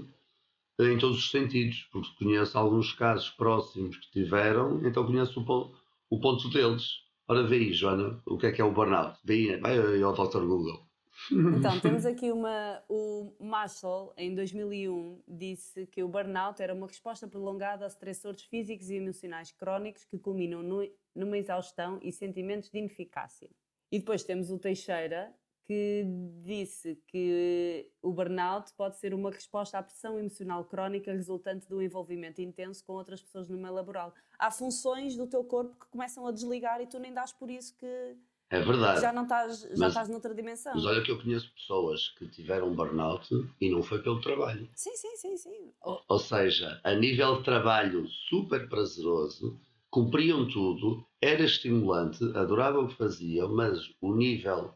em 0.80 0.98
todos 0.98 1.18
os 1.18 1.32
sentidos, 1.32 1.90
porque 1.92 2.16
conheço 2.18 2.58
alguns 2.58 2.94
casos 2.94 3.30
próximos 3.32 3.98
que 3.98 4.12
tiveram, 4.12 4.86
então 4.88 5.06
conheço 5.06 5.42
o, 5.42 5.46
ponto, 5.46 5.78
o 6.10 6.20
ponto 6.22 6.50
deles. 6.50 7.02
Ora, 7.28 7.44
vê 7.44 7.58
aí, 7.58 7.74
Joana, 7.74 8.22
o 8.26 8.38
que 8.38 8.48
é 8.48 8.52
que 8.54 8.62
é 8.62 8.66
o 8.66 8.72
burnout? 8.72 9.20
Vê 9.26 9.58
vai 9.58 9.78
aí 9.78 10.02
ao 10.02 10.14
Dr. 10.14 10.46
Google. 10.46 10.85
Então, 11.32 11.80
temos 11.80 12.06
aqui 12.06 12.32
uma. 12.32 12.84
O 12.88 13.34
Marshall, 13.40 14.14
em 14.18 14.34
2001, 14.34 15.22
disse 15.28 15.88
que 15.88 16.04
o 16.04 16.08
burnout 16.08 16.62
era 16.62 16.74
uma 16.74 16.88
resposta 16.88 17.28
prolongada 17.28 17.86
a 17.86 17.88
estressores 17.88 18.44
físicos 18.44 18.90
e 18.90 18.96
emocionais 18.96 19.52
crónicos 19.52 20.06
que 20.06 20.18
culminam 20.18 20.62
no, 20.62 20.88
numa 21.16 21.38
exaustão 21.38 22.00
e 22.02 22.12
sentimentos 22.12 22.70
de 22.70 22.78
ineficácia. 22.78 23.50
E 23.92 24.00
depois 24.00 24.24
temos 24.24 24.52
o 24.52 24.60
Teixeira, 24.60 25.34
que 25.66 26.06
disse 26.44 27.02
que 27.08 27.90
o 28.02 28.12
burnout 28.12 28.72
pode 28.74 28.98
ser 28.98 29.14
uma 29.14 29.32
resposta 29.32 29.80
à 29.80 29.84
pressão 29.84 30.20
emocional 30.20 30.64
crónica 30.66 31.12
resultante 31.12 31.68
do 31.68 31.82
envolvimento 31.82 32.40
intenso 32.40 32.86
com 32.86 32.94
outras 32.94 33.22
pessoas 33.22 33.50
no 33.50 33.58
meio 33.58 33.74
laboral. 33.74 34.14
Há 34.38 34.52
funções 34.52 35.16
do 35.16 35.26
teu 35.26 35.44
corpo 35.44 35.76
que 35.80 35.88
começam 35.88 36.28
a 36.28 36.32
desligar 36.32 36.82
e 36.82 36.88
tu 36.88 37.00
nem 37.00 37.12
dás 37.12 37.34
por 37.34 37.50
isso 37.50 37.76
que 37.78 38.16
é 38.56 38.62
verdade. 38.62 39.02
já 39.02 39.14
não 39.14 39.24
estás, 39.24 39.62
já 39.62 39.70
mas, 39.78 39.90
estás 39.90 40.10
noutra 40.10 40.34
dimensão. 40.34 40.74
Mas 40.76 40.86
olha 40.86 41.02
que 41.02 41.12
eu 41.12 41.22
conheço 41.22 41.52
pessoas 41.54 42.10
que 42.18 42.28
tiveram 42.28 42.74
burnout 42.74 43.28
e 43.60 43.70
não 43.70 43.82
foi 43.84 44.02
pelo 44.02 44.22
trabalho. 44.22 44.68
Sim, 44.76 44.96
sim, 44.96 45.16
sim, 45.16 45.38
sim. 45.38 45.72
Ou, 45.82 46.02
ou 46.08 46.20
seja, 46.20 46.80
a 46.84 46.94
nível 46.94 47.38
de 47.38 47.44
trabalho 47.44 48.08
super 48.30 48.68
prazeroso, 48.68 49.60
cumpriam 49.90 50.48
tudo, 50.48 51.06
era 51.22 51.44
estimulante, 51.44 52.24
adoravam 52.36 52.86
o 52.86 52.88
que 52.88 52.96
faziam, 52.96 53.54
mas 53.54 53.80
o 54.02 54.14
nível 54.14 54.74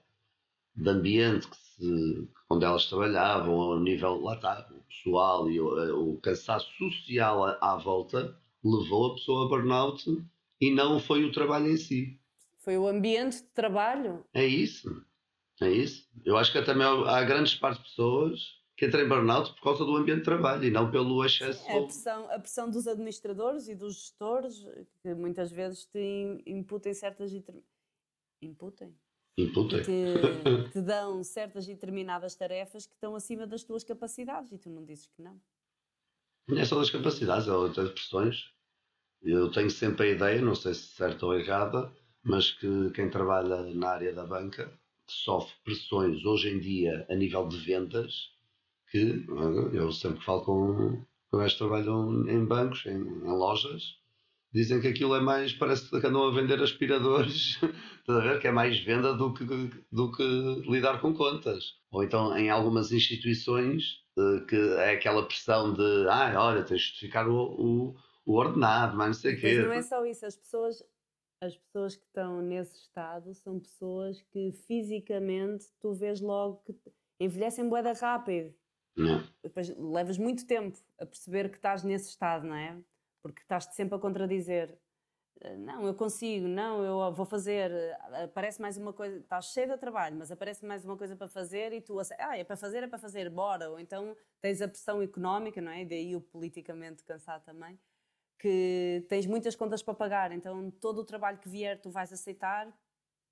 de 0.75 0.89
ambiente 0.89 1.47
que 1.47 1.57
se, 1.57 2.27
onde 2.49 2.65
elas 2.65 2.85
trabalhavam, 2.85 3.53
o 3.53 3.79
nível 3.79 4.21
lá 4.21 4.35
está, 4.35 4.67
o 4.71 4.83
pessoal 4.83 5.49
e 5.49 5.59
o, 5.59 6.13
o 6.13 6.17
cansaço 6.21 6.69
social 6.77 7.43
à, 7.43 7.57
à, 7.61 7.77
volta, 7.77 8.35
levou 8.63 9.07
a 9.07 9.15
pessoa 9.15 9.45
a 9.45 9.49
burnout 9.49 10.23
e 10.61 10.71
não 10.71 10.99
foi 10.99 11.23
o 11.23 11.31
trabalho 11.31 11.67
em 11.71 11.77
si. 11.77 12.18
Foi 12.59 12.77
o 12.77 12.87
ambiente 12.87 13.37
de 13.37 13.49
trabalho? 13.49 14.25
É 14.33 14.45
isso. 14.45 14.89
É 15.61 15.69
isso. 15.69 16.07
Eu 16.25 16.37
acho 16.37 16.51
que 16.51 16.61
também 16.61 16.85
há 16.85 17.23
grandes 17.23 17.55
partes 17.55 17.81
de 17.83 17.89
pessoas 17.89 18.59
que 18.77 18.85
entram 18.85 19.01
em 19.01 19.09
burnout 19.09 19.53
por 19.55 19.61
causa 19.61 19.83
do 19.83 19.95
ambiente 19.95 20.19
de 20.19 20.25
trabalho 20.25 20.63
e 20.63 20.71
não 20.71 20.89
pelo 20.89 21.23
excesso. 21.25 21.65
Sim, 21.65 21.71
a, 21.71 21.81
pressão, 21.81 22.31
a 22.31 22.39
pressão 22.39 22.69
dos 22.69 22.87
administradores 22.87 23.67
e 23.67 23.75
dos 23.75 23.95
gestores, 23.95 24.55
que 25.01 25.13
muitas 25.13 25.51
vezes 25.51 25.85
te 25.85 26.41
imputem 26.45 26.93
certas. 26.93 27.33
Imputem? 28.41 28.97
Imputem. 29.37 29.83
Que 29.83 30.71
te 30.71 30.81
dão 30.81 31.21
certas 31.23 31.65
e 31.65 31.73
determinadas 31.73 32.35
tarefas 32.35 32.85
que 32.85 32.93
estão 32.93 33.15
acima 33.15 33.45
das 33.45 33.63
tuas 33.63 33.83
capacidades 33.83 34.51
e 34.53 34.57
tu 34.57 34.69
não 34.69 34.85
dizes 34.85 35.07
que 35.07 35.21
não. 35.21 35.41
Não 36.47 36.57
é 36.57 36.65
só 36.65 36.77
das 36.77 36.89
capacidades, 36.89 37.47
é 37.47 37.51
outras 37.51 37.91
pressões. 37.91 38.53
Eu 39.21 39.51
tenho 39.51 39.69
sempre 39.69 40.07
a 40.07 40.11
ideia, 40.11 40.41
não 40.41 40.55
sei 40.55 40.73
se 40.73 40.87
certa 40.87 41.25
ou 41.25 41.37
errada, 41.37 41.93
mas 42.23 42.51
que 42.51 42.91
quem 42.91 43.09
trabalha 43.09 43.63
na 43.73 43.89
área 43.89 44.13
da 44.13 44.25
banca 44.25 44.71
sofre 45.07 45.53
pressões 45.63 46.23
hoje 46.25 46.49
em 46.49 46.59
dia 46.59 47.05
a 47.09 47.15
nível 47.15 47.47
de 47.47 47.57
vendas 47.57 48.31
que 48.91 49.25
eu 49.73 49.91
sempre 49.91 50.23
falo 50.23 50.41
com, 50.41 51.05
com 51.29 51.37
gajos 51.37 51.53
que 51.53 51.59
trabalham 51.59 52.27
em 52.27 52.43
bancos, 52.43 52.85
em, 52.85 52.97
em 52.97 53.31
lojas, 53.31 53.99
dizem 54.51 54.81
que 54.81 54.87
aquilo 54.87 55.15
é 55.15 55.21
mais, 55.21 55.53
parece 55.53 55.89
que 55.89 56.07
andam 56.07 56.27
a 56.27 56.31
vender 56.31 56.61
aspiradores, 56.61 57.59
estás 57.99 58.19
a 58.19 58.21
ver? 58.21 58.39
Que 58.39 58.47
é 58.47 58.51
mais 58.51 58.79
venda 58.79 59.13
do 59.13 59.33
que, 59.33 59.45
do 59.91 60.11
que 60.11 60.23
lidar 60.67 60.99
com 61.01 61.13
contas. 61.13 61.75
Ou 61.91 62.03
então 62.03 62.35
em 62.35 62.49
algumas 62.49 62.91
instituições 62.91 64.03
eh, 64.17 64.45
que 64.47 64.55
é 64.55 64.91
aquela 64.91 65.25
pressão 65.25 65.73
de, 65.73 66.07
ah, 66.09 66.33
olha, 66.37 66.63
tens 66.63 66.81
de 66.81 66.87
justificar 66.87 67.27
o, 67.27 67.35
o, 67.35 67.95
o 68.25 68.35
ordenado, 68.35 68.97
mas 68.97 69.07
não 69.07 69.13
sei 69.13 69.35
o 69.35 69.39
quê. 69.39 69.55
Mas 69.57 69.65
não 69.65 69.73
é 69.73 69.81
só 69.81 70.05
isso, 70.05 70.25
as 70.25 70.35
pessoas, 70.35 70.83
as 71.41 71.55
pessoas 71.55 71.95
que 71.95 72.05
estão 72.05 72.41
nesse 72.41 72.75
estado 72.75 73.33
são 73.33 73.59
pessoas 73.59 74.21
que 74.23 74.51
fisicamente 74.51 75.65
tu 75.79 75.93
vês 75.93 76.19
logo 76.19 76.61
que 76.65 76.75
envelhecem 77.19 77.67
boeda 77.67 77.93
rápido. 77.93 78.53
Não. 78.95 79.23
Depois 79.41 79.69
levas 79.77 80.17
muito 80.17 80.45
tempo 80.45 80.77
a 80.99 81.05
perceber 81.05 81.49
que 81.49 81.57
estás 81.57 81.83
nesse 81.83 82.09
estado, 82.09 82.45
não 82.45 82.55
é? 82.55 82.81
porque 83.21 83.41
estás-te 83.41 83.75
sempre 83.75 83.95
a 83.95 83.99
contradizer. 83.99 84.77
Eh, 85.41 85.55
não, 85.57 85.85
eu 85.85 85.93
consigo, 85.93 86.47
não, 86.47 86.83
eu 86.83 87.13
vou 87.13 87.25
fazer. 87.25 87.71
Eh, 87.71 88.23
aparece 88.23 88.61
mais 88.61 88.77
uma 88.77 88.93
coisa, 88.93 89.17
estás 89.17 89.45
cheio 89.47 89.67
de 89.69 89.77
trabalho, 89.77 90.15
mas 90.17 90.31
aparece 90.31 90.65
mais 90.65 90.85
uma 90.85 90.97
coisa 90.97 91.15
para 91.15 91.27
fazer 91.27 91.73
e 91.73 91.81
tu, 91.81 91.99
ah, 91.99 92.37
é 92.37 92.43
para 92.43 92.57
fazer, 92.57 92.83
é 92.83 92.87
para 92.87 92.99
fazer, 92.99 93.29
bora. 93.29 93.69
Ou 93.69 93.79
então 93.79 94.15
tens 94.41 94.61
a 94.61 94.67
pressão 94.67 95.01
económica, 95.01 95.61
não 95.61 95.71
é? 95.71 95.81
E 95.81 95.85
daí 95.85 96.15
o 96.15 96.21
politicamente 96.21 97.03
cansado 97.03 97.43
também, 97.43 97.79
que 98.39 99.05
tens 99.09 99.25
muitas 99.25 99.55
contas 99.55 99.83
para 99.83 99.93
pagar, 99.93 100.31
então 100.31 100.71
todo 100.71 100.99
o 100.99 101.05
trabalho 101.05 101.37
que 101.37 101.49
vier 101.49 101.79
tu 101.81 101.89
vais 101.91 102.11
aceitar 102.11 102.73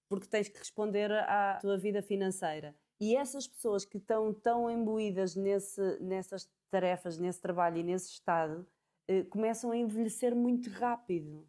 porque 0.09 0.27
tens 0.27 0.47
que 0.47 0.57
responder 0.57 1.11
à 1.11 1.57
tua 1.61 1.77
vida 1.77 2.01
financeira. 2.01 2.75
E 2.99 3.15
essas 3.15 3.47
pessoas 3.47 3.85
que 3.85 3.97
estão 3.97 4.33
tão 4.33 4.69
imbuídas 4.69 5.35
nesse, 5.35 5.99
nessas 5.99 6.49
tarefas, 6.69 7.17
nesse 7.17 7.41
trabalho 7.41 7.77
e 7.77 7.83
nesse 7.83 8.11
estado, 8.11 8.65
eh, 9.07 9.23
começam 9.23 9.71
a 9.71 9.77
envelhecer 9.77 10.35
muito 10.35 10.69
rápido. 10.71 11.47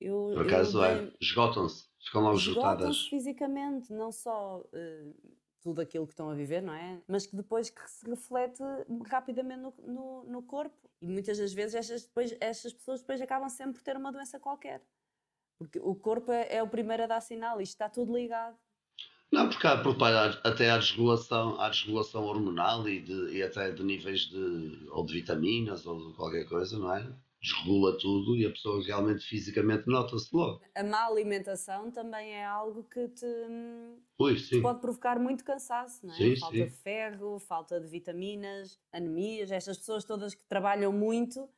Eu, 0.00 0.30
Por 0.34 0.46
acaso 0.46 0.82
é, 0.84 1.12
esgotam-se, 1.20 1.88
ficam 2.00 2.22
logo 2.22 2.36
esgotadas. 2.36 3.06
fisicamente, 3.08 3.92
não 3.92 4.12
só 4.12 4.60
uh, 4.60 5.36
tudo 5.66 5.80
aquilo 5.80 6.06
que 6.06 6.12
estão 6.12 6.30
a 6.30 6.34
viver, 6.34 6.62
não 6.62 6.72
é? 6.72 7.02
Mas 7.08 7.26
que 7.26 7.34
depois 7.34 7.68
que 7.68 7.90
se 7.90 8.08
reflete 8.08 8.62
rapidamente 9.10 9.60
no, 9.60 9.74
no, 9.84 10.24
no 10.24 10.42
corpo. 10.42 10.76
E 11.02 11.08
muitas 11.08 11.38
das 11.38 11.52
vezes 11.52 11.74
estas, 11.74 12.02
depois, 12.04 12.36
estas 12.40 12.72
pessoas 12.72 13.00
depois 13.00 13.20
acabam 13.20 13.48
sempre 13.48 13.74
por 13.74 13.82
ter 13.82 13.96
uma 13.96 14.12
doença 14.12 14.38
qualquer. 14.38 14.80
Porque 15.58 15.80
o 15.80 15.96
corpo 15.96 16.30
é, 16.30 16.54
é 16.54 16.62
o 16.62 16.68
primeiro 16.68 17.02
a 17.02 17.06
dar 17.08 17.20
sinal, 17.20 17.60
isto 17.60 17.72
está 17.72 17.88
tudo 17.88 18.16
ligado. 18.16 18.56
Não, 19.32 19.48
porque 19.48 19.66
há, 19.66 19.82
porque 19.82 20.04
até 20.44 20.70
há 20.70 20.78
desregulação, 20.78 21.58
desregulação 21.68 22.22
hormonal 22.22 22.88
e, 22.88 23.00
de, 23.00 23.36
e 23.36 23.42
até 23.42 23.72
de 23.72 23.82
níveis 23.82 24.20
de, 24.20 24.86
ou 24.92 25.04
de 25.04 25.14
vitaminas 25.14 25.84
ou 25.84 26.10
de 26.10 26.16
qualquer 26.16 26.48
coisa, 26.48 26.78
não 26.78 26.94
é? 26.94 27.12
Desregula 27.46 27.96
tudo 27.98 28.36
e 28.36 28.44
a 28.44 28.50
pessoa 28.50 28.82
realmente 28.84 29.24
fisicamente 29.24 29.86
nota-se 29.86 30.34
logo. 30.34 30.60
A 30.74 30.82
má 30.82 31.06
alimentação 31.06 31.90
também 31.92 32.34
é 32.34 32.44
algo 32.44 32.82
que 32.82 33.08
te, 33.08 33.26
Ui, 34.18 34.34
te 34.34 34.60
pode 34.60 34.80
provocar 34.80 35.20
muito 35.20 35.44
cansaço, 35.44 36.04
não 36.04 36.12
é? 36.12 36.16
Sim, 36.16 36.36
falta 36.40 36.56
sim. 36.56 36.64
de 36.64 36.70
ferro, 36.70 37.38
falta 37.38 37.80
de 37.80 37.86
vitaminas, 37.86 38.80
anemias, 38.92 39.52
estas 39.52 39.78
pessoas 39.78 40.04
todas 40.04 40.34
que 40.34 40.44
trabalham 40.48 40.92
muito 40.92 41.48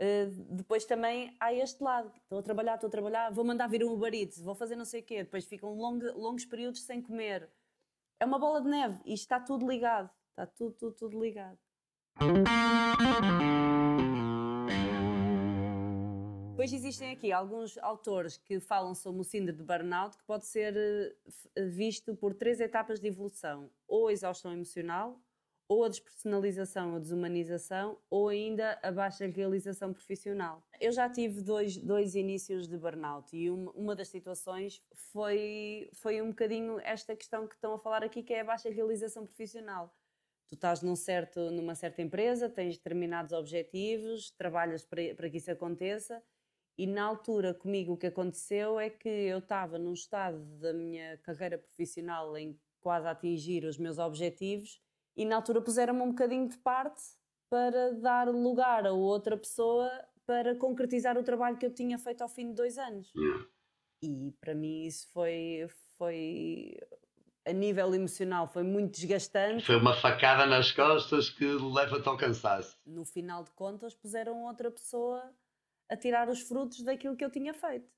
Uh, 0.00 0.30
depois 0.54 0.84
também 0.84 1.34
há 1.40 1.52
este 1.52 1.82
lado, 1.82 2.12
estou 2.22 2.38
a 2.38 2.42
trabalhar, 2.42 2.76
estou 2.76 2.86
a 2.86 2.90
trabalhar, 2.90 3.32
vou 3.32 3.44
mandar 3.44 3.66
vir 3.66 3.82
um 3.82 3.92
Uber 3.92 4.14
Eats, 4.14 4.40
vou 4.40 4.54
fazer 4.54 4.76
não 4.76 4.84
sei 4.84 5.00
o 5.00 5.04
quê, 5.04 5.24
depois 5.24 5.44
ficam 5.44 5.74
long, 5.74 5.98
longos 6.14 6.44
períodos 6.44 6.82
sem 6.82 7.02
comer. 7.02 7.50
É 8.20 8.24
uma 8.24 8.38
bola 8.38 8.62
de 8.62 8.68
neve 8.68 9.00
e 9.04 9.12
está 9.12 9.40
tudo 9.40 9.68
ligado, 9.68 10.08
está 10.30 10.46
tudo, 10.46 10.76
tudo, 10.76 10.94
tudo 10.94 11.20
ligado. 11.20 11.58
Depois 16.58 16.72
existem 16.72 17.12
aqui 17.12 17.30
alguns 17.30 17.78
autores 17.78 18.36
que 18.36 18.58
falam 18.58 18.92
sobre 18.92 19.20
o 19.20 19.24
síndrome 19.24 19.60
de 19.60 19.64
burnout 19.64 20.18
que 20.18 20.24
pode 20.24 20.44
ser 20.44 20.76
eh, 21.54 21.64
visto 21.66 22.16
por 22.16 22.34
três 22.34 22.58
etapas 22.58 22.98
de 22.98 23.06
evolução: 23.06 23.70
ou 23.86 24.08
a 24.08 24.12
exaustão 24.12 24.52
emocional, 24.52 25.22
ou 25.68 25.84
a 25.84 25.88
despersonalização, 25.88 26.96
a 26.96 26.98
desumanização, 26.98 27.96
ou 28.10 28.28
ainda 28.28 28.76
a 28.82 28.90
baixa 28.90 29.24
realização 29.28 29.92
profissional. 29.92 30.60
Eu 30.80 30.90
já 30.90 31.08
tive 31.08 31.42
dois, 31.42 31.76
dois 31.76 32.16
inícios 32.16 32.66
de 32.66 32.76
burnout 32.76 33.36
e 33.36 33.48
uma, 33.48 33.70
uma 33.70 33.94
das 33.94 34.08
situações 34.08 34.82
foi, 35.12 35.88
foi 35.92 36.20
um 36.20 36.30
bocadinho 36.30 36.80
esta 36.80 37.14
questão 37.14 37.46
que 37.46 37.54
estão 37.54 37.74
a 37.74 37.78
falar 37.78 38.02
aqui, 38.02 38.20
que 38.20 38.34
é 38.34 38.40
a 38.40 38.44
baixa 38.44 38.68
realização 38.68 39.24
profissional. 39.24 39.94
Tu 40.48 40.56
estás 40.56 40.82
num 40.82 40.96
certo, 40.96 41.52
numa 41.52 41.76
certa 41.76 42.02
empresa, 42.02 42.48
tens 42.48 42.76
determinados 42.76 43.32
objetivos, 43.32 44.32
trabalhas 44.32 44.84
para, 44.84 45.14
para 45.14 45.30
que 45.30 45.36
isso 45.36 45.52
aconteça, 45.52 46.20
e 46.78 46.86
na 46.86 47.02
altura 47.02 47.52
comigo 47.52 47.94
o 47.94 47.96
que 47.96 48.06
aconteceu 48.06 48.78
é 48.78 48.88
que 48.88 49.08
eu 49.08 49.38
estava 49.38 49.76
num 49.78 49.92
estado 49.92 50.38
da 50.60 50.72
minha 50.72 51.18
carreira 51.18 51.58
profissional 51.58 52.36
em 52.38 52.56
quase 52.80 53.08
atingir 53.08 53.64
os 53.64 53.76
meus 53.76 53.98
objetivos 53.98 54.80
e 55.16 55.24
na 55.24 55.34
altura 55.34 55.60
puseram-me 55.60 56.00
um 56.00 56.10
bocadinho 56.10 56.48
de 56.48 56.56
parte 56.58 57.02
para 57.50 57.92
dar 57.94 58.28
lugar 58.28 58.86
a 58.86 58.92
outra 58.92 59.36
pessoa 59.36 59.90
para 60.24 60.54
concretizar 60.54 61.18
o 61.18 61.24
trabalho 61.24 61.58
que 61.58 61.66
eu 61.66 61.74
tinha 61.74 61.98
feito 61.98 62.22
ao 62.22 62.28
fim 62.28 62.48
de 62.48 62.54
dois 62.54 62.78
anos. 62.78 63.12
E 64.00 64.32
para 64.40 64.54
mim 64.54 64.84
isso 64.84 65.08
foi, 65.12 65.66
foi 65.96 66.76
a 67.44 67.52
nível 67.52 67.92
emocional 67.92 68.46
foi 68.46 68.62
muito 68.62 68.92
desgastante. 68.92 69.64
Foi 69.64 69.76
uma 69.76 69.94
facada 69.94 70.46
nas 70.46 70.70
costas 70.70 71.28
que 71.30 71.44
leva-te 71.44 72.06
ao 72.06 72.16
cansaço. 72.16 72.78
No 72.86 73.04
final 73.04 73.42
de 73.42 73.50
contas, 73.52 73.94
puseram 73.94 74.44
outra 74.44 74.70
pessoa 74.70 75.34
a 75.88 75.96
tirar 75.96 76.28
os 76.28 76.40
frutos 76.40 76.82
daquilo 76.82 77.16
que 77.16 77.24
eu 77.24 77.30
tinha 77.30 77.54
feito. 77.54 77.90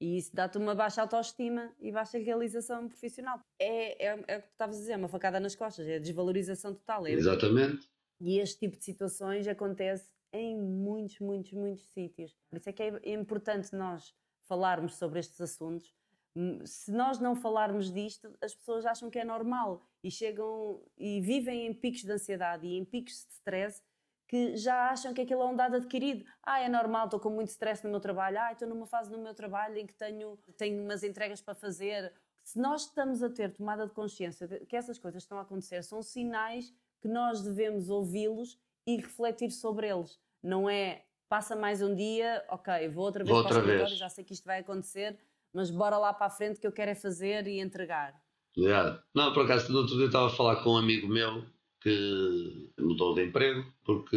E 0.00 0.16
isso 0.16 0.34
dá-te 0.34 0.58
uma 0.58 0.74
baixa 0.74 1.02
autoestima 1.02 1.74
e 1.80 1.90
baixa 1.90 2.18
realização 2.18 2.88
profissional. 2.88 3.40
É, 3.58 4.06
é, 4.06 4.24
é 4.28 4.36
o 4.36 4.42
que 4.42 4.48
tu 4.48 4.52
estavas 4.52 4.76
a 4.76 4.80
dizer, 4.80 4.96
uma 4.96 5.08
facada 5.08 5.40
nas 5.40 5.56
costas, 5.56 5.86
é 5.88 5.96
a 5.96 5.98
desvalorização 5.98 6.72
total. 6.72 7.06
É 7.06 7.12
Exatamente. 7.12 7.90
E 8.20 8.38
este 8.38 8.60
tipo 8.60 8.76
de 8.76 8.84
situações 8.84 9.46
acontece 9.48 10.10
em 10.32 10.56
muitos, 10.56 11.18
muitos, 11.18 11.52
muitos 11.52 11.84
sítios. 11.92 12.36
Por 12.48 12.58
isso 12.58 12.68
é 12.68 12.72
que 12.72 12.82
é 12.82 13.12
importante 13.12 13.74
nós 13.74 14.14
falarmos 14.44 14.94
sobre 14.96 15.18
estes 15.18 15.40
assuntos. 15.40 15.92
Se 16.64 16.92
nós 16.92 17.18
não 17.18 17.34
falarmos 17.34 17.92
disto, 17.92 18.32
as 18.40 18.54
pessoas 18.54 18.86
acham 18.86 19.10
que 19.10 19.18
é 19.18 19.24
normal 19.24 19.84
e 20.04 20.10
chegam 20.10 20.80
e 20.96 21.20
vivem 21.20 21.66
em 21.66 21.74
picos 21.74 22.02
de 22.02 22.12
ansiedade 22.12 22.66
e 22.66 22.76
em 22.76 22.84
picos 22.84 23.24
de 23.26 23.32
stress 23.32 23.82
que 24.28 24.56
já 24.56 24.90
acham 24.90 25.14
que 25.14 25.22
aquilo 25.22 25.42
é 25.42 25.46
um 25.46 25.56
dado 25.56 25.76
adquirido. 25.76 26.24
Ah, 26.42 26.60
é 26.60 26.68
normal, 26.68 27.06
estou 27.06 27.18
com 27.18 27.30
muito 27.30 27.48
stress 27.48 27.82
no 27.82 27.90
meu 27.90 27.98
trabalho. 27.98 28.38
Ah, 28.38 28.52
estou 28.52 28.68
numa 28.68 28.86
fase 28.86 29.10
no 29.10 29.18
meu 29.18 29.34
trabalho 29.34 29.78
em 29.78 29.86
que 29.86 29.94
tenho, 29.94 30.38
tenho 30.56 30.84
umas 30.84 31.02
entregas 31.02 31.40
para 31.40 31.54
fazer. 31.54 32.12
Se 32.44 32.58
nós 32.58 32.82
estamos 32.82 33.22
a 33.22 33.30
ter 33.30 33.52
tomada 33.52 33.86
de 33.86 33.92
consciência 33.92 34.46
de 34.46 34.66
que 34.66 34.76
essas 34.76 34.98
coisas 34.98 35.22
estão 35.22 35.38
a 35.38 35.42
acontecer, 35.42 35.82
são 35.82 36.02
sinais 36.02 36.72
que 37.00 37.08
nós 37.08 37.42
devemos 37.42 37.88
ouvi-los 37.88 38.58
e 38.86 38.96
refletir 38.96 39.50
sobre 39.50 39.88
eles. 39.88 40.20
Não 40.42 40.68
é 40.68 41.04
passa 41.28 41.56
mais 41.56 41.82
um 41.82 41.94
dia, 41.94 42.44
ok, 42.48 42.88
vou 42.88 43.04
outra 43.04 43.22
vez 43.22 43.34
vou 43.34 43.46
para 43.46 43.84
o 43.84 43.86
já 43.88 44.08
sei 44.08 44.24
que 44.24 44.32
isto 44.32 44.44
vai 44.44 44.60
acontecer, 44.60 45.18
mas 45.52 45.70
bora 45.70 45.98
lá 45.98 46.12
para 46.12 46.26
a 46.26 46.30
frente 46.30 46.58
que 46.58 46.66
eu 46.66 46.72
quero 46.72 46.90
é 46.90 46.94
fazer 46.94 47.46
e 47.46 47.60
entregar. 47.60 48.14
Yeah. 48.56 49.02
Não, 49.14 49.32
por 49.32 49.44
acaso, 49.44 49.70
no 49.70 49.78
outro 49.78 49.96
dia 49.96 50.06
estava 50.06 50.26
a 50.26 50.30
falar 50.30 50.56
com 50.62 50.70
um 50.70 50.78
amigo 50.78 51.06
meu 51.06 51.44
que 51.80 52.70
mudou 52.78 53.14
de 53.14 53.24
emprego 53.24 53.64
porque 53.84 54.16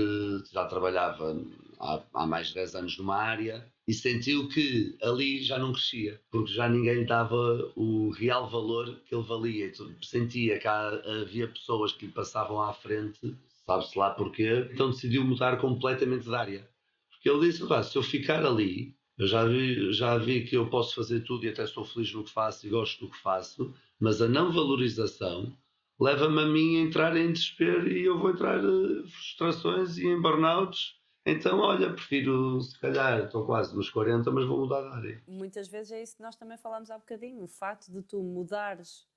já 0.51 0.66
trabalhava 0.66 1.39
há, 1.80 2.03
há, 2.14 2.28
mais 2.28 2.47
de 2.47 2.55
10 2.55 2.76
anos 2.76 2.97
numa 2.97 3.16
área 3.16 3.66
e 3.88 3.93
sentiu 3.93 4.47
que 4.47 4.95
ali 5.01 5.43
já 5.43 5.59
não 5.59 5.74
crescia, 5.74 6.20
porque 6.30 6.53
já 6.53 6.70
ninguém 6.70 7.05
dava 7.05 7.72
o 7.76 8.09
real 8.12 8.49
valor 8.49 8.99
que 9.05 9.14
ele 9.14 9.24
valia. 9.24 9.72
Sentia 10.01 10.59
que 10.59 10.68
havia 10.68 11.47
pessoas 11.47 11.91
que 11.91 12.05
lhe 12.05 12.12
passavam 12.12 12.62
à 12.62 12.74
frente, 12.74 13.36
sabe-se 13.66 13.97
lá 13.97 14.12
porquê, 14.12 14.68
então 14.72 14.91
decidiu 14.91 15.24
mudar 15.24 15.57
completamente 15.59 16.26
de 16.26 16.36
área. 16.36 16.70
Porque 17.09 17.30
ele 17.30 17.47
disse: 17.47 17.64
se 17.84 17.97
eu 17.97 18.03
ficar 18.03 18.45
ali, 18.45 18.95
eu 19.18 19.28
já 19.28 19.45
vi, 19.45 19.93
já 19.93 20.18
vi 20.18 20.45
que 20.45 20.55
eu 20.55 20.70
posso 20.70 20.95
fazer 20.95 21.22
tudo 21.22 21.45
e 21.45 21.49
até 21.49 21.64
estou 21.64 21.86
feliz 21.86 22.14
no 22.14 22.24
que 22.24 22.32
faço 22.32 22.66
e 22.66 22.70
gosto 22.70 23.05
do 23.05 23.12
que 23.12 23.18
faço, 23.18 23.74
mas 23.99 24.22
a 24.22 24.28
não 24.28 24.51
valorização 24.51 25.55
leva-me 26.02 26.41
a 26.41 26.45
mim 26.47 26.78
a 26.78 26.80
entrar 26.82 27.16
em 27.16 27.32
desespero 27.32 27.88
e 27.88 28.06
eu 28.06 28.18
vou 28.18 28.32
entrar 28.32 28.58
em 28.64 29.08
frustrações 29.08 29.97
e 29.97 30.08
em 30.08 30.20
burnouts. 30.20 30.99
Então, 31.24 31.60
olha, 31.60 31.93
prefiro, 31.93 32.60
se 32.60 32.80
calhar, 32.80 33.26
estou 33.26 33.45
quase 33.45 33.76
nos 33.76 33.91
40, 33.91 34.32
mas 34.32 34.47
vou 34.47 34.62
mudar 34.62 34.82
de 34.82 34.95
área. 34.95 35.24
Muitas 35.28 35.68
vezes 35.68 35.91
é 35.91 36.02
isso 36.02 36.16
que 36.16 36.24
nós 36.24 36.36
também 36.36 36.58
falámos 36.58 36.89
há 36.89 36.97
bocadinho. 36.97 37.43
O 37.43 37.47
facto 37.47 37.91
de 37.91 38.02
tu 38.02 38.24
mudares 38.24 39.08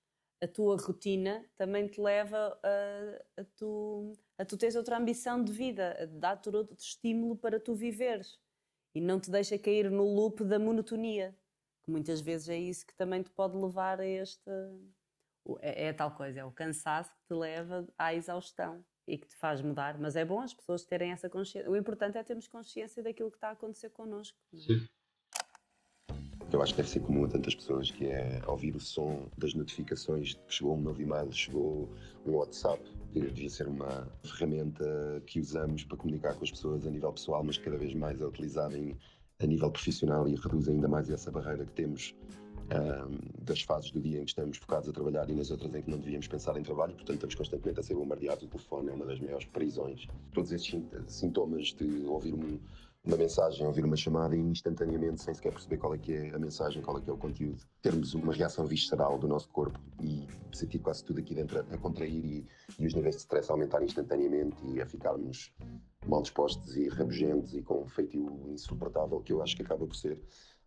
a 0.43 0.47
tua 0.47 0.77
rotina 0.77 1.43
também 1.57 1.89
te 1.89 1.99
leva 1.99 2.59
a, 2.63 3.41
a, 3.41 3.45
tu, 3.57 4.13
a 4.37 4.45
tu 4.45 4.59
teres 4.59 4.77
outra 4.77 4.99
ambição 4.99 5.43
de 5.43 5.51
vida, 5.51 6.07
dá-te 6.13 6.51
outro 6.51 6.77
estímulo 6.79 7.35
para 7.35 7.59
tu 7.59 7.75
viveres 7.75 8.39
e 8.95 9.01
não 9.01 9.19
te 9.19 9.31
deixa 9.31 9.59
cair 9.59 9.91
no 9.91 10.05
loop 10.05 10.45
da 10.45 10.59
monotonia, 10.59 11.35
que 11.83 11.91
muitas 11.91 12.21
vezes 12.21 12.51
é 12.51 12.59
isso 12.59 12.87
que 12.87 12.95
também 12.95 13.23
te 13.23 13.31
pode 13.31 13.57
levar 13.57 14.01
a 14.01 14.07
este, 14.07 14.51
é, 15.61 15.87
é 15.87 15.93
tal 15.93 16.11
coisa, 16.13 16.41
é 16.41 16.45
o 16.45 16.51
cansaço 16.51 17.11
que 17.11 17.27
te 17.29 17.35
leva 17.35 17.87
à 17.99 18.15
exaustão 18.15 18.85
e 19.07 19.19
que 19.19 19.27
te 19.27 19.37
faz 19.37 19.61
mudar. 19.61 19.99
Mas 19.99 20.17
é 20.17 20.25
bom 20.25 20.41
as 20.41 20.55
pessoas 20.55 20.85
terem 20.85 21.13
essa 21.13 21.29
consciência. 21.29 21.71
O 21.71 21.77
importante 21.77 22.17
é 22.17 22.23
termos 22.23 22.49
consciência 22.49 23.03
daquilo 23.03 23.31
que 23.31 23.37
está 23.37 23.49
a 23.49 23.53
acontecer 23.53 23.91
connosco. 23.91 24.39
É? 24.53 24.57
Sim. 24.57 24.89
Eu 26.53 26.63
acho 26.63 26.73
que 26.73 26.77
deve 26.77 26.89
ser 26.89 27.01
comum 27.01 27.25
a 27.25 27.29
tantas 27.29 27.55
pessoas 27.55 27.91
que 27.91 28.07
é 28.07 28.41
ouvir 28.47 28.77
o 28.77 28.81
som 28.81 29.29
das 29.37 29.55
notificações 29.55 30.35
que 30.35 30.55
chegou 30.55 30.77
um 30.77 30.81
novo 30.81 31.03
e-mail, 31.03 31.33
chegou 31.33 31.91
um 32.25 32.37
WhatsApp, 32.37 32.81
que 33.13 33.21
devia 33.21 33.51
ser 33.51 33.67
uma 33.67 34.07
ferramenta 34.23 35.23
que 35.27 35.41
usamos 35.41 35.83
para 35.83 35.97
comunicar 35.97 36.35
com 36.35 36.45
as 36.45 36.53
pessoas 36.53 36.87
a 36.87 36.91
nível 36.91 37.13
pessoal, 37.13 37.43
mas 37.43 37.59
que 37.59 37.65
cada 37.65 37.77
vez 37.77 37.93
mais 37.95 38.21
é 38.21 38.25
utilizada 38.25 38.79
em, 38.79 38.97
a 39.41 39.47
nível 39.47 39.71
profissional 39.71 40.29
e 40.29 40.37
reduz 40.37 40.69
ainda 40.69 40.87
mais 40.87 41.11
essa 41.11 41.31
barreira 41.31 41.65
que 41.67 41.73
temos 41.73 42.15
das 43.43 43.63
fases 43.63 43.91
do 43.91 44.01
dia 44.01 44.19
em 44.21 44.25
que 44.25 44.31
estamos 44.31 44.57
focados 44.57 44.89
a 44.89 44.93
trabalhar 44.93 45.29
e 45.29 45.35
nas 45.35 45.51
outras 45.51 45.75
em 45.75 45.83
que 45.83 45.91
não 45.91 45.99
devíamos 45.99 46.27
pensar 46.27 46.57
em 46.57 46.63
trabalho, 46.63 46.95
portanto 46.95 47.17
estamos 47.17 47.35
constantemente 47.35 47.81
a 47.81 47.83
ser 47.83 47.95
bombardeados. 47.95 48.45
O 48.45 48.49
telefone 48.49 48.91
é 48.91 48.93
uma 48.93 49.07
das 49.07 49.21
maiores 49.21 49.47
prisões. 49.47 50.07
Todos 50.33 50.51
esses 50.53 50.75
sintomas 51.07 51.69
de 51.75 52.07
ouvir 52.07 52.35
um, 52.35 52.59
uma 53.05 53.17
mensagem, 53.19 53.67
ouvir 53.67 53.85
uma 53.85 53.97
chamada 53.97 54.35
e 54.35 54.41
instantaneamente, 54.41 55.23
sem 55.23 55.35
sequer 55.35 55.53
perceber 55.53 55.77
qual 55.77 55.95
é 55.95 55.99
que 55.99 56.15
é 56.15 56.35
a 56.35 56.39
mensagem, 56.39 56.81
qual 56.83 56.97
é 56.99 57.03
que 57.03 57.11
é 57.11 57.13
o 57.13 57.19
conteúdo, 57.19 57.63
termos 57.83 58.15
uma 58.15 58.33
reação 58.33 58.67
visceral 58.67 59.19
do 59.19 59.29
nosso 59.29 59.49
corpo 59.51 59.79
e 60.03 60.27
sentir 60.53 60.79
quase 60.79 61.05
tudo 61.05 61.21
aqui 61.21 61.35
dentro 61.35 61.61
a 61.61 61.79
contrair 61.79 62.25
e, 62.25 62.47
e 62.79 62.87
os 62.87 62.95
níveis 62.95 63.17
de 63.17 63.21
stress 63.21 63.51
a 63.51 63.55
aumentar 63.55 63.83
instantaneamente 63.83 64.57
e 64.67 64.81
a 64.81 64.87
ficarmos 64.87 65.53
mal 66.07 66.23
dispostos 66.23 66.77
e 66.77 66.89
rabugentos 66.89 67.55
e 67.55 67.63
com 67.63 67.83
um 67.83 67.89
feitio 67.89 68.49
insuportável 68.49 69.21
que 69.21 69.33
eu 69.33 69.43
acho 69.43 69.55
que 69.55 69.63
acaba 69.63 69.87
por 69.87 69.97
ser 69.97 70.19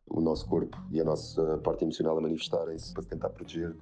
o 0.10 0.22
nosso 0.22 0.48
corpo 0.48 0.78
e 0.92 1.00
a 1.00 1.04
nossa 1.04 1.58
parte 1.60 1.84
emocional 1.84 2.18
a 2.18 2.22
manifestarem-se 2.22 2.94
para 2.94 3.04
tentar 3.04 3.30
proteger. 3.30 3.76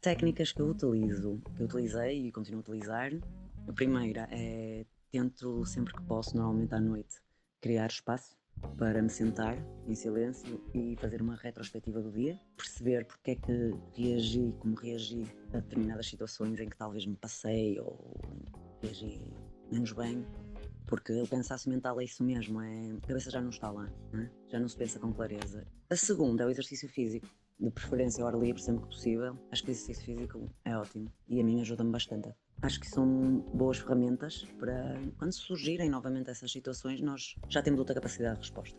Técnicas 0.00 0.52
que 0.52 0.60
eu 0.60 0.68
utilizo, 0.68 1.40
que 1.56 1.62
eu 1.62 1.66
utilizei 1.66 2.26
e 2.26 2.32
continuo 2.32 2.60
a 2.60 2.62
utilizar. 2.62 3.12
A 3.68 3.72
primeira 3.72 4.28
é 4.30 4.84
tento 5.10 5.64
sempre 5.64 5.94
que 5.94 6.02
posso, 6.02 6.36
normalmente 6.36 6.74
à 6.74 6.80
noite, 6.80 7.16
criar 7.60 7.88
espaço 7.88 8.36
para 8.76 9.00
me 9.00 9.08
sentar 9.08 9.56
em 9.86 9.94
silêncio 9.94 10.60
e 10.74 10.96
fazer 10.96 11.22
uma 11.22 11.36
retrospectiva 11.36 12.00
do 12.00 12.10
dia, 12.10 12.38
perceber 12.56 13.04
porque 13.04 13.32
é 13.32 13.34
que 13.36 13.74
reagi 13.94 14.54
como 14.58 14.74
reagi 14.74 15.24
a 15.52 15.58
determinadas 15.58 16.08
situações 16.08 16.58
em 16.58 16.68
que 16.68 16.76
talvez 16.76 17.06
me 17.06 17.16
passei 17.16 17.78
ou 17.78 18.16
reagi 18.82 19.20
menos 19.70 19.92
bem 19.92 20.26
porque 20.88 21.12
o 21.12 21.28
cansaço 21.28 21.68
mental 21.68 22.00
é 22.00 22.04
isso 22.04 22.24
mesmo, 22.24 22.60
é, 22.60 22.92
a 23.04 23.06
cabeça 23.06 23.30
já 23.30 23.40
não 23.40 23.50
está 23.50 23.70
lá, 23.70 23.92
é? 24.14 24.30
já 24.48 24.58
não 24.58 24.68
se 24.68 24.76
pensa 24.76 24.98
com 24.98 25.12
clareza. 25.12 25.66
A 25.90 25.96
segunda 25.96 26.42
é 26.42 26.46
o 26.46 26.50
exercício 26.50 26.88
físico, 26.88 27.28
de 27.60 27.70
preferência 27.70 28.22
ao 28.24 28.28
ar 28.28 28.38
livre, 28.38 28.60
sempre 28.60 28.82
que 28.82 28.88
possível. 28.88 29.38
Acho 29.50 29.62
que 29.62 29.70
o 29.70 29.72
exercício 29.72 30.04
físico 30.04 30.50
é 30.64 30.76
ótimo 30.76 31.12
e 31.28 31.40
a 31.40 31.44
mim 31.44 31.60
ajuda-me 31.60 31.90
bastante. 31.90 32.34
Acho 32.62 32.80
que 32.80 32.88
são 32.88 33.40
boas 33.54 33.78
ferramentas 33.78 34.44
para 34.58 34.94
quando 35.18 35.32
surgirem 35.32 35.90
novamente 35.90 36.30
essas 36.30 36.50
situações, 36.50 37.00
nós 37.00 37.36
já 37.48 37.62
temos 37.62 37.78
outra 37.78 37.94
capacidade 37.94 38.36
de 38.36 38.40
resposta. 38.40 38.78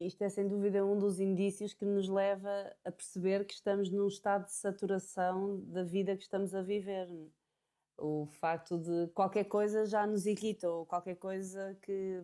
Isto 0.00 0.22
é 0.24 0.28
sem 0.28 0.46
dúvida 0.46 0.84
um 0.84 0.98
dos 0.98 1.20
indícios 1.20 1.72
que 1.72 1.84
nos 1.84 2.08
leva 2.08 2.74
a 2.84 2.92
perceber 2.92 3.46
que 3.46 3.54
estamos 3.54 3.90
num 3.90 4.08
estado 4.08 4.44
de 4.44 4.52
saturação 4.52 5.60
da 5.66 5.82
vida 5.82 6.16
que 6.16 6.22
estamos 6.22 6.54
a 6.54 6.60
viver 6.60 7.08
o 7.98 8.26
facto 8.40 8.78
de 8.78 9.08
qualquer 9.14 9.44
coisa 9.44 9.86
já 9.86 10.06
nos 10.06 10.26
irrita 10.26 10.68
ou 10.68 10.84
qualquer 10.86 11.16
coisa 11.16 11.76
que 11.82 12.22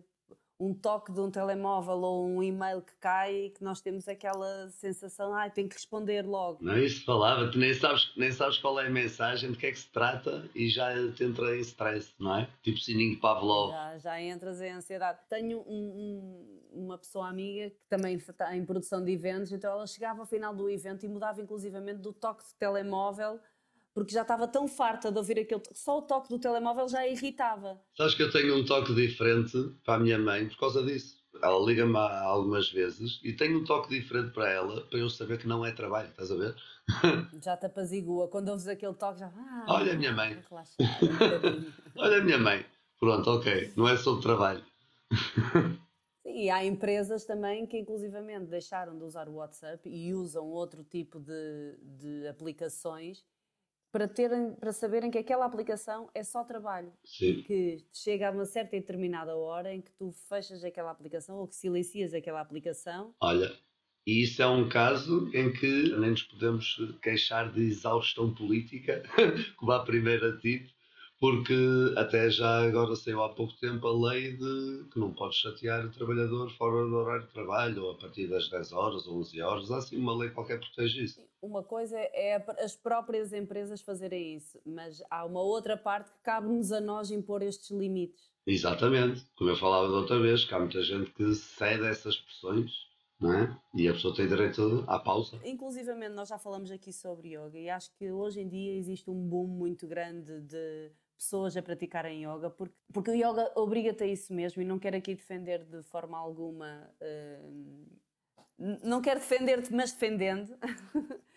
um 0.59 0.73
toque 0.73 1.11
de 1.11 1.19
um 1.19 1.29
telemóvel 1.29 1.99
ou 1.99 2.25
um 2.25 2.41
e-mail 2.41 2.81
que 2.81 2.93
cai 2.99 3.35
e 3.35 3.49
que 3.49 3.63
nós 3.63 3.81
temos 3.81 4.07
aquela 4.07 4.69
sensação, 4.69 5.33
ai, 5.33 5.51
tenho 5.51 5.67
que 5.67 5.75
responder 5.75 6.25
logo. 6.25 6.63
Não, 6.63 6.77
isso 6.77 7.03
falava, 7.03 7.51
tu 7.51 7.57
nem 7.57 7.73
sabes, 7.73 8.13
nem 8.15 8.31
sabes 8.31 8.57
qual 8.59 8.79
é 8.79 8.87
a 8.87 8.89
mensagem, 8.89 9.51
de 9.51 9.57
que 9.57 9.65
é 9.65 9.71
que 9.71 9.79
se 9.79 9.91
trata 9.91 10.49
e 10.55 10.69
já 10.69 10.93
te 11.11 11.23
entra 11.23 11.55
em 11.57 11.59
stress, 11.59 12.13
não 12.19 12.37
é? 12.37 12.49
Tipo 12.61 12.77
sininho 12.77 13.15
de 13.15 13.17
Pavlov. 13.19 13.71
Já, 13.71 13.97
já 13.97 14.21
entras 14.21 14.61
em 14.61 14.71
ansiedade. 14.71 15.19
Tenho 15.29 15.59
um, 15.67 16.61
um, 16.71 16.83
uma 16.85 16.97
pessoa 16.97 17.27
amiga 17.27 17.69
que 17.69 17.85
também 17.89 18.15
está 18.15 18.55
em 18.55 18.65
produção 18.65 19.03
de 19.03 19.11
eventos, 19.11 19.51
então 19.51 19.71
ela 19.71 19.87
chegava 19.87 20.21
ao 20.21 20.25
final 20.25 20.55
do 20.55 20.69
evento 20.69 21.05
e 21.05 21.09
mudava 21.09 21.41
inclusivamente 21.41 21.99
do 21.99 22.13
toque 22.13 22.43
de 22.43 22.53
telemóvel 22.55 23.39
porque 23.93 24.13
já 24.13 24.23
estava 24.23 24.47
tão 24.47 24.67
farta 24.67 25.11
de 25.11 25.17
ouvir 25.17 25.39
aquele. 25.39 25.61
Só 25.71 25.99
o 25.99 26.01
toque 26.01 26.29
do 26.29 26.39
telemóvel 26.39 26.87
já 26.87 26.99
a 26.99 27.07
irritava. 27.07 27.79
Sabes 27.95 28.15
que 28.15 28.23
eu 28.23 28.31
tenho 28.31 28.57
um 28.57 28.65
toque 28.65 28.93
diferente 28.93 29.57
para 29.85 29.95
a 29.95 29.99
minha 29.99 30.17
mãe 30.17 30.47
por 30.47 30.57
causa 30.57 30.83
disso. 30.83 31.21
Ela 31.41 31.65
liga-me 31.65 31.97
algumas 31.97 32.69
vezes 32.71 33.19
e 33.23 33.33
tenho 33.33 33.59
um 33.59 33.63
toque 33.63 33.89
diferente 33.89 34.33
para 34.33 34.49
ela 34.49 34.81
para 34.81 34.99
eu 34.99 35.09
saber 35.09 35.37
que 35.39 35.47
não 35.47 35.65
é 35.65 35.71
trabalho, 35.71 36.09
estás 36.09 36.31
a 36.31 36.35
ver? 36.35 36.55
Já 37.43 37.57
te 37.57 37.65
apazigua. 37.65 38.27
Quando 38.27 38.49
ouves 38.49 38.67
aquele 38.67 38.93
toque, 38.93 39.19
já. 39.19 39.27
Ah, 39.35 39.65
Olha 39.67 39.93
a 39.93 39.95
minha 39.95 40.11
mãe. 40.11 40.41
Olha 41.97 42.17
a 42.17 42.23
minha 42.23 42.37
mãe. 42.37 42.65
Pronto, 42.99 43.29
ok. 43.29 43.73
Não 43.75 43.87
é 43.87 43.97
sobre 43.97 44.21
trabalho. 44.21 44.63
E 46.25 46.49
há 46.49 46.63
empresas 46.65 47.25
também 47.25 47.65
que 47.65 47.77
inclusivamente 47.77 48.45
deixaram 48.45 48.97
de 48.97 49.03
usar 49.03 49.27
o 49.27 49.35
WhatsApp 49.35 49.87
e 49.89 50.13
usam 50.13 50.45
outro 50.45 50.83
tipo 50.83 51.19
de, 51.19 51.77
de 51.81 52.27
aplicações 52.27 53.23
para, 53.93 54.07
terem, 54.07 54.55
para 54.55 54.73
saberem 54.73 55.11
que 55.11 55.19
aquela 55.19 55.45
aplicação 55.45 56.09
é 56.15 56.23
só 56.23 56.43
trabalho. 56.43 56.91
Sim. 57.05 57.43
Que 57.43 57.85
chega 57.93 58.27
a 58.27 58.31
uma 58.31 58.43
certa 58.43 58.75
e 58.75 58.79
determinada 58.79 59.37
hora 59.37 59.71
em 59.71 59.81
que 59.81 59.91
tu 59.91 60.11
fechas 60.27 60.63
aquela 60.63 60.89
aplicação 60.89 61.37
ou 61.37 61.47
que 61.47 61.55
silencias 61.55 62.11
aquela 62.11 62.41
aplicação. 62.41 63.13
Olha, 63.21 63.55
e 64.05 64.23
isso 64.23 64.41
é 64.41 64.47
um 64.47 64.67
caso 64.67 65.29
em 65.31 65.53
que 65.53 65.95
nem 65.95 66.09
nos 66.09 66.23
podemos 66.23 66.75
queixar 67.03 67.53
de 67.53 67.61
exaustão 67.61 68.33
política, 68.33 69.03
como 69.57 69.71
a 69.71 69.85
primeira 69.85 70.35
tipo, 70.39 70.72
porque 71.23 71.55
até 71.95 72.29
já 72.29 72.67
agora 72.67 72.97
saiu 72.97 73.23
há 73.23 73.29
pouco 73.29 73.53
tempo 73.53 73.87
a 73.87 74.11
lei 74.11 74.33
de 74.33 74.83
que 74.91 74.99
não 74.99 75.13
pode 75.13 75.35
chatear 75.35 75.85
o 75.85 75.89
trabalhador 75.89 76.51
fora 76.57 76.85
do 76.85 76.93
horário 76.97 77.25
de 77.25 77.31
trabalho, 77.31 77.81
ou 77.81 77.91
a 77.91 77.95
partir 77.95 78.27
das 78.27 78.49
10 78.49 78.73
horas 78.73 79.07
ou 79.07 79.19
11 79.19 79.41
horas, 79.41 79.71
há 79.71 79.77
assim 79.77 79.95
uma 79.95 80.13
lei 80.13 80.31
qualquer 80.31 80.59
que 80.59 80.65
protege 80.65 81.01
isso. 81.01 81.25
Uma 81.41 81.63
coisa 81.63 81.97
é 81.97 82.43
as 82.59 82.75
próprias 82.75 83.31
empresas 83.31 83.79
fazerem 83.79 84.35
isso, 84.35 84.59
mas 84.65 85.01
há 85.09 85.23
uma 85.23 85.41
outra 85.41 85.77
parte 85.77 86.11
que 86.11 86.17
cabe-nos 86.23 86.73
a 86.73 86.81
nós 86.81 87.09
impor 87.09 87.41
estes 87.41 87.71
limites. 87.71 88.29
Exatamente, 88.45 89.25
como 89.37 89.49
eu 89.49 89.55
falava 89.55 89.87
da 89.87 89.99
outra 89.99 90.19
vez, 90.19 90.43
que 90.43 90.53
há 90.53 90.59
muita 90.59 90.83
gente 90.83 91.09
que 91.11 91.33
cede 91.35 91.85
essas 91.85 92.17
pressões 92.17 92.69
não 93.17 93.33
é? 93.33 93.57
E 93.73 93.87
a 93.87 93.93
pessoa 93.93 94.13
tem 94.13 94.27
direito 94.27 94.83
à 94.85 94.99
pausa. 94.99 95.39
Inclusivamente, 95.45 96.13
nós 96.13 96.27
já 96.27 96.37
falamos 96.37 96.69
aqui 96.69 96.91
sobre 96.91 97.29
yoga 97.29 97.57
e 97.57 97.69
acho 97.69 97.89
que 97.95 98.11
hoje 98.11 98.41
em 98.41 98.49
dia 98.49 98.75
existe 98.75 99.09
um 99.09 99.15
boom 99.15 99.47
muito 99.47 99.87
grande 99.87 100.41
de 100.41 100.91
pessoas 101.17 101.55
a 101.55 101.61
praticarem 101.61 102.23
yoga, 102.23 102.49
porque, 102.49 102.75
porque 102.91 103.11
o 103.11 103.15
yoga 103.15 103.51
obriga-te 103.55 104.03
a 104.03 104.07
isso 104.07 104.33
mesmo 104.33 104.61
e 104.61 104.65
não 104.65 104.79
quero 104.79 104.97
aqui 104.97 105.15
defender 105.15 105.63
de 105.63 105.83
forma 105.83 106.17
alguma. 106.17 106.89
Uh, 107.01 107.85
não 108.83 109.01
quero 109.01 109.19
defender-te, 109.19 109.73
mas 109.73 109.91
defendendo. 109.91 110.57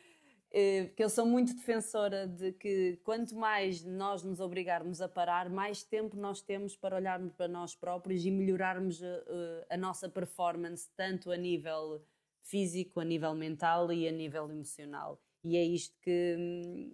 Eh, 0.58 0.84
porque 0.84 1.04
eu 1.04 1.10
sou 1.10 1.26
muito 1.26 1.54
defensora 1.54 2.26
de 2.26 2.50
que 2.52 2.98
quanto 3.04 3.36
mais 3.36 3.84
nós 3.84 4.22
nos 4.22 4.40
obrigarmos 4.40 5.02
a 5.02 5.08
parar, 5.08 5.50
mais 5.50 5.82
tempo 5.82 6.16
nós 6.16 6.40
temos 6.40 6.74
para 6.74 6.96
olharmos 6.96 7.34
para 7.34 7.46
nós 7.46 7.74
próprios 7.74 8.24
e 8.24 8.30
melhorarmos 8.30 9.02
a, 9.02 9.06
eh, 9.06 9.66
a 9.68 9.76
nossa 9.76 10.08
performance, 10.08 10.88
tanto 10.96 11.30
a 11.30 11.36
nível 11.36 12.02
físico, 12.40 13.00
a 13.00 13.04
nível 13.04 13.34
mental 13.34 13.92
e 13.92 14.08
a 14.08 14.12
nível 14.12 14.50
emocional. 14.50 15.20
E 15.44 15.58
é 15.58 15.62
isto 15.62 15.94
que 16.00 16.90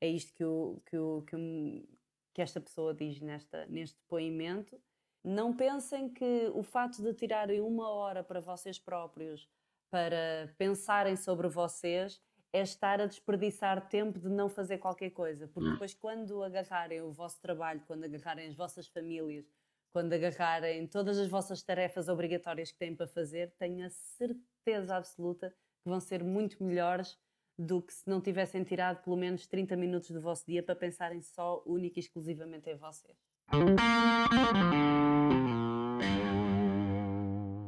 é 0.00 0.08
isto 0.08 0.32
que, 0.34 0.44
eu, 0.44 0.82
que, 0.86 0.96
eu, 0.96 1.24
que, 1.26 1.34
eu, 1.34 1.88
que 2.34 2.42
esta 2.42 2.60
pessoa 2.60 2.94
diz 2.94 3.20
nesta, 3.20 3.66
neste 3.66 3.98
depoimento. 3.98 4.80
Não 5.22 5.54
pensem 5.54 6.08
que 6.08 6.50
o 6.54 6.62
fato 6.62 7.02
de 7.02 7.12
tirarem 7.12 7.60
uma 7.60 7.90
hora 7.90 8.24
para 8.24 8.40
vocês 8.40 8.78
próprios, 8.78 9.48
para 9.90 10.52
pensarem 10.56 11.16
sobre 11.16 11.48
vocês, 11.48 12.20
é 12.52 12.62
estar 12.62 13.00
a 13.00 13.06
desperdiçar 13.06 13.88
tempo 13.88 14.18
de 14.18 14.28
não 14.28 14.48
fazer 14.48 14.78
qualquer 14.78 15.10
coisa. 15.10 15.46
Porque 15.46 15.68
hum. 15.68 15.72
depois, 15.72 15.94
quando 15.94 16.42
agarrarem 16.42 17.02
o 17.02 17.12
vosso 17.12 17.40
trabalho, 17.40 17.82
quando 17.86 18.04
agarrarem 18.04 18.48
as 18.48 18.56
vossas 18.56 18.88
famílias, 18.88 19.46
quando 19.92 20.12
agarrarem 20.12 20.86
todas 20.86 21.18
as 21.18 21.28
vossas 21.28 21.62
tarefas 21.62 22.08
obrigatórias 22.08 22.70
que 22.70 22.78
têm 22.78 22.94
para 22.94 23.06
fazer, 23.06 23.52
tenho 23.58 23.84
a 23.84 23.90
certeza 23.90 24.96
absoluta 24.96 25.50
que 25.82 25.88
vão 25.88 26.00
ser 26.00 26.22
muito 26.22 26.62
melhores 26.62 27.18
do 27.60 27.82
que 27.82 27.92
se 27.92 28.08
não 28.08 28.22
tivessem 28.22 28.64
tirado 28.64 29.02
pelo 29.02 29.16
menos 29.16 29.46
30 29.46 29.76
minutos 29.76 30.10
do 30.10 30.20
vosso 30.20 30.46
dia 30.46 30.62
para 30.62 30.74
pensarem 30.74 31.20
só, 31.20 31.62
única 31.66 31.98
e 31.98 32.02
exclusivamente 32.02 32.70
em 32.70 32.76
vocês. 32.76 33.18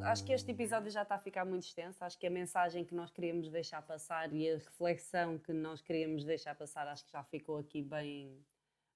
Acho 0.02 0.24
que 0.24 0.32
este 0.32 0.50
episódio 0.50 0.90
já 0.90 1.02
está 1.02 1.16
a 1.16 1.18
ficar 1.18 1.44
muito 1.44 1.64
extenso. 1.64 2.02
Acho 2.02 2.18
que 2.18 2.26
a 2.26 2.30
mensagem 2.30 2.86
que 2.86 2.94
nós 2.94 3.10
queríamos 3.10 3.50
deixar 3.50 3.82
passar 3.82 4.32
e 4.32 4.50
a 4.50 4.54
reflexão 4.54 5.38
que 5.38 5.52
nós 5.52 5.82
queríamos 5.82 6.24
deixar 6.24 6.54
passar, 6.54 6.88
acho 6.88 7.04
que 7.04 7.12
já 7.12 7.22
ficou 7.24 7.58
aqui 7.58 7.82
bem, 7.82 8.42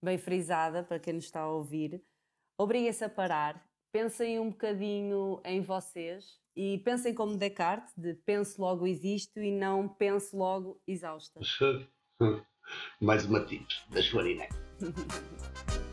bem 0.02 0.16
frisada 0.16 0.82
para 0.82 0.98
quem 0.98 1.12
nos 1.12 1.24
está 1.24 1.40
a 1.40 1.48
ouvir. 1.48 2.02
Obriguem-se 2.56 3.04
a 3.04 3.08
parar, 3.10 3.62
pensem 3.96 4.38
um 4.38 4.50
bocadinho 4.50 5.40
em 5.42 5.62
vocês 5.62 6.38
e 6.54 6.76
pensem 6.84 7.14
como 7.14 7.38
Descartes, 7.38 7.94
de 7.96 8.12
penso 8.12 8.60
logo 8.60 8.86
existo 8.86 9.40
e 9.40 9.50
não 9.50 9.88
penso 9.88 10.36
logo 10.36 10.78
exausta. 10.86 11.40
Mais 13.00 13.24
uma 13.24 13.42
tip 13.46 13.66
da 13.88 14.02
Schwarineck. 14.02 14.54